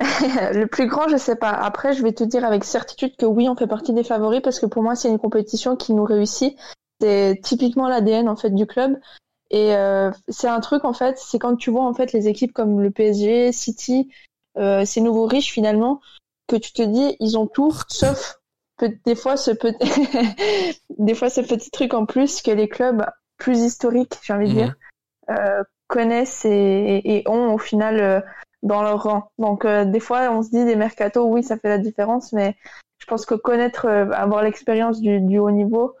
Le 0.00 0.66
plus 0.66 0.88
grand, 0.88 1.08
je 1.08 1.16
sais 1.16 1.36
pas. 1.36 1.50
Après, 1.50 1.92
je 1.92 2.02
vais 2.02 2.12
te 2.12 2.24
dire 2.24 2.44
avec 2.44 2.64
certitude 2.64 3.16
que 3.16 3.26
oui, 3.26 3.48
on 3.48 3.56
fait 3.56 3.66
partie 3.66 3.92
des 3.92 4.04
favoris 4.04 4.40
parce 4.42 4.60
que 4.60 4.66
pour 4.66 4.82
moi, 4.82 4.94
c'est 4.94 5.08
une 5.08 5.18
compétition 5.18 5.76
qui 5.76 5.94
nous 5.94 6.04
réussit. 6.04 6.56
C'est 7.00 7.40
typiquement 7.42 7.88
l'ADN 7.88 8.28
en 8.28 8.36
fait 8.36 8.50
du 8.50 8.66
club. 8.66 8.98
Et 9.50 9.74
euh, 9.74 10.10
c'est 10.28 10.48
un 10.48 10.60
truc 10.60 10.84
en 10.84 10.92
fait, 10.92 11.18
c'est 11.18 11.38
quand 11.38 11.56
tu 11.56 11.70
vois 11.70 11.84
en 11.84 11.94
fait 11.94 12.12
les 12.12 12.28
équipes 12.28 12.52
comme 12.52 12.80
le 12.80 12.90
PSG, 12.90 13.52
City, 13.52 14.10
euh, 14.56 14.84
ces 14.84 15.00
nouveaux 15.00 15.26
riches 15.26 15.52
finalement, 15.52 16.00
que 16.46 16.56
tu 16.56 16.72
te 16.72 16.82
dis 16.82 17.16
ils 17.20 17.36
ont 17.36 17.46
tout 17.46 17.74
sauf 17.88 18.40
des 19.04 19.14
fois 19.16 19.36
ce 19.36 19.50
petit 19.50 19.78
des 20.98 21.14
fois 21.14 21.30
ce 21.30 21.40
petit 21.40 21.70
truc 21.70 21.94
en 21.94 22.06
plus 22.06 22.42
que 22.42 22.50
les 22.50 22.68
clubs 22.68 23.04
plus 23.36 23.60
historiques, 23.60 24.18
j'ai 24.22 24.32
envie 24.32 24.48
de 24.48 24.52
Mhm. 24.52 24.56
dire, 24.58 24.74
euh, 25.30 25.62
connaissent 25.88 26.44
et, 26.44 27.00
et 27.04 27.28
ont 27.28 27.54
au 27.54 27.58
final 27.58 28.00
euh, 28.00 28.20
dans 28.62 28.82
leur 28.82 29.02
rang. 29.02 29.30
Donc 29.38 29.64
euh, 29.64 29.84
des 29.84 30.00
fois 30.00 30.30
on 30.30 30.42
se 30.42 30.50
dit 30.50 30.64
des 30.64 30.76
mercatos, 30.76 31.24
oui 31.26 31.42
ça 31.42 31.56
fait 31.58 31.68
la 31.68 31.78
différence, 31.78 32.32
mais 32.32 32.56
je 32.98 33.06
pense 33.06 33.26
que 33.26 33.34
connaître, 33.34 33.86
euh, 33.86 34.10
avoir 34.10 34.42
l'expérience 34.42 35.00
du, 35.00 35.20
du 35.20 35.38
haut 35.38 35.50
niveau, 35.50 35.94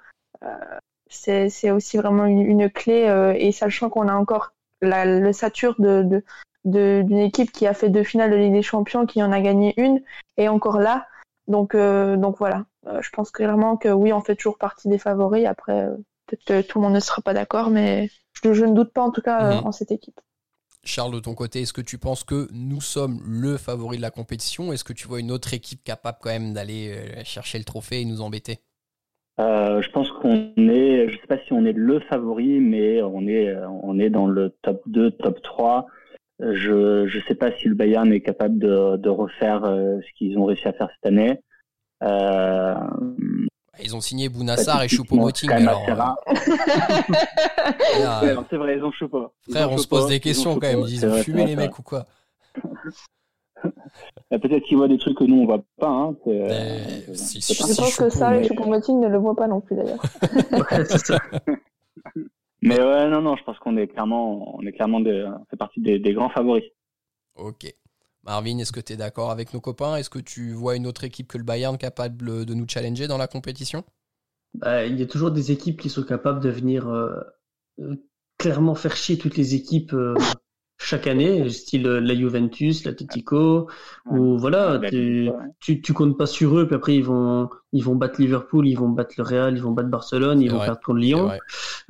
euh, 0.44 0.48
c'est 1.08 1.70
aussi 1.70 1.96
vraiment 1.96 2.26
une, 2.26 2.40
une 2.42 2.70
clé 2.70 3.06
euh, 3.08 3.34
et 3.36 3.52
sachant 3.52 3.88
qu'on 3.88 4.08
a 4.08 4.14
encore 4.14 4.52
la, 4.82 5.04
le 5.04 5.32
sature 5.32 5.74
de- 5.78 6.02
de- 6.02 6.24
d'une 6.64 7.18
équipe 7.18 7.52
qui 7.52 7.66
a 7.66 7.74
fait 7.74 7.88
deux 7.90 8.02
finales 8.04 8.30
de 8.30 8.36
Ligue 8.36 8.52
des 8.52 8.62
Champions, 8.62 9.06
qui 9.06 9.22
en 9.22 9.32
a 9.32 9.40
gagné 9.40 9.74
une 9.80 10.02
et 10.36 10.48
encore 10.48 10.78
là. 10.80 11.06
Donc 11.46 11.74
euh, 11.74 12.16
donc 12.16 12.38
voilà, 12.38 12.66
Euh, 12.86 13.00
je 13.02 13.10
pense 13.10 13.30
clairement 13.30 13.76
que 13.76 13.88
oui 13.88 14.12
on 14.12 14.20
fait 14.20 14.36
toujours 14.36 14.58
partie 14.58 14.88
des 14.88 14.98
favoris. 14.98 15.46
Après 15.46 15.86
euh, 15.86 15.96
peut-être 16.26 16.44
que 16.44 16.60
tout 16.62 16.78
le 16.78 16.84
monde 16.84 16.94
ne 16.94 17.00
sera 17.00 17.22
pas 17.22 17.34
d'accord, 17.34 17.70
mais 17.70 18.10
je, 18.32 18.52
je 18.52 18.64
ne 18.64 18.74
doute 18.74 18.92
pas 18.92 19.02
en 19.02 19.10
tout 19.10 19.22
cas 19.22 19.44
euh, 19.44 19.60
Mhm. 19.60 19.66
en 19.66 19.72
cette 19.72 19.90
équipe. 19.92 20.20
Charles, 20.84 21.12
de 21.12 21.20
ton 21.20 21.34
côté, 21.34 21.62
est-ce 21.62 21.72
que 21.72 21.80
tu 21.80 21.98
penses 21.98 22.24
que 22.24 22.48
nous 22.52 22.80
sommes 22.80 23.20
le 23.26 23.56
favori 23.56 23.96
de 23.96 24.02
la 24.02 24.10
compétition? 24.10 24.72
Est-ce 24.72 24.84
que 24.84 24.92
tu 24.92 25.06
vois 25.08 25.20
une 25.20 25.30
autre 25.32 25.52
équipe 25.52 25.82
capable 25.84 26.18
quand 26.20 26.30
même 26.30 26.54
d'aller 26.54 26.94
chercher 27.24 27.58
le 27.58 27.64
trophée 27.64 28.00
et 28.00 28.04
nous 28.04 28.20
embêter? 28.20 28.60
Euh, 29.40 29.80
je 29.82 29.90
pense 29.90 30.10
qu'on 30.10 30.32
est, 30.56 31.08
je 31.08 31.16
sais 31.20 31.26
pas 31.28 31.38
si 31.46 31.52
on 31.52 31.64
est 31.64 31.72
le 31.72 32.00
favori, 32.00 32.58
mais 32.60 33.02
on 33.02 33.26
est, 33.28 33.54
on 33.82 33.98
est 33.98 34.10
dans 34.10 34.26
le 34.26 34.50
top 34.62 34.82
2, 34.86 35.10
top 35.12 35.40
3. 35.42 35.86
Je, 36.40 37.06
je 37.08 37.18
sais 37.26 37.34
pas 37.34 37.50
si 37.58 37.66
le 37.68 37.74
Bayern 37.74 38.12
est 38.12 38.20
capable 38.20 38.58
de, 38.58 38.96
de 38.96 39.08
refaire 39.08 39.64
euh, 39.64 39.98
ce 40.00 40.06
qu'ils 40.16 40.38
ont 40.38 40.44
réussi 40.44 40.68
à 40.68 40.72
faire 40.72 40.88
cette 40.94 41.06
année. 41.12 41.40
Euh, 42.04 42.74
Ils 43.82 43.96
ont 43.96 44.00
signé 44.00 44.28
Bounassar 44.28 44.82
et 44.84 44.88
Choupo-Moting. 44.88 45.50
euh, 45.50 45.56
c'est 48.50 48.56
vrai, 48.56 48.76
ils 48.76 48.84
ont 48.84 48.92
Choupo. 48.92 49.32
Frère, 49.50 49.70
ont 49.70 49.74
on 49.74 49.78
se 49.78 49.88
pose 49.88 50.06
des 50.08 50.20
questions 50.20 50.54
quand 50.54 50.66
même. 50.68 50.84
Ils 50.86 51.04
ont 51.04 51.08
vrai, 51.10 51.24
les 51.26 51.32
vrai, 51.32 51.56
mecs 51.56 51.78
ou 51.78 51.82
quoi? 51.82 52.06
Euh, 53.64 53.70
Peut-être 54.38 54.62
qu'ils 54.64 54.76
voient 54.76 54.88
des 54.88 54.98
trucs 54.98 55.18
que 55.18 55.24
nous 55.24 55.40
on 55.42 55.46
voit 55.46 55.62
pas. 55.78 55.88
Hein. 55.88 56.14
Mais 56.26 57.04
euh, 57.08 57.14
si- 57.14 57.40
si- 57.42 57.54
Je 57.54 57.62
si 57.64 57.76
pense 57.76 57.96
que 57.96 58.04
Choupo, 58.04 58.10
ça, 58.10 58.30
mais- 58.30 58.44
et 58.44 58.48
Choupo-Moting 58.48 59.00
ne 59.00 59.08
le 59.08 59.18
voit 59.18 59.34
pas 59.34 59.48
non 59.48 59.60
plus 59.60 59.74
d'ailleurs. 59.76 60.02
Ouais, 60.52 60.84
c'est 60.84 61.04
ça. 61.06 61.18
Mais 62.60 62.80
ouais, 62.80 63.08
non, 63.08 63.22
non, 63.22 63.36
je 63.36 63.44
pense 63.44 63.58
qu'on 63.58 63.76
est 63.76 63.86
clairement, 63.86 64.56
on 64.56 64.62
est 64.62 64.72
clairement 64.72 65.00
des, 65.00 65.24
on 65.24 65.44
fait 65.50 65.56
partie 65.56 65.80
des, 65.80 65.98
des 65.98 66.12
grands 66.12 66.30
favoris. 66.30 66.64
Ok. 67.36 67.72
Marvin, 68.24 68.58
est-ce 68.58 68.72
que 68.72 68.80
tu 68.80 68.92
es 68.92 68.96
d'accord 68.96 69.30
avec 69.30 69.54
nos 69.54 69.60
copains? 69.60 69.96
Est-ce 69.96 70.10
que 70.10 70.18
tu 70.18 70.52
vois 70.52 70.76
une 70.76 70.86
autre 70.86 71.04
équipe 71.04 71.28
que 71.28 71.38
le 71.38 71.44
Bayern 71.44 71.78
capable 71.78 72.44
de 72.44 72.54
nous 72.54 72.66
challenger 72.68 73.06
dans 73.06 73.16
la 73.16 73.28
compétition? 73.28 73.84
Bah, 74.54 74.84
il 74.84 74.98
y 74.98 75.02
a 75.02 75.06
toujours 75.06 75.30
des 75.30 75.52
équipes 75.52 75.80
qui 75.80 75.88
sont 75.88 76.02
capables 76.02 76.40
de 76.40 76.48
venir 76.48 76.88
euh, 76.88 77.20
euh, 77.80 77.96
clairement 78.38 78.74
faire 78.74 78.96
chier 78.96 79.18
toutes 79.18 79.36
les 79.36 79.54
équipes 79.54 79.92
euh, 79.92 80.14
chaque 80.78 81.06
année, 81.08 81.48
style 81.50 81.86
euh, 81.86 82.00
la 82.00 82.14
Juventus, 82.14 82.84
l'Atletico, 82.84 83.68
ou 84.06 84.38
voilà, 84.38 84.80
tu, 84.88 85.28
tu, 85.60 85.82
tu 85.82 85.92
comptes 85.92 86.16
pas 86.16 86.26
sur 86.26 86.56
eux, 86.56 86.66
puis 86.66 86.76
après 86.76 86.94
ils 86.94 87.04
vont, 87.04 87.50
ils 87.72 87.82
vont 87.82 87.96
battre 87.96 88.20
Liverpool, 88.20 88.66
ils 88.66 88.76
vont 88.78 88.88
battre 88.88 89.14
le 89.18 89.24
Real, 89.24 89.56
ils 89.56 89.62
vont 89.62 89.72
battre 89.72 89.90
Barcelone, 89.90 90.40
ils 90.40 90.50
vont 90.50 90.60
perdre 90.60 90.80
contre 90.80 90.98
Lyon. 90.98 91.30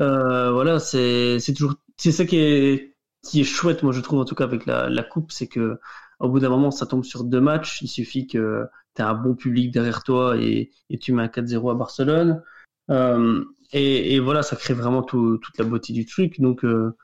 Euh, 0.00 0.50
voilà, 0.50 0.78
c'est 0.78 1.38
c'est 1.38 1.52
toujours 1.52 1.74
c'est 1.96 2.12
ça 2.12 2.24
qui 2.24 2.38
est 2.38 2.94
qui 3.22 3.40
est 3.42 3.44
chouette, 3.44 3.82
moi 3.82 3.92
je 3.92 4.00
trouve 4.00 4.20
en 4.20 4.24
tout 4.24 4.34
cas 4.34 4.44
avec 4.44 4.64
la, 4.64 4.88
la 4.88 5.02
coupe, 5.02 5.32
c'est 5.32 5.48
que 5.48 5.78
au 6.18 6.28
bout 6.30 6.40
d'un 6.40 6.48
moment 6.48 6.70
ça 6.70 6.86
tombe 6.86 7.04
sur 7.04 7.24
deux 7.24 7.40
matchs. 7.40 7.82
Il 7.82 7.88
suffit 7.88 8.26
que 8.26 8.64
tu 8.96 9.02
as 9.02 9.08
un 9.08 9.14
bon 9.14 9.34
public 9.34 9.70
derrière 9.70 10.02
toi 10.02 10.36
et, 10.38 10.70
et 10.88 10.98
tu 10.98 11.12
mets 11.12 11.22
un 11.22 11.26
4-0 11.26 11.70
à 11.70 11.74
Barcelone. 11.74 12.42
Euh, 12.90 13.44
et, 13.72 14.14
et 14.14 14.20
voilà, 14.20 14.42
ça 14.42 14.56
crée 14.56 14.72
vraiment 14.74 15.02
tout, 15.02 15.38
toute 15.38 15.58
la 15.58 15.64
beauté 15.64 15.92
du 15.92 16.06
truc. 16.06 16.40
Donc 16.40 16.64
euh, 16.64 16.96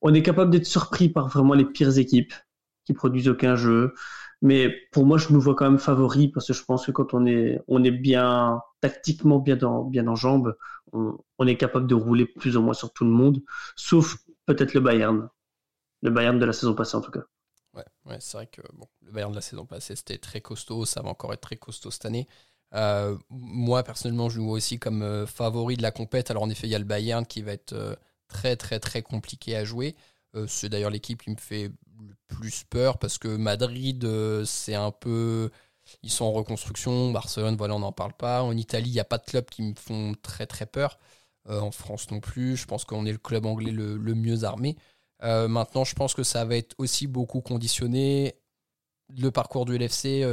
on 0.00 0.14
est 0.14 0.22
capable 0.22 0.50
d'être 0.50 0.66
surpris 0.66 1.08
par 1.08 1.28
vraiment 1.28 1.54
les 1.54 1.64
pires 1.64 1.98
équipes 1.98 2.32
qui 2.84 2.94
produisent 2.94 3.28
aucun 3.28 3.56
jeu. 3.56 3.94
Mais 4.40 4.70
pour 4.92 5.04
moi, 5.04 5.18
je 5.18 5.32
nous 5.32 5.40
vois 5.40 5.54
quand 5.54 5.68
même 5.68 5.80
favori 5.80 6.28
parce 6.28 6.46
que 6.46 6.52
je 6.52 6.64
pense 6.64 6.86
que 6.86 6.92
quand 6.92 7.12
on 7.12 7.26
est, 7.26 7.90
bien 7.90 8.60
tactiquement 8.80 9.40
bien 9.40 9.58
en 9.62 10.14
jambes, 10.14 10.56
on, 10.92 11.46
est 11.46 11.56
capable 11.56 11.86
de 11.86 11.94
rouler 11.94 12.26
plus 12.26 12.56
ou 12.56 12.62
moins 12.62 12.74
sur 12.74 12.92
tout 12.92 13.04
le 13.04 13.10
monde, 13.10 13.42
sauf 13.76 14.16
peut-être 14.46 14.74
le 14.74 14.80
Bayern. 14.80 15.28
Le 16.02 16.10
Bayern 16.10 16.38
de 16.38 16.44
la 16.44 16.52
saison 16.52 16.74
passée 16.74 16.96
en 16.96 17.00
tout 17.00 17.10
cas. 17.10 17.24
Ouais, 18.04 18.16
c'est 18.20 18.36
vrai 18.36 18.46
que 18.46 18.62
le 19.02 19.12
Bayern 19.12 19.30
de 19.30 19.36
la 19.36 19.42
saison 19.42 19.66
passée, 19.66 19.94
c'était 19.94 20.18
très 20.18 20.40
costaud. 20.40 20.84
Ça 20.84 21.02
va 21.02 21.10
encore 21.10 21.32
être 21.32 21.40
très 21.40 21.56
costaud 21.56 21.90
cette 21.90 22.06
année. 22.06 22.26
Euh, 22.74 23.16
moi, 23.30 23.82
personnellement, 23.82 24.28
je 24.28 24.38
le 24.38 24.44
vois 24.44 24.54
aussi 24.54 24.78
comme 24.78 25.02
euh, 25.02 25.26
favori 25.26 25.76
de 25.76 25.82
la 25.82 25.90
compète. 25.90 26.30
Alors, 26.30 26.42
en 26.42 26.50
effet, 26.50 26.66
il 26.66 26.70
y 26.70 26.74
a 26.74 26.78
le 26.78 26.84
Bayern 26.84 27.24
qui 27.26 27.42
va 27.42 27.52
être 27.52 27.72
euh, 27.72 27.94
très, 28.28 28.56
très, 28.56 28.78
très 28.78 29.02
compliqué 29.02 29.56
à 29.56 29.64
jouer. 29.64 29.96
Euh, 30.34 30.46
c'est 30.46 30.68
d'ailleurs 30.68 30.90
l'équipe 30.90 31.22
qui 31.22 31.30
me 31.30 31.36
fait 31.36 31.70
le 32.00 32.14
plus 32.28 32.64
peur 32.64 32.98
parce 32.98 33.18
que 33.18 33.28
Madrid, 33.28 34.04
euh, 34.04 34.44
c'est 34.44 34.74
un 34.74 34.90
peu. 34.90 35.50
Ils 36.02 36.10
sont 36.10 36.26
en 36.26 36.32
reconstruction. 36.32 37.12
Barcelone, 37.12 37.56
voilà, 37.56 37.74
on 37.74 37.80
n'en 37.80 37.92
parle 37.92 38.12
pas. 38.12 38.42
En 38.42 38.56
Italie, 38.56 38.90
il 38.90 38.94
n'y 38.94 39.00
a 39.00 39.04
pas 39.04 39.18
de 39.18 39.24
clubs 39.24 39.46
qui 39.46 39.62
me 39.62 39.74
font 39.74 40.14
très, 40.22 40.46
très 40.46 40.66
peur. 40.66 40.98
Euh, 41.48 41.60
en 41.60 41.70
France 41.70 42.10
non 42.10 42.20
plus. 42.20 42.56
Je 42.56 42.66
pense 42.66 42.84
qu'on 42.84 43.06
est 43.06 43.12
le 43.12 43.18
club 43.18 43.46
anglais 43.46 43.72
le, 43.72 44.14
mieux 44.14 44.44
armé. 44.44 44.76
Maintenant, 45.22 45.84
je 45.84 45.94
pense 45.94 46.14
que 46.14 46.22
ça 46.22 46.44
va 46.44 46.56
être 46.56 46.74
aussi 46.78 47.06
beaucoup 47.06 47.40
conditionné 47.40 48.34
le 49.16 49.30
parcours 49.30 49.64
du 49.64 49.76
LFC 49.76 50.24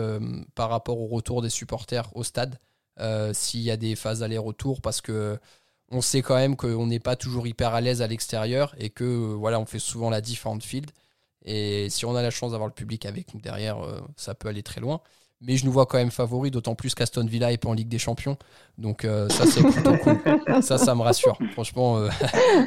par 0.55 0.69
rapport 0.69 0.99
au 0.99 1.08
retour 1.08 1.41
des 1.41 1.49
supporters 1.49 2.15
au 2.15 2.23
stade, 2.23 2.60
s'il 3.34 3.62
y 3.62 3.71
a 3.71 3.77
des 3.77 3.95
phases 3.95 4.21
aller-retour, 4.23 4.81
parce 4.81 5.01
que 5.01 5.39
on 5.91 6.01
sait 6.01 6.21
quand 6.21 6.35
même 6.35 6.55
qu'on 6.55 6.87
n'est 6.87 6.99
pas 6.99 7.15
toujours 7.15 7.47
hyper 7.47 7.73
à 7.73 7.81
l'aise 7.81 8.01
à 8.01 8.07
l'extérieur 8.07 8.75
et 8.77 8.89
que 8.89 9.03
euh, 9.03 9.35
voilà, 9.35 9.59
on 9.59 9.65
fait 9.65 9.79
souvent 9.79 10.09
la 10.09 10.21
différente 10.21 10.63
field. 10.63 10.91
Et 11.45 11.89
si 11.89 12.05
on 12.05 12.15
a 12.15 12.21
la 12.21 12.31
chance 12.31 12.51
d'avoir 12.51 12.67
le 12.67 12.73
public 12.73 13.05
avec 13.05 13.33
nous 13.33 13.39
derrière, 13.39 13.79
euh, 13.83 14.01
ça 14.17 14.33
peut 14.33 14.47
aller 14.49 14.63
très 14.63 14.81
loin. 14.81 15.01
Mais 15.41 15.57
je 15.57 15.65
nous 15.65 15.71
vois 15.71 15.85
quand 15.85 15.97
même 15.97 16.11
favori, 16.11 16.49
d'autant 16.49 16.75
plus 16.75 16.95
qu'Aston 16.95 17.25
Villa 17.25 17.51
est 17.51 17.57
pas 17.57 17.69
en 17.69 17.73
Ligue 17.73 17.89
des 17.89 17.99
Champions. 17.99 18.37
Donc 18.77 19.05
euh, 19.05 19.29
ça, 19.29 19.45
c'est 19.45 19.61
plutôt 19.71 19.97
cool. 19.97 20.19
Ça, 20.63 20.77
ça 20.77 20.95
me 20.95 21.01
rassure. 21.01 21.37
Franchement, 21.51 21.97
euh, 21.97 22.09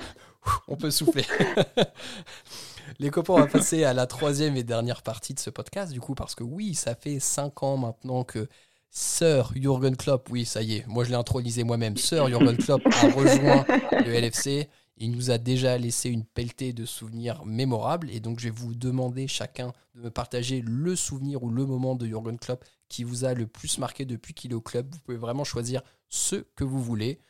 on 0.69 0.77
peut 0.77 0.91
souffler. 0.91 1.25
Les 2.99 3.11
copains, 3.11 3.35
on 3.35 3.39
va 3.39 3.47
passer 3.47 3.85
à 3.85 3.93
la 3.93 4.07
troisième 4.07 4.57
et 4.57 4.65
dernière 4.65 5.03
partie 5.03 5.35
de 5.35 5.39
ce 5.39 5.51
podcast, 5.51 5.93
du 5.93 6.01
coup, 6.01 6.15
parce 6.15 6.35
que 6.35 6.43
oui, 6.43 6.75
ça 6.75 6.95
fait 6.95 7.21
cinq 7.21 7.63
ans 7.63 7.77
maintenant 7.77 8.25
que 8.25 8.49
Sir 8.91 9.53
Jürgen 9.55 9.97
Klopp, 9.97 10.29
oui, 10.31 10.45
ça 10.45 10.63
y 10.63 10.77
est, 10.77 10.87
moi 10.87 11.05
je 11.05 11.11
l'ai 11.11 11.17
intronisé 11.17 11.63
moi-même, 11.63 11.97
Sir 11.97 12.29
Jürgen 12.29 12.57
Klopp 12.57 12.83
a 12.87 13.11
rejoint 13.11 13.65
le 14.07 14.19
LFC. 14.19 14.69
Il 15.01 15.13
nous 15.13 15.31
a 15.31 15.39
déjà 15.39 15.79
laissé 15.79 16.11
une 16.11 16.25
pelletée 16.25 16.73
de 16.73 16.85
souvenirs 16.85 17.45
mémorables, 17.45 18.11
et 18.11 18.19
donc 18.19 18.41
je 18.41 18.45
vais 18.45 18.55
vous 18.55 18.75
demander 18.75 19.29
chacun 19.29 19.73
de 19.95 20.01
me 20.01 20.11
partager 20.11 20.61
le 20.67 20.97
souvenir 20.97 21.45
ou 21.45 21.51
le 21.51 21.65
moment 21.67 21.95
de 21.95 22.05
Jürgen 22.07 22.39
Klopp 22.39 22.65
qui 22.89 23.05
vous 23.05 23.25
a 23.25 23.35
le 23.35 23.47
plus 23.47 23.79
marqué 23.79 24.05
depuis 24.05 24.35
qu'il 24.35 24.51
est 24.51 24.55
au 24.55 24.61
club. 24.61 24.87
Vous 24.91 24.99
pouvez 25.01 25.17
vraiment 25.17 25.45
choisir 25.45 25.83
ce 26.09 26.37
que 26.57 26.65
vous 26.65 26.83
voulez. 26.83 27.21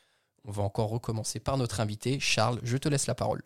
On 0.47 0.51
va 0.51 0.63
encore 0.63 0.89
recommencer 0.89 1.41
par 1.41 1.59
notre 1.59 1.81
invité. 1.81 2.19
Charles, 2.21 2.59
je 2.63 2.77
te 2.79 2.89
laisse 2.89 3.07
la 3.07 3.15
parole. 3.15 3.43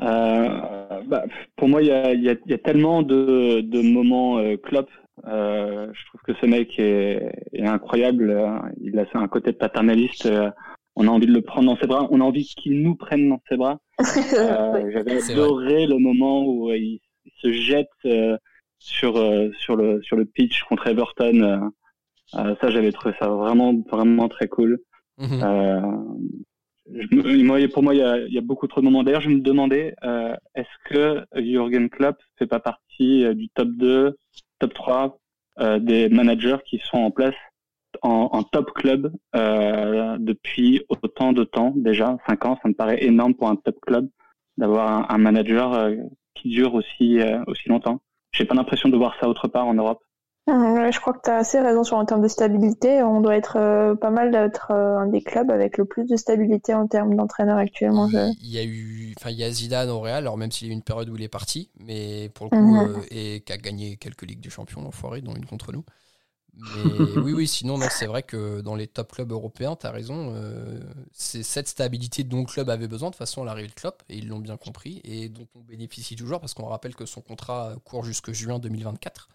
Euh, 0.00 1.02
bah, 1.06 1.24
pour 1.56 1.68
moi, 1.68 1.82
il 1.82 1.88
y 1.88 1.90
a, 1.90 2.12
y 2.12 2.38
y 2.46 2.58
tellement 2.58 3.02
de, 3.02 3.62
de 3.62 3.80
moments 3.80 4.38
euh, 4.38 4.56
Klopp. 4.56 4.90
Euh, 5.28 5.88
je 5.92 6.06
trouve 6.06 6.20
que 6.22 6.34
ce 6.40 6.46
mec 6.46 6.78
est, 6.78 7.32
est 7.52 7.66
incroyable. 7.66 8.30
Euh, 8.30 8.58
Il 8.80 8.98
a 8.98 9.04
un 9.14 9.28
côté 9.28 9.52
paternaliste. 9.52 10.26
euh, 10.26 10.50
on 10.96 11.06
a 11.06 11.10
envie 11.10 11.26
de 11.26 11.32
le 11.32 11.42
prendre 11.42 11.66
dans 11.72 11.80
ses 11.80 11.86
bras. 11.86 12.08
On 12.10 12.20
a 12.20 12.24
envie 12.24 12.44
qu'il 12.44 12.82
nous 12.82 12.96
prenne 12.96 13.28
dans 13.28 13.40
ses 13.48 13.56
bras. 13.56 13.78
Euh, 14.34 14.90
J'avais 14.92 15.22
adoré 15.32 15.86
le 15.86 15.98
moment 15.98 16.44
où 16.44 16.70
euh, 16.70 16.76
il, 16.76 17.00
se 17.42 17.52
jette 17.52 17.88
sur 18.80 19.14
sur 19.60 19.76
le 19.76 20.02
sur 20.02 20.16
le 20.16 20.24
pitch 20.24 20.64
contre 20.64 20.88
Everton. 20.88 21.70
ça, 22.32 22.70
j'avais 22.70 22.90
trouvé 22.90 23.14
ça 23.20 23.28
vraiment 23.28 23.74
vraiment 23.90 24.28
très 24.28 24.48
cool. 24.48 24.80
Mhm. 25.18 26.18
Je, 26.92 27.66
pour 27.66 27.82
moi, 27.82 27.94
il 27.94 27.98
y, 27.98 28.02
a, 28.02 28.18
il 28.18 28.32
y, 28.32 28.38
a, 28.38 28.42
beaucoup 28.42 28.66
trop 28.66 28.80
de 28.80 28.86
moments. 28.86 29.02
D'ailleurs, 29.02 29.20
je 29.20 29.28
me 29.28 29.40
demandais, 29.40 29.94
euh, 30.04 30.34
est-ce 30.54 30.88
que 30.88 31.24
Jürgen 31.36 31.88
Klopp 31.90 32.16
fait 32.38 32.46
pas 32.46 32.60
partie 32.60 33.24
euh, 33.24 33.34
du 33.34 33.48
top 33.50 33.68
2, 33.76 34.16
top 34.58 34.74
3 34.74 35.18
euh, 35.60 35.78
des 35.78 36.08
managers 36.08 36.58
qui 36.66 36.78
sont 36.78 36.98
en 36.98 37.10
place 37.10 37.34
en, 38.02 38.42
top 38.44 38.72
club 38.74 39.12
euh, 39.34 40.16
depuis 40.20 40.82
autant 40.88 41.32
de 41.32 41.42
temps 41.42 41.72
déjà, 41.74 42.16
5 42.28 42.44
ans, 42.44 42.58
ça 42.62 42.68
me 42.68 42.74
paraît 42.74 43.02
énorme 43.02 43.34
pour 43.34 43.48
un 43.48 43.56
top 43.56 43.80
club 43.80 44.08
d'avoir 44.56 45.10
un, 45.10 45.14
un, 45.14 45.18
manager 45.18 45.72
euh, 45.72 45.96
qui 46.34 46.50
dure 46.50 46.74
aussi 46.74 47.18
aussi 47.46 47.68
longtemps. 47.68 48.00
J'ai 48.32 48.44
pas 48.44 48.54
l'impression 48.54 48.88
de 48.88 48.96
voir 48.96 49.16
ça 49.18 49.28
autre 49.28 49.48
part 49.48 49.66
en 49.66 49.74
Europe. 49.74 50.00
Je 50.48 51.00
crois 51.00 51.12
que 51.12 51.20
tu 51.22 51.30
as 51.30 51.36
assez 51.36 51.60
raison 51.60 51.84
sur 51.84 51.96
en 51.96 52.04
termes 52.06 52.22
de 52.22 52.28
stabilité. 52.28 53.02
On 53.02 53.20
doit 53.20 53.36
être 53.36 53.56
euh, 53.56 53.94
pas 53.94 54.10
mal 54.10 54.30
d'être 54.30 54.70
euh, 54.70 54.98
un 54.98 55.06
des 55.06 55.20
clubs 55.20 55.50
avec 55.50 55.76
le 55.76 55.84
plus 55.84 56.06
de 56.06 56.16
stabilité 56.16 56.72
en 56.72 56.86
termes 56.86 57.14
d'entraîneur 57.16 57.58
actuellement. 57.58 58.08
Il 58.08 58.50
y 58.50 58.58
a 58.58 58.64
eu, 58.64 59.14
enfin 59.18 59.30
il 59.30 59.36
y 59.36 59.44
a 59.44 59.50
Zidane 59.50 59.90
au 59.90 60.00
Real, 60.00 60.18
alors 60.18 60.38
même 60.38 60.50
s'il 60.50 60.68
y 60.68 60.70
a 60.70 60.72
eu 60.72 60.74
une 60.76 60.82
période 60.82 61.10
où 61.10 61.16
il 61.16 61.22
est 61.22 61.28
parti, 61.28 61.70
mais 61.78 62.30
pour 62.30 62.46
le 62.46 62.50
coup 62.50 62.56
mmh. 62.56 62.78
euh, 62.78 63.00
et 63.10 63.40
qui 63.40 63.52
a 63.52 63.58
gagné 63.58 63.96
quelques 63.96 64.22
ligues 64.22 64.40
du 64.40 64.50
champion 64.50 64.80
l'enfoiré, 64.80 65.20
dont 65.20 65.34
une 65.34 65.44
contre 65.44 65.72
nous. 65.72 65.84
Mais 66.54 66.98
oui, 67.20 67.34
oui, 67.34 67.46
sinon, 67.46 67.78
c'est 67.90 68.06
vrai 68.06 68.22
que 68.22 68.62
dans 68.62 68.74
les 68.74 68.86
top 68.86 69.12
clubs 69.12 69.30
européens, 69.30 69.76
tu 69.76 69.86
as 69.86 69.92
raison, 69.92 70.34
c'est 71.12 71.44
cette 71.44 71.68
stabilité 71.68 72.24
dont 72.24 72.40
le 72.40 72.46
club 72.46 72.68
avait 72.68 72.88
besoin. 72.88 73.10
De 73.10 73.12
toute 73.12 73.18
façon, 73.18 73.44
l'arrivée 73.44 73.68
de 73.68 73.74
Klopp, 73.74 74.02
et 74.08 74.16
ils 74.16 74.26
l'ont 74.26 74.40
bien 74.40 74.56
compris, 74.56 75.00
et 75.04 75.28
dont 75.28 75.46
on 75.54 75.60
bénéficie 75.60 76.16
toujours, 76.16 76.40
parce 76.40 76.54
qu'on 76.54 76.66
rappelle 76.66 76.96
que 76.96 77.06
son 77.06 77.20
contrat 77.20 77.74
court 77.84 78.02
jusque 78.02 78.32
juin 78.32 78.58
2024. 78.58 79.28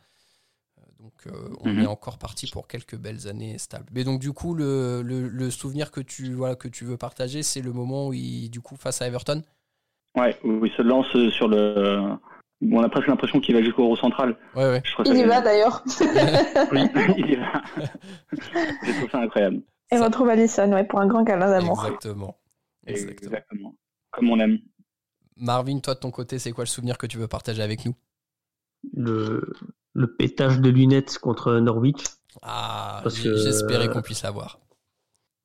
Donc 1.04 1.28
euh, 1.28 1.50
on 1.60 1.70
mhm. 1.70 1.84
est 1.84 1.86
encore 1.86 2.18
parti 2.18 2.50
pour 2.50 2.66
quelques 2.66 2.96
belles 2.96 3.28
années 3.28 3.58
stables. 3.58 3.88
Mais 3.92 4.06
donc 4.06 4.22
du 4.22 4.32
coup, 4.32 4.56
le, 4.56 5.02
le, 5.04 5.52
souvenir 5.52 5.92
que 5.92 6.00
tu, 6.00 6.32
voilà, 6.32 6.56
que 6.56 6.70
tu 6.70 6.86
veux 6.86 6.96
partager, 6.96 7.44
c'est 7.44 7.62
le 7.62 7.74
moment 7.74 8.08
où 8.08 8.14
il, 8.14 8.50
du 8.50 8.62
coup, 8.62 8.78
face 8.78 9.02
à 9.02 9.08
Everton? 9.08 9.44
Ouais, 10.16 10.40
où 10.46 10.66
il 10.66 10.72
se 10.72 10.82
lance 10.82 11.08
sur 11.32 11.50
le... 11.50 12.14
On 12.62 12.82
a 12.82 12.88
presque 12.88 13.08
l'impression 13.08 13.42
qu'il 13.42 13.54
va 13.54 13.62
jusqu'au 13.62 13.84
Euro 13.84 13.98
central. 13.98 14.38
Ouais, 14.56 14.64
ouais. 14.64 14.84
il 15.08 15.18
y 15.18 15.24
va 15.26 15.42
d'ailleurs. 15.42 15.84
oui, 16.72 16.88
il 17.18 17.32
y 17.32 17.36
va. 17.36 17.62
J'ai 18.86 18.94
trouvé 18.94 19.10
ça 19.12 19.20
incroyable. 19.20 19.62
Et 19.92 19.98
on 19.98 20.04
retrouve 20.06 20.30
Alison 20.30 20.72
ouais, 20.72 20.86
pour 20.86 21.02
un 21.02 21.08
grand 21.08 21.26
câlin 21.26 21.50
d'amour. 21.50 21.84
Exactement. 21.86 22.38
Exactement. 22.88 23.32
Exactement. 23.32 23.76
Comme 24.12 24.30
on 24.30 24.40
aime. 24.40 24.60
Marvin, 25.36 25.80
toi 25.80 25.96
de 25.96 26.00
ton 26.00 26.12
côté, 26.12 26.40
c'est 26.40 26.54
quoi 26.54 26.64
le 26.64 26.70
souvenir 26.70 26.98
que 26.98 27.08
tu 27.08 27.18
veux 27.18 27.28
partager 27.28 27.62
avec 27.62 27.86
nous? 27.86 27.96
Le, 28.94 29.54
le 29.94 30.16
pétage 30.16 30.60
de 30.60 30.70
lunettes 30.70 31.20
contre 31.20 31.54
Norwich. 31.60 32.04
Ah, 32.42 33.04
j'espérais 33.06 33.90
qu'on 33.90 34.02
puisse 34.02 34.24
l'avoir. 34.24 34.60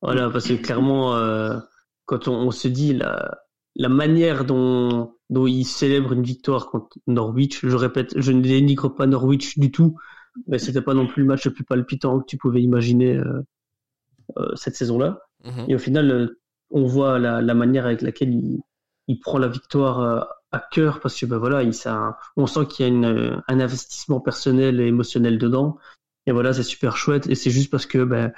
Voilà, 0.00 0.30
parce 0.30 0.48
que 0.48 0.54
clairement, 0.54 1.16
euh, 1.16 1.58
quand 2.06 2.28
on, 2.28 2.50
se 2.50 2.68
dit 2.68 2.94
la, 2.94 3.38
la 3.76 3.88
manière 3.88 4.44
dont, 4.44 5.14
dont 5.28 5.46
il 5.46 5.64
célèbre 5.64 6.12
une 6.12 6.22
victoire 6.22 6.70
contre 6.70 6.96
Norwich, 7.06 7.66
je 7.66 7.76
répète, 7.76 8.18
je 8.18 8.32
ne 8.32 8.40
dénigre 8.40 8.94
pas 8.94 9.06
Norwich 9.06 9.58
du 9.58 9.70
tout, 9.70 9.98
mais 10.46 10.58
c'était 10.58 10.82
pas 10.82 10.94
non 10.94 11.06
plus 11.06 11.22
le 11.22 11.28
match 11.28 11.44
le 11.44 11.52
plus 11.52 11.64
palpitant 11.64 12.20
que 12.20 12.26
tu 12.26 12.38
pouvais 12.38 12.62
imaginer 12.62 13.16
euh, 13.16 13.42
euh, 14.38 14.54
cette 14.54 14.76
saison-là. 14.76 15.20
Mhm. 15.44 15.64
Et 15.68 15.74
au 15.74 15.78
final, 15.78 16.30
on 16.70 16.86
voit 16.86 17.18
la, 17.18 17.42
la, 17.42 17.54
manière 17.54 17.86
avec 17.86 18.02
laquelle 18.02 18.32
il, 18.32 18.60
il 19.08 19.18
prend 19.18 19.38
la 19.38 19.48
victoire 19.48 20.26
à 20.52 20.58
cœur 20.58 21.00
parce 21.00 21.18
que 21.18 21.26
ben 21.26 21.38
voilà, 21.38 21.62
il, 21.62 21.74
ça, 21.74 22.18
on 22.36 22.46
sent 22.46 22.66
qu'il 22.68 22.86
y 22.86 22.88
a 22.88 22.92
une, 22.92 23.42
un 23.46 23.60
investissement 23.60 24.20
personnel 24.20 24.80
et 24.80 24.86
émotionnel 24.86 25.38
dedans. 25.38 25.78
Et 26.26 26.32
voilà, 26.32 26.52
c'est 26.52 26.62
super 26.62 26.96
chouette. 26.96 27.26
Et 27.28 27.34
c'est 27.34 27.50
juste 27.50 27.70
parce 27.70 27.86
que 27.86 28.04
ben, 28.04 28.32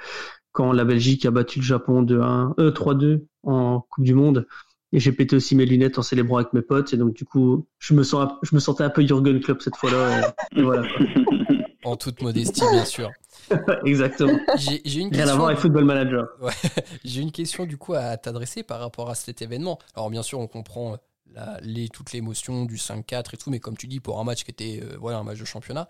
quand 0.51 0.71
la 0.71 0.85
Belgique 0.85 1.25
a 1.25 1.31
battu 1.31 1.59
le 1.59 1.65
Japon 1.65 2.03
2-1, 2.03 2.53
euh, 2.59 2.71
3-2 2.71 3.25
en 3.43 3.81
Coupe 3.89 4.03
du 4.03 4.13
Monde, 4.13 4.47
et 4.93 4.99
j'ai 4.99 5.11
pété 5.11 5.35
aussi 5.35 5.55
mes 5.55 5.65
lunettes 5.65 5.97
en 5.97 6.01
célébrant 6.01 6.37
avec 6.37 6.53
mes 6.53 6.61
potes. 6.61 6.93
Et 6.93 6.97
donc 6.97 7.13
du 7.13 7.25
coup, 7.25 7.65
je 7.79 7.93
me 7.93 8.03
sens, 8.03 8.31
je 8.43 8.53
me 8.55 8.59
sentais 8.59 8.83
un 8.83 8.89
peu 8.89 9.05
Jurgen 9.05 9.39
Klopp 9.39 9.61
cette 9.61 9.77
fois-là. 9.77 10.33
Et, 10.55 10.61
voilà. 10.61 10.87
en 11.83 11.95
toute 11.95 12.21
modestie, 12.21 12.61
bien 12.71 12.85
sûr. 12.85 13.09
Exactement. 13.85 14.39
J'ai 14.57 14.99
une 14.99 15.09
question. 15.09 15.25
Rien 15.25 15.27
à 15.27 15.35
voir 15.35 15.47
avec 15.47 15.59
Football 15.59 15.85
Manager. 15.85 16.27
J'ai 17.05 17.21
une 17.21 17.31
question 17.31 17.65
du 17.65 17.77
coup 17.77 17.93
à 17.93 18.17
t'adresser 18.17 18.63
par 18.63 18.79
rapport 18.79 19.09
à 19.09 19.15
cet 19.15 19.41
événement. 19.41 19.79
Alors 19.95 20.09
bien 20.09 20.23
sûr, 20.23 20.39
on 20.39 20.47
comprend 20.47 20.97
les, 21.61 21.89
toute 21.89 22.11
l'émotion 22.13 22.65
du 22.65 22.75
5-4 22.75 23.33
et 23.33 23.37
tout, 23.37 23.49
mais 23.49 23.59
comme 23.59 23.77
tu 23.77 23.87
dis, 23.87 23.99
pour 23.99 24.19
un 24.19 24.23
match 24.23 24.43
qui 24.43 24.51
était 24.51 24.81
euh, 24.83 24.97
voilà, 24.99 25.19
un 25.19 25.23
match 25.23 25.39
de 25.39 25.45
championnat, 25.45 25.87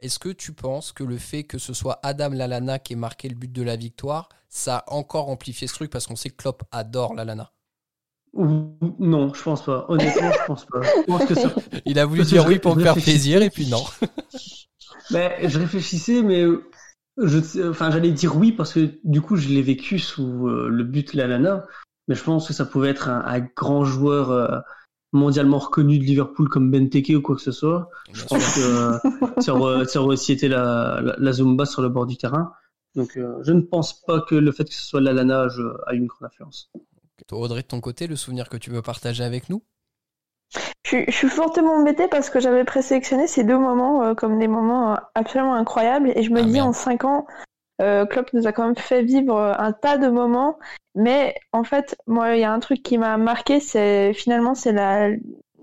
est-ce 0.00 0.18
que 0.18 0.28
tu 0.28 0.52
penses 0.52 0.92
que 0.92 1.04
le 1.04 1.16
fait 1.16 1.44
que 1.44 1.58
ce 1.58 1.72
soit 1.74 2.00
Adam 2.02 2.30
Lalana 2.30 2.78
qui 2.78 2.94
ait 2.94 2.96
marqué 2.96 3.28
le 3.28 3.36
but 3.36 3.52
de 3.52 3.62
la 3.62 3.76
victoire, 3.76 4.28
ça 4.48 4.78
a 4.78 4.92
encore 4.92 5.28
amplifié 5.28 5.68
ce 5.68 5.74
truc 5.74 5.90
parce 5.90 6.06
qu'on 6.06 6.16
sait 6.16 6.30
que 6.30 6.36
Klopp 6.36 6.64
adore 6.72 7.14
Lalana 7.14 7.52
Non, 8.34 9.32
je 9.32 9.42
pense 9.42 9.64
pas. 9.64 9.86
Honnêtement, 9.88 10.32
je 10.32 10.46
pense 10.46 10.66
pas. 10.66 10.80
Il 11.86 11.98
a 11.98 12.04
voulu 12.04 12.24
dire 12.24 12.46
oui 12.46 12.58
pour 12.58 12.76
me 12.76 12.82
faire 12.82 12.94
plaisir 12.94 13.42
et 13.42 13.50
puis 13.50 13.68
non. 13.68 13.84
mais 15.12 15.48
je 15.48 15.58
réfléchissais, 15.58 16.22
mais 16.22 16.44
je, 17.18 17.70
enfin, 17.70 17.90
j'allais 17.90 18.10
dire 18.10 18.36
oui 18.36 18.50
parce 18.52 18.72
que 18.72 18.98
du 19.04 19.20
coup, 19.20 19.36
je 19.36 19.48
l'ai 19.48 19.62
vécu 19.62 20.00
sous 20.00 20.48
euh, 20.48 20.68
le 20.68 20.82
but 20.82 21.14
Lalana, 21.14 21.64
mais 22.08 22.16
je 22.16 22.24
pense 22.24 22.48
que 22.48 22.52
ça 22.52 22.64
pouvait 22.64 22.90
être 22.90 23.08
un, 23.08 23.40
grand 23.54 23.84
joueur. 23.84 24.30
Euh, 24.30 24.58
mondialement 25.12 25.58
reconnu 25.58 25.98
de 25.98 26.04
Liverpool 26.04 26.48
comme 26.48 26.70
Benteke 26.70 27.12
ou 27.16 27.20
quoi 27.20 27.36
que 27.36 27.42
ce 27.42 27.52
soit. 27.52 27.90
Je 28.12 28.24
pense 28.24 28.54
que 28.54 28.60
euh, 28.60 29.40
ça, 29.40 29.54
aurait, 29.54 30.14
aussi 30.14 30.32
été 30.32 30.48
la, 30.48 31.00
la, 31.18 31.32
Zumba 31.32 31.66
sur 31.66 31.82
le 31.82 31.88
bord 31.88 32.06
du 32.06 32.16
terrain. 32.16 32.52
Donc 32.94 33.16
euh, 33.16 33.38
je 33.42 33.52
ne 33.52 33.60
pense 33.60 34.02
pas 34.02 34.20
que 34.22 34.34
le 34.34 34.52
fait 34.52 34.64
que 34.64 34.74
ce 34.74 34.82
soit 34.82 35.00
l'Alana 35.00 35.46
a 35.86 35.94
une 35.94 36.06
grande 36.06 36.26
influence. 36.26 36.70
Toi, 37.26 37.38
Audrey, 37.38 37.62
de 37.62 37.66
ton 37.66 37.80
côté, 37.80 38.06
le 38.06 38.16
souvenir 38.16 38.48
que 38.48 38.56
tu 38.56 38.70
veux 38.70 38.82
partager 38.82 39.22
avec 39.22 39.48
nous? 39.48 39.62
Je, 40.84 41.10
suis 41.10 41.28
fortement 41.28 41.76
embêtée 41.76 42.08
parce 42.08 42.28
que 42.28 42.40
j'avais 42.40 42.64
présélectionné 42.64 43.26
ces 43.26 43.44
deux 43.44 43.56
moments 43.56 44.02
euh, 44.02 44.14
comme 44.14 44.38
des 44.38 44.48
moments 44.48 44.98
absolument 45.14 45.54
incroyables 45.54 46.12
et 46.14 46.22
je 46.22 46.30
me 46.30 46.40
ah, 46.40 46.44
dis 46.44 46.60
en 46.60 46.72
cinq 46.72 47.04
ans, 47.04 47.26
euh, 47.82 48.06
Klopp 48.06 48.32
nous 48.32 48.46
a 48.46 48.52
quand 48.52 48.64
même 48.64 48.76
fait 48.76 49.02
vivre 49.02 49.38
un 49.38 49.72
tas 49.72 49.98
de 49.98 50.08
moments, 50.08 50.58
mais 50.94 51.34
en 51.52 51.64
fait, 51.64 51.96
moi, 52.06 52.34
il 52.36 52.40
y 52.40 52.44
a 52.44 52.52
un 52.52 52.60
truc 52.60 52.82
qui 52.82 52.96
m'a 52.98 53.16
marqué, 53.16 53.60
c'est 53.60 54.12
finalement 54.14 54.54
c'est 54.54 54.72
la 54.72 55.10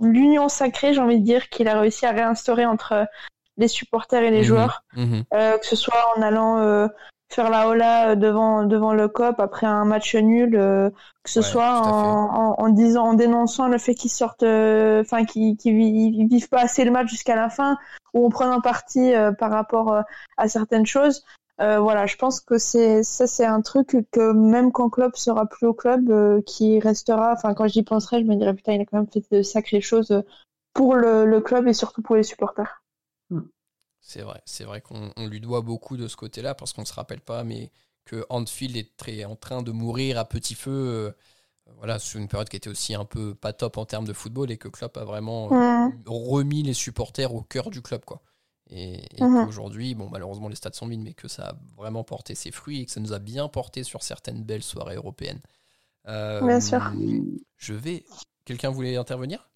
l'union 0.02 0.50
sacrée, 0.50 0.94
j'ai 0.94 1.02
envie 1.02 1.20
de 1.20 1.26
dire, 1.26 1.50
qu'il 1.50 1.68
a 1.68 1.80
réussi 1.80 2.06
à 2.06 2.12
réinstaurer 2.12 2.66
entre 2.66 3.08
les 3.58 3.68
supporters 3.68 4.24
et 4.24 4.32
les 4.32 4.40
mhm. 4.40 4.44
joueurs, 4.44 4.84
mhm. 4.96 5.24
Euh, 5.34 5.58
que 5.58 5.66
ce 5.66 5.76
soit 5.76 6.04
en 6.16 6.22
allant 6.22 6.60
euh, 6.60 6.88
faire 7.32 7.50
la 7.50 7.68
hola 7.68 8.16
devant 8.16 8.64
devant 8.64 8.94
le 8.94 9.08
cop 9.08 9.40
après 9.40 9.68
un 9.68 9.86
match 9.86 10.16
nul, 10.16 10.56
euh, 10.56 10.90
que 11.24 11.30
ce 11.30 11.42
soit 11.42 11.82
en, 11.86 12.56
en, 12.58 12.70
disant 12.70 13.10
en 13.10 13.14
dénonçant 13.14 13.68
le 13.68 13.78
fait 13.78 13.94
qu'ils 13.94 14.10
sortent, 14.10 14.44
euh, 14.44 15.02
enfin 15.02 15.26
qu'ils 15.26 15.58
qu'ils 15.58 16.28
vivent 16.28 16.50
pas 16.50 16.62
assez 16.62 16.86
le 16.86 16.92
match 16.92 17.10
jusqu'à 17.10 17.36
la 17.36 17.50
fin, 17.50 17.78
ou 18.14 18.26
en 18.26 18.30
prenant 18.30 18.62
parti 18.62 19.12
par 19.38 19.52
rapport 19.52 20.02
à 20.38 20.48
certaines 20.48 20.88
choses. 20.88 21.24
Euh, 21.62 21.80
voilà, 21.80 22.06
je 22.06 22.16
pense 22.16 22.40
que 22.40 22.58
c'est 22.58 23.04
ça, 23.04 23.28
c'est 23.28 23.46
un 23.46 23.62
truc 23.62 23.98
que 24.12 24.32
même 24.32 24.72
quand 24.72 24.90
Klopp 24.90 25.18
sera 25.18 25.46
plus 25.46 25.68
au 25.68 25.74
club, 25.74 26.10
euh, 26.10 26.42
qui 26.44 26.80
restera. 26.80 27.34
Enfin, 27.34 27.54
quand 27.54 27.68
j'y 27.68 27.84
penserai, 27.84 28.22
je 28.22 28.26
me 28.26 28.36
dirais 28.36 28.54
putain, 28.54 28.74
il 28.74 28.82
a 28.82 28.86
quand 28.86 28.98
même 28.98 29.10
fait 29.12 29.26
de 29.32 29.42
sacrées 29.42 29.82
choses 29.82 30.24
pour 30.74 30.96
le, 30.96 31.42
club 31.42 31.68
et 31.68 31.74
surtout 31.74 32.02
pour 32.02 32.16
les 32.16 32.24
supporters. 32.24 32.82
Hmm. 33.30 33.42
C'est 34.00 34.22
vrai, 34.22 34.42
c'est 34.46 34.64
vrai 34.64 34.80
qu'on 34.80 35.12
lui 35.28 35.42
doit 35.42 35.62
beaucoup 35.62 35.98
de 35.98 36.08
ce 36.08 36.16
côté-là 36.16 36.56
parce 36.56 36.72
qu'on 36.72 36.86
se 36.86 36.94
rappelle 36.94 37.20
pas, 37.20 37.44
mais 37.44 37.72
que 38.06 38.26
Anfield 38.30 38.78
est 38.78 38.96
très, 38.96 39.26
en 39.26 39.36
train 39.36 39.62
de 39.62 39.72
mourir 39.72 40.18
à 40.18 40.24
petit 40.24 40.56
feu. 40.56 40.72
Euh, 40.72 41.12
voilà, 41.78 42.00
sur 42.00 42.20
une 42.20 42.28
période 42.30 42.50
qui 42.50 42.56
était 42.56 42.70
aussi 42.70 42.96
un 42.96 43.06
peu 43.06 43.36
pas 43.36 43.54
top 43.54 43.78
en 43.78 43.86
termes 43.86 44.08
de 44.08 44.14
football 44.14 44.50
et 44.50 44.58
que 44.58 44.70
Klopp 44.70 44.98
a 44.98 45.04
vraiment 45.04 45.50
remis 46.08 46.64
les 46.64 46.74
supporters 46.74 47.36
au 47.36 47.42
cœur 47.42 47.70
du 47.70 47.82
club, 47.82 48.06
quoi. 48.06 48.22
Et, 48.72 49.02
mhm. 49.20 49.48
aujourd'hui, 49.48 49.96
bon, 49.96 50.10
malheureusement, 50.12 50.48
les 50.48 50.56
stades 50.56 50.76
sont 50.76 50.88
vides, 50.88 51.02
mais 51.02 51.14
que 51.14 51.28
ça 51.28 51.50
a 51.50 51.54
vraiment 51.76 52.04
porté 52.04 52.36
ses 52.36 52.52
fruits 52.52 52.82
et 52.82 52.86
que 52.86 52.92
ça 52.92 53.00
nous 53.00 53.14
a 53.14 53.20
bien 53.20 53.48
porté 53.48 53.84
sur 53.84 54.04
certaines 54.04 54.44
belles 54.44 54.64
soirées 54.64 54.96
européennes. 54.96 55.40
Euh, 56.08 56.46
bien 56.46 56.60
sûr. 56.60 56.92
Je 57.58 57.74
vais. 57.74 58.04
Quelqu'un 58.46 58.70
voulait 58.70 58.96
intervenir? 58.96 59.50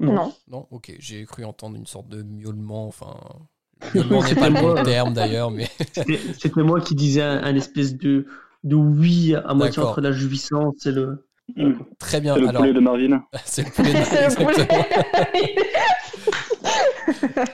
Non. 0.00 0.32
Non, 0.48 0.66
ok. 0.70 0.94
J'ai 0.98 1.24
cru 1.24 1.44
entendre 1.44 1.76
une 1.76 1.86
sorte 1.86 2.08
de 2.08 2.22
miaulement. 2.22 2.88
Enfin, 2.88 3.16
miaulement 3.94 4.22
n'est 4.22 4.34
pas 4.34 4.50
le 4.50 4.60
bon 4.60 4.82
terme 4.82 5.14
d'ailleurs, 5.14 5.50
mais. 5.50 5.68
C'était 6.38 6.62
moi 6.62 6.80
qui 6.80 6.94
disais 6.94 7.22
un, 7.22 7.54
espèce 7.54 7.96
de, 7.96 8.26
de 8.64 8.74
oui 8.74 9.34
à 9.34 9.54
moitié 9.54 9.82
entre 9.82 10.00
la 10.00 10.12
jouissance 10.12 10.86
et 10.86 10.92
le. 10.92 11.28
Très 11.98 12.20
bien. 12.20 12.34
C'est 12.36 12.40
le 12.40 12.52
poulet 12.52 12.72
de 12.72 12.80
Marvin. 12.80 13.24
C'est 13.44 13.64
le 13.64 13.70
poulet 13.70 13.92
de 13.92 13.98
Marvin. 17.22 17.44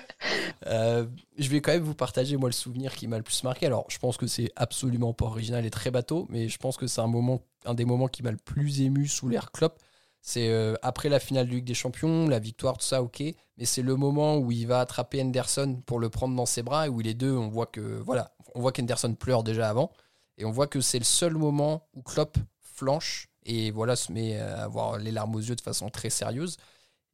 Euh, 0.70 1.06
je 1.36 1.48
vais 1.48 1.60
quand 1.60 1.72
même 1.72 1.82
vous 1.82 1.94
partager 1.94 2.36
moi 2.36 2.48
le 2.48 2.54
souvenir 2.54 2.94
qui 2.94 3.08
m'a 3.08 3.16
le 3.16 3.22
plus 3.22 3.42
marqué. 3.42 3.66
Alors, 3.66 3.86
je 3.88 3.98
pense 3.98 4.16
que 4.16 4.26
c'est 4.26 4.52
absolument 4.56 5.12
pas 5.12 5.26
original 5.26 5.66
et 5.66 5.70
très 5.70 5.90
bateau, 5.90 6.26
mais 6.30 6.48
je 6.48 6.58
pense 6.58 6.76
que 6.76 6.86
c'est 6.86 7.00
un 7.00 7.08
moment, 7.08 7.40
un 7.64 7.74
des 7.74 7.84
moments 7.84 8.08
qui 8.08 8.22
m'a 8.22 8.30
le 8.30 8.36
plus 8.36 8.80
ému 8.80 9.08
sous 9.08 9.28
l'air 9.28 9.50
Klopp. 9.50 9.80
C'est 10.22 10.50
euh, 10.50 10.74
après 10.82 11.08
la 11.08 11.18
finale 11.18 11.46
de 11.46 11.52
Ligue 11.52 11.64
des 11.64 11.74
Champions, 11.74 12.28
la 12.28 12.38
victoire, 12.38 12.78
tout 12.78 12.86
ça, 12.86 13.02
ok. 13.02 13.22
Mais 13.56 13.64
c'est 13.64 13.82
le 13.82 13.96
moment 13.96 14.36
où 14.36 14.52
il 14.52 14.66
va 14.66 14.80
attraper 14.80 15.22
Henderson 15.22 15.80
pour 15.86 15.98
le 15.98 16.10
prendre 16.10 16.36
dans 16.36 16.46
ses 16.46 16.62
bras 16.62 16.86
et 16.86 16.90
où 16.90 17.00
les 17.00 17.14
deux, 17.14 17.32
on 17.32 17.48
voit 17.48 17.66
que 17.66 17.80
voilà, 17.80 18.32
on 18.54 18.60
voit 18.60 18.72
qu'Henderson 18.72 19.14
pleure 19.14 19.42
déjà 19.42 19.68
avant 19.68 19.90
et 20.38 20.44
on 20.44 20.50
voit 20.50 20.66
que 20.66 20.80
c'est 20.80 20.98
le 20.98 21.04
seul 21.04 21.34
moment 21.34 21.88
où 21.94 22.02
Klopp 22.02 22.36
flanche 22.60 23.28
et 23.44 23.70
voilà 23.70 23.96
se 23.96 24.12
met 24.12 24.38
à 24.38 24.64
avoir 24.64 24.98
les 24.98 25.10
larmes 25.10 25.34
aux 25.34 25.40
yeux 25.40 25.56
de 25.56 25.60
façon 25.60 25.88
très 25.88 26.10
sérieuse. 26.10 26.58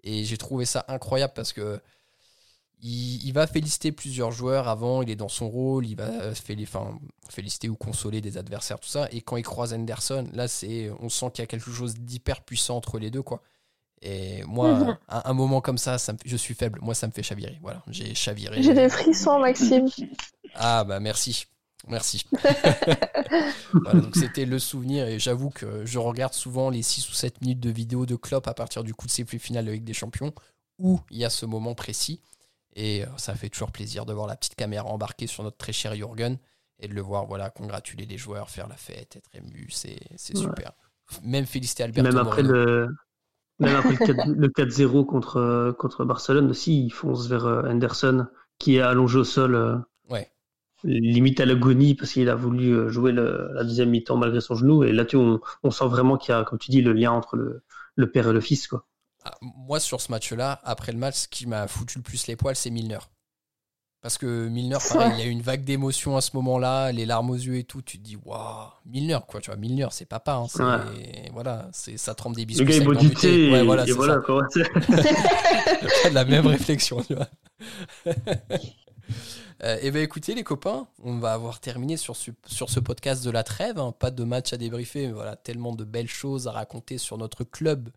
Et 0.02 0.24
j'ai 0.24 0.36
trouvé 0.36 0.64
ça 0.64 0.84
incroyable 0.88 1.32
parce 1.34 1.52
que 1.52 1.80
il, 2.83 3.33
va 3.33 3.47
féliciter 3.47 3.91
plusieurs 3.91 4.33
joueurs 4.33 4.68
avant, 4.68 5.03
il 5.03 5.11
est 5.11 5.16
dans 5.16 5.29
son 5.29 5.49
rôle, 5.49 5.87
il 5.87 5.97
va 5.97 6.35
féliciter 6.35 7.68
ou 7.68 7.74
consoler 7.74 8.20
des 8.20 8.39
adversaires, 8.39 8.79
tout 8.79 8.89
ça. 8.89 9.09
Et 9.12 9.22
quand 9.22 9.37
il 9.37 9.43
croise 9.43 9.72
Henderson, 9.72 10.29
là, 10.33 10.47
c'est, 10.47 10.91
on 11.01 11.09
sent 11.09 11.31
qu'il 11.33 11.43
y 11.43 11.45
a 11.45 11.47
quelque 11.47 11.70
chose 11.70 11.95
d'hyper 11.95 12.43
puissant 12.43 12.77
entre 12.77 12.99
les 12.99 13.11
deux, 13.11 13.22
quoi. 13.22 13.43
Et 14.03 14.45
moi, 14.45 14.74
mhm. 14.74 14.99
un, 15.09 15.33
moment 15.33 15.61
comme 15.61 15.79
ça, 15.79 15.97
ça 15.97 16.12
je 16.24 16.37
suis 16.37 16.55
faible. 16.55 16.79
Moi, 16.83 16.95
ça 16.95 17.07
me 17.07 17.12
fait 17.12 17.22
chavirer. 17.22 17.59
Voilà, 17.62 17.83
j'ai 17.89 18.14
chaviré. 18.14 18.62
J'ai 18.62 18.74
des 18.74 18.89
frissons, 18.91 19.39
Maxime. 19.39 19.89
Ah 20.55 20.85
bah 20.85 21.01
merci, 21.01 21.47
merci. 21.89 22.24
donc 23.93 24.14
c'était 24.14 24.45
le 24.45 24.59
souvenir 24.59 25.07
et 25.07 25.18
j'avoue 25.18 25.51
que 25.51 25.85
je 25.85 25.99
regarde 25.99 26.35
souvent 26.35 26.70
les 26.70 26.83
6 26.83 27.09
ou 27.11 27.12
7 27.12 27.41
minutes 27.41 27.61
de 27.61 27.70
vidéo 27.70 28.07
de 28.07 28.16
Klopp 28.16 28.47
à 28.49 28.55
partir 28.55 28.85
du 28.85 28.95
coup 28.95 29.07
de 29.07 29.11
ses 29.11 29.24
plus 29.24 29.39
finales 29.39 29.68
avec 29.68 29.85
des 29.85 29.93
champions 29.93 30.33
où 30.79 31.01
il 31.11 31.18
y 31.18 31.24
a 31.24 31.31
ce 31.31 31.47
moment 31.47 31.74
précis. 31.74 32.20
Et 32.77 33.03
euh, 33.03 33.07
ça 33.16 33.35
fait 33.35 33.49
toujours 33.49 33.72
plaisir 33.72 34.05
de 34.05 34.12
voir 34.12 34.27
la 34.27 34.37
petite 34.37 34.55
caméra 34.55 34.85
embarquée 34.85 35.27
sur 35.27 35.43
notre 35.43 35.57
très 35.57 35.72
cher 35.72 35.95
Jürgen 35.95 36.37
et 36.79 36.89
de 36.89 36.95
le 36.95 37.01
voir 37.01 37.24
voilà, 37.24 37.49
congratuler 37.49 38.05
les 38.05 38.18
joueurs, 38.18 38.51
faire 38.51 38.68
la 38.68 38.77
fête, 38.77 39.16
être 39.16 39.31
ému. 39.33 39.66
C'est 39.70 39.99
super. 40.37 40.72
Même 41.22 41.47
féliciter 41.47 41.85
Alberto 41.85 42.07
Même 42.07 42.18
après 42.18 42.43
le, 42.43 42.89
même 43.59 43.77
après 43.77 43.97
le 44.27 44.49
4-0 44.49 45.07
contre, 45.07 45.74
contre 45.79 46.05
Barcelone 46.05 46.51
aussi, 46.51 46.85
il 46.85 46.91
fonce 46.91 47.29
vers 47.29 47.47
euh, 47.47 47.62
Henderson 47.62 48.27
qui 48.59 48.77
est 48.77 48.83
allongé 48.83 49.18
au 49.18 49.24
sol. 49.24 49.55
Euh, 49.55 49.79
ouais. 50.11 50.31
Limite 50.85 51.41
à 51.41 51.47
l'agonie 51.47 51.95
parce 51.95 52.12
qu'il 52.12 52.29
a 52.29 52.35
voulu 52.35 52.91
jouer 52.91 53.11
la 53.12 53.64
deuxième 53.64 53.89
mi-temps 53.89 54.18
malgré 54.18 54.43
son 54.43 54.55
genou. 54.55 54.85
Et 54.85 54.93
là, 54.93 55.07
tu, 55.07 55.16
on, 55.16 55.41
on, 55.62 55.70
sent 55.70 55.87
vraiment 55.87 56.18
qu'il 56.18 56.35
y 56.35 56.37
a, 56.37 56.45
comme 56.45 56.59
tu 56.59 56.70
dis, 56.70 56.83
le 56.83 56.93
lien 56.93 57.12
entre 57.12 57.37
le, 57.37 57.64
le 57.95 58.11
père 58.11 58.29
et 58.29 58.33
le 58.35 58.43
fils. 58.43 58.68
Quoi. 58.68 58.87
Ah, 59.27 59.35
moi, 59.41 59.81
sur 59.81 60.01
ce 60.01 60.12
match-là, 60.12 60.61
après 60.62 60.93
le 60.93 60.99
match, 60.99 61.16
ce 61.16 61.29
qui 61.29 61.49
m'a 61.49 61.66
foutu 61.66 61.99
le 61.99 62.03
plus 62.03 62.29
les 62.29 62.37
poils, 62.37 62.55
c'est 62.55 62.70
Milner. 62.70 63.01
Parce 64.01 64.18
que 64.18 64.47
Milner, 64.47 64.79
pareil, 64.89 65.14
il 65.14 65.18
y 65.18 65.22
a 65.22 65.27
une 65.27 65.43
vague 65.43 65.64
d'émotion 65.64 66.16
à 66.16 66.20
ce 66.20 66.31
moment-là, 66.35 66.93
les 66.93 67.07
larmes 67.07 67.31
aux 67.31 67.35
yeux 67.35 67.57
et 67.57 67.64
tout. 67.64 67.83
Tu 67.83 67.99
te 67.99 68.05
dis, 68.05 68.16
waouh, 68.24 68.68
Milner, 68.85 69.18
quoi, 69.27 69.41
tu 69.41 69.51
vois, 69.51 69.59
Milner, 69.59 69.89
c'est 69.91 70.05
papa. 70.05 70.35
Hein, 70.35 70.85
Voilà, 71.33 71.68
ça 71.72 72.14
trempe 72.14 72.37
des 72.37 72.47
biscuits. 72.47 72.64
Le 72.64 72.70
gars 72.70 72.77
est 72.77 73.51
ouais, 73.51 73.64
voilà, 73.64 73.85
et 73.85 73.91
voilà, 73.91 74.18
quoi. 74.18 74.47
la 76.12 76.24
même 76.24 76.47
réflexion, 76.47 77.03
tu 77.03 77.16
vois. 77.16 77.27
Euh, 79.64 79.77
et 79.77 79.87
eh 79.87 79.91
bien 79.91 80.03
écoutez 80.03 80.35
les 80.35 80.43
copains, 80.43 80.87
on 81.03 81.16
va 81.16 81.33
avoir 81.33 81.61
terminé 81.61 81.97
sur 81.97 82.14
ce, 82.14 82.31
sur 82.45 82.68
ce 82.68 82.79
podcast 82.79 83.24
de 83.24 83.31
la 83.31 83.43
trêve. 83.43 83.79
Hein. 83.79 83.93
Pas 83.99 84.11
de 84.11 84.22
match 84.22 84.53
à 84.53 84.59
débriefer, 84.59 85.07
mais 85.07 85.12
voilà, 85.14 85.35
tellement 85.35 85.74
de 85.74 85.83
belles 85.83 86.11
choses 86.11 86.47
à 86.47 86.53
raconter 86.53 86.99
sur 86.99 87.16
notre 87.16 87.43
club 87.43 87.89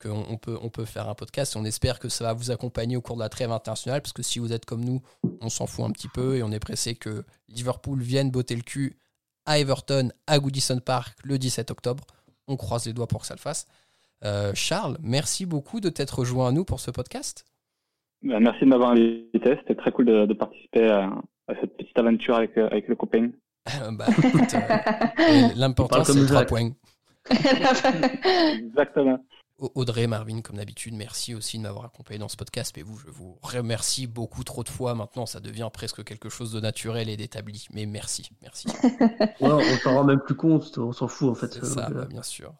qu'on 0.00 0.36
peut, 0.36 0.58
on 0.62 0.70
peut 0.70 0.84
faire 0.84 1.08
un 1.08 1.14
podcast. 1.14 1.56
On 1.56 1.64
espère 1.64 1.98
que 1.98 2.08
ça 2.08 2.24
va 2.24 2.32
vous 2.32 2.50
accompagner 2.50 2.96
au 2.96 3.00
cours 3.00 3.16
de 3.16 3.22
la 3.22 3.28
trêve 3.28 3.52
internationale, 3.52 4.02
parce 4.02 4.12
que 4.12 4.22
si 4.22 4.38
vous 4.38 4.52
êtes 4.52 4.64
comme 4.64 4.84
nous, 4.84 5.02
on 5.40 5.48
s'en 5.48 5.66
fout 5.66 5.84
un 5.84 5.90
petit 5.90 6.08
peu 6.08 6.36
et 6.36 6.42
on 6.42 6.50
est 6.50 6.58
pressé 6.58 6.94
que 6.94 7.24
Liverpool 7.48 8.00
vienne 8.00 8.30
botter 8.30 8.56
le 8.56 8.62
cul 8.62 8.96
à 9.46 9.58
Everton, 9.58 10.10
à 10.26 10.38
Goodison 10.38 10.78
Park, 10.80 11.18
le 11.24 11.38
17 11.38 11.70
octobre. 11.70 12.04
On 12.48 12.56
croise 12.56 12.86
les 12.86 12.92
doigts 12.92 13.06
pour 13.06 13.20
que 13.20 13.26
ça 13.26 13.34
le 13.34 13.40
fasse. 13.40 13.66
Euh, 14.24 14.52
Charles, 14.54 14.98
merci 15.02 15.46
beaucoup 15.46 15.80
de 15.80 15.88
t'être 15.88 16.18
rejoint 16.18 16.48
à 16.48 16.52
nous 16.52 16.64
pour 16.64 16.80
ce 16.80 16.90
podcast. 16.90 17.44
Bah, 18.22 18.38
merci 18.40 18.64
de 18.64 18.66
m'avoir 18.66 18.90
invité. 18.90 19.56
C'était 19.60 19.74
très 19.74 19.92
cool 19.92 20.06
de, 20.06 20.32
participer 20.34 20.88
à, 20.88 21.10
cette 21.60 21.76
petite 21.76 21.98
aventure 21.98 22.36
avec, 22.36 22.56
euh, 22.58 22.68
avec 22.68 22.88
le 22.88 22.96
copain. 22.96 23.30
bah, 23.92 24.06
euh, 24.08 25.48
L'important, 25.56 26.04
c'est 26.04 26.26
trois 26.26 26.44
points. 26.44 26.70
Exactement. 27.30 29.24
Audrey, 29.60 30.06
Marvin, 30.06 30.40
comme 30.40 30.56
d'habitude, 30.56 30.94
merci 30.94 31.34
aussi 31.34 31.58
de 31.58 31.62
m'avoir 31.62 31.84
accompagné 31.84 32.18
dans 32.18 32.28
ce 32.28 32.36
podcast. 32.36 32.72
Mais 32.76 32.82
vous, 32.82 32.98
je 32.98 33.10
vous 33.10 33.38
remercie 33.42 34.06
beaucoup 34.06 34.44
trop 34.44 34.64
de 34.64 34.68
fois. 34.68 34.94
Maintenant, 34.94 35.26
ça 35.26 35.40
devient 35.40 35.68
presque 35.72 36.02
quelque 36.04 36.28
chose 36.28 36.52
de 36.52 36.60
naturel 36.60 37.08
et 37.08 37.16
d'établi. 37.16 37.66
Mais 37.72 37.86
merci, 37.86 38.30
merci. 38.42 38.68
on 39.40 39.60
s'en 39.82 39.94
rend 39.94 40.04
même 40.04 40.20
plus 40.20 40.34
compte, 40.34 40.76
on 40.78 40.92
s'en 40.92 41.08
fout 41.08 41.30
en 41.30 41.34
fait. 41.34 41.64
ça, 41.64 41.90
bah, 41.90 42.06
bien 42.06 42.22
sûr. 42.22 42.54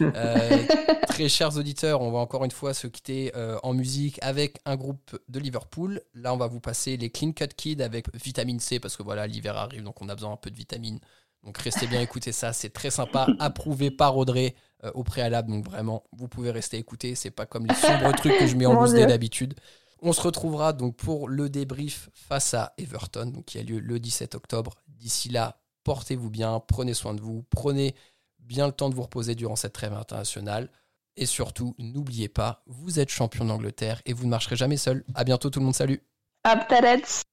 Euh, 0.00 0.64
très 1.08 1.28
chers 1.28 1.56
auditeurs, 1.56 2.02
on 2.02 2.10
va 2.12 2.18
encore 2.18 2.44
une 2.44 2.50
fois 2.50 2.74
se 2.74 2.86
quitter 2.86 3.32
euh, 3.34 3.58
en 3.62 3.72
musique 3.74 4.18
avec 4.22 4.60
un 4.64 4.76
groupe 4.76 5.18
de 5.28 5.38
Liverpool. 5.40 6.00
Là, 6.14 6.34
on 6.34 6.36
va 6.36 6.46
vous 6.46 6.60
passer 6.60 6.96
les 6.96 7.10
Clean 7.10 7.32
Cut 7.32 7.48
Kids 7.56 7.82
avec 7.82 8.14
vitamine 8.14 8.60
C 8.60 8.78
parce 8.78 8.96
que 8.96 9.02
voilà, 9.02 9.26
l'hiver 9.26 9.56
arrive, 9.56 9.82
donc 9.82 10.00
on 10.02 10.08
a 10.08 10.14
besoin 10.14 10.32
un 10.32 10.36
peu 10.36 10.50
de 10.50 10.56
vitamine. 10.56 11.00
Donc 11.42 11.58
restez 11.58 11.86
bien 11.86 12.00
écouter 12.00 12.32
ça, 12.32 12.52
c'est 12.52 12.70
très 12.70 12.90
sympa, 12.90 13.26
approuvé 13.38 13.90
par 13.90 14.16
Audrey. 14.16 14.54
Euh, 14.84 14.92
au 14.94 15.02
préalable. 15.02 15.50
Donc 15.50 15.64
vraiment, 15.64 16.04
vous 16.12 16.28
pouvez 16.28 16.52
rester 16.52 16.76
écouter. 16.76 17.16
C'est 17.16 17.32
pas 17.32 17.46
comme 17.46 17.66
les 17.66 17.74
sombres 17.74 18.12
trucs 18.14 18.38
que 18.38 18.46
je 18.46 18.54
mets 18.54 18.64
en 18.64 18.74
loose 18.80 18.94
d'habitude. 18.94 19.54
On 20.00 20.12
se 20.12 20.20
retrouvera 20.20 20.72
donc 20.72 20.94
pour 20.94 21.28
le 21.28 21.48
débrief 21.48 22.10
face 22.14 22.54
à 22.54 22.74
Everton, 22.78 23.26
donc 23.26 23.46
qui 23.46 23.58
a 23.58 23.64
lieu 23.64 23.80
le 23.80 23.98
17 23.98 24.36
octobre. 24.36 24.76
D'ici 24.86 25.30
là, 25.30 25.58
portez-vous 25.82 26.30
bien, 26.30 26.60
prenez 26.60 26.94
soin 26.94 27.14
de 27.14 27.20
vous, 27.20 27.44
prenez 27.50 27.96
bien 28.38 28.66
le 28.66 28.72
temps 28.72 28.88
de 28.88 28.94
vous 28.94 29.02
reposer 29.02 29.34
durant 29.34 29.56
cette 29.56 29.72
trêve 29.72 29.94
internationale. 29.94 30.70
Et 31.16 31.26
surtout, 31.26 31.74
n'oubliez 31.78 32.28
pas, 32.28 32.62
vous 32.66 33.00
êtes 33.00 33.10
champion 33.10 33.44
d'Angleterre 33.44 34.00
et 34.06 34.12
vous 34.12 34.26
ne 34.26 34.30
marcherez 34.30 34.54
jamais 34.54 34.76
seul. 34.76 35.04
À 35.16 35.24
bientôt 35.24 35.50
tout 35.50 35.58
le 35.58 35.64
monde, 35.64 35.74
salut. 35.74 36.00
it's 36.44 37.24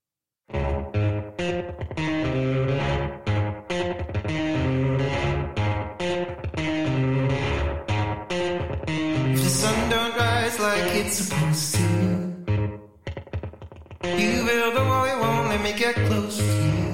supposed 11.15 11.75
to. 11.75 11.81
You 14.03 14.45
build 14.45 14.75
a 14.75 14.83
wall, 14.83 15.07
you 15.07 15.17
won't 15.17 15.47
let 15.47 15.61
me 15.61 15.71
get 15.71 15.95
close 15.95 16.37
to 16.37 16.43
you. 16.43 16.84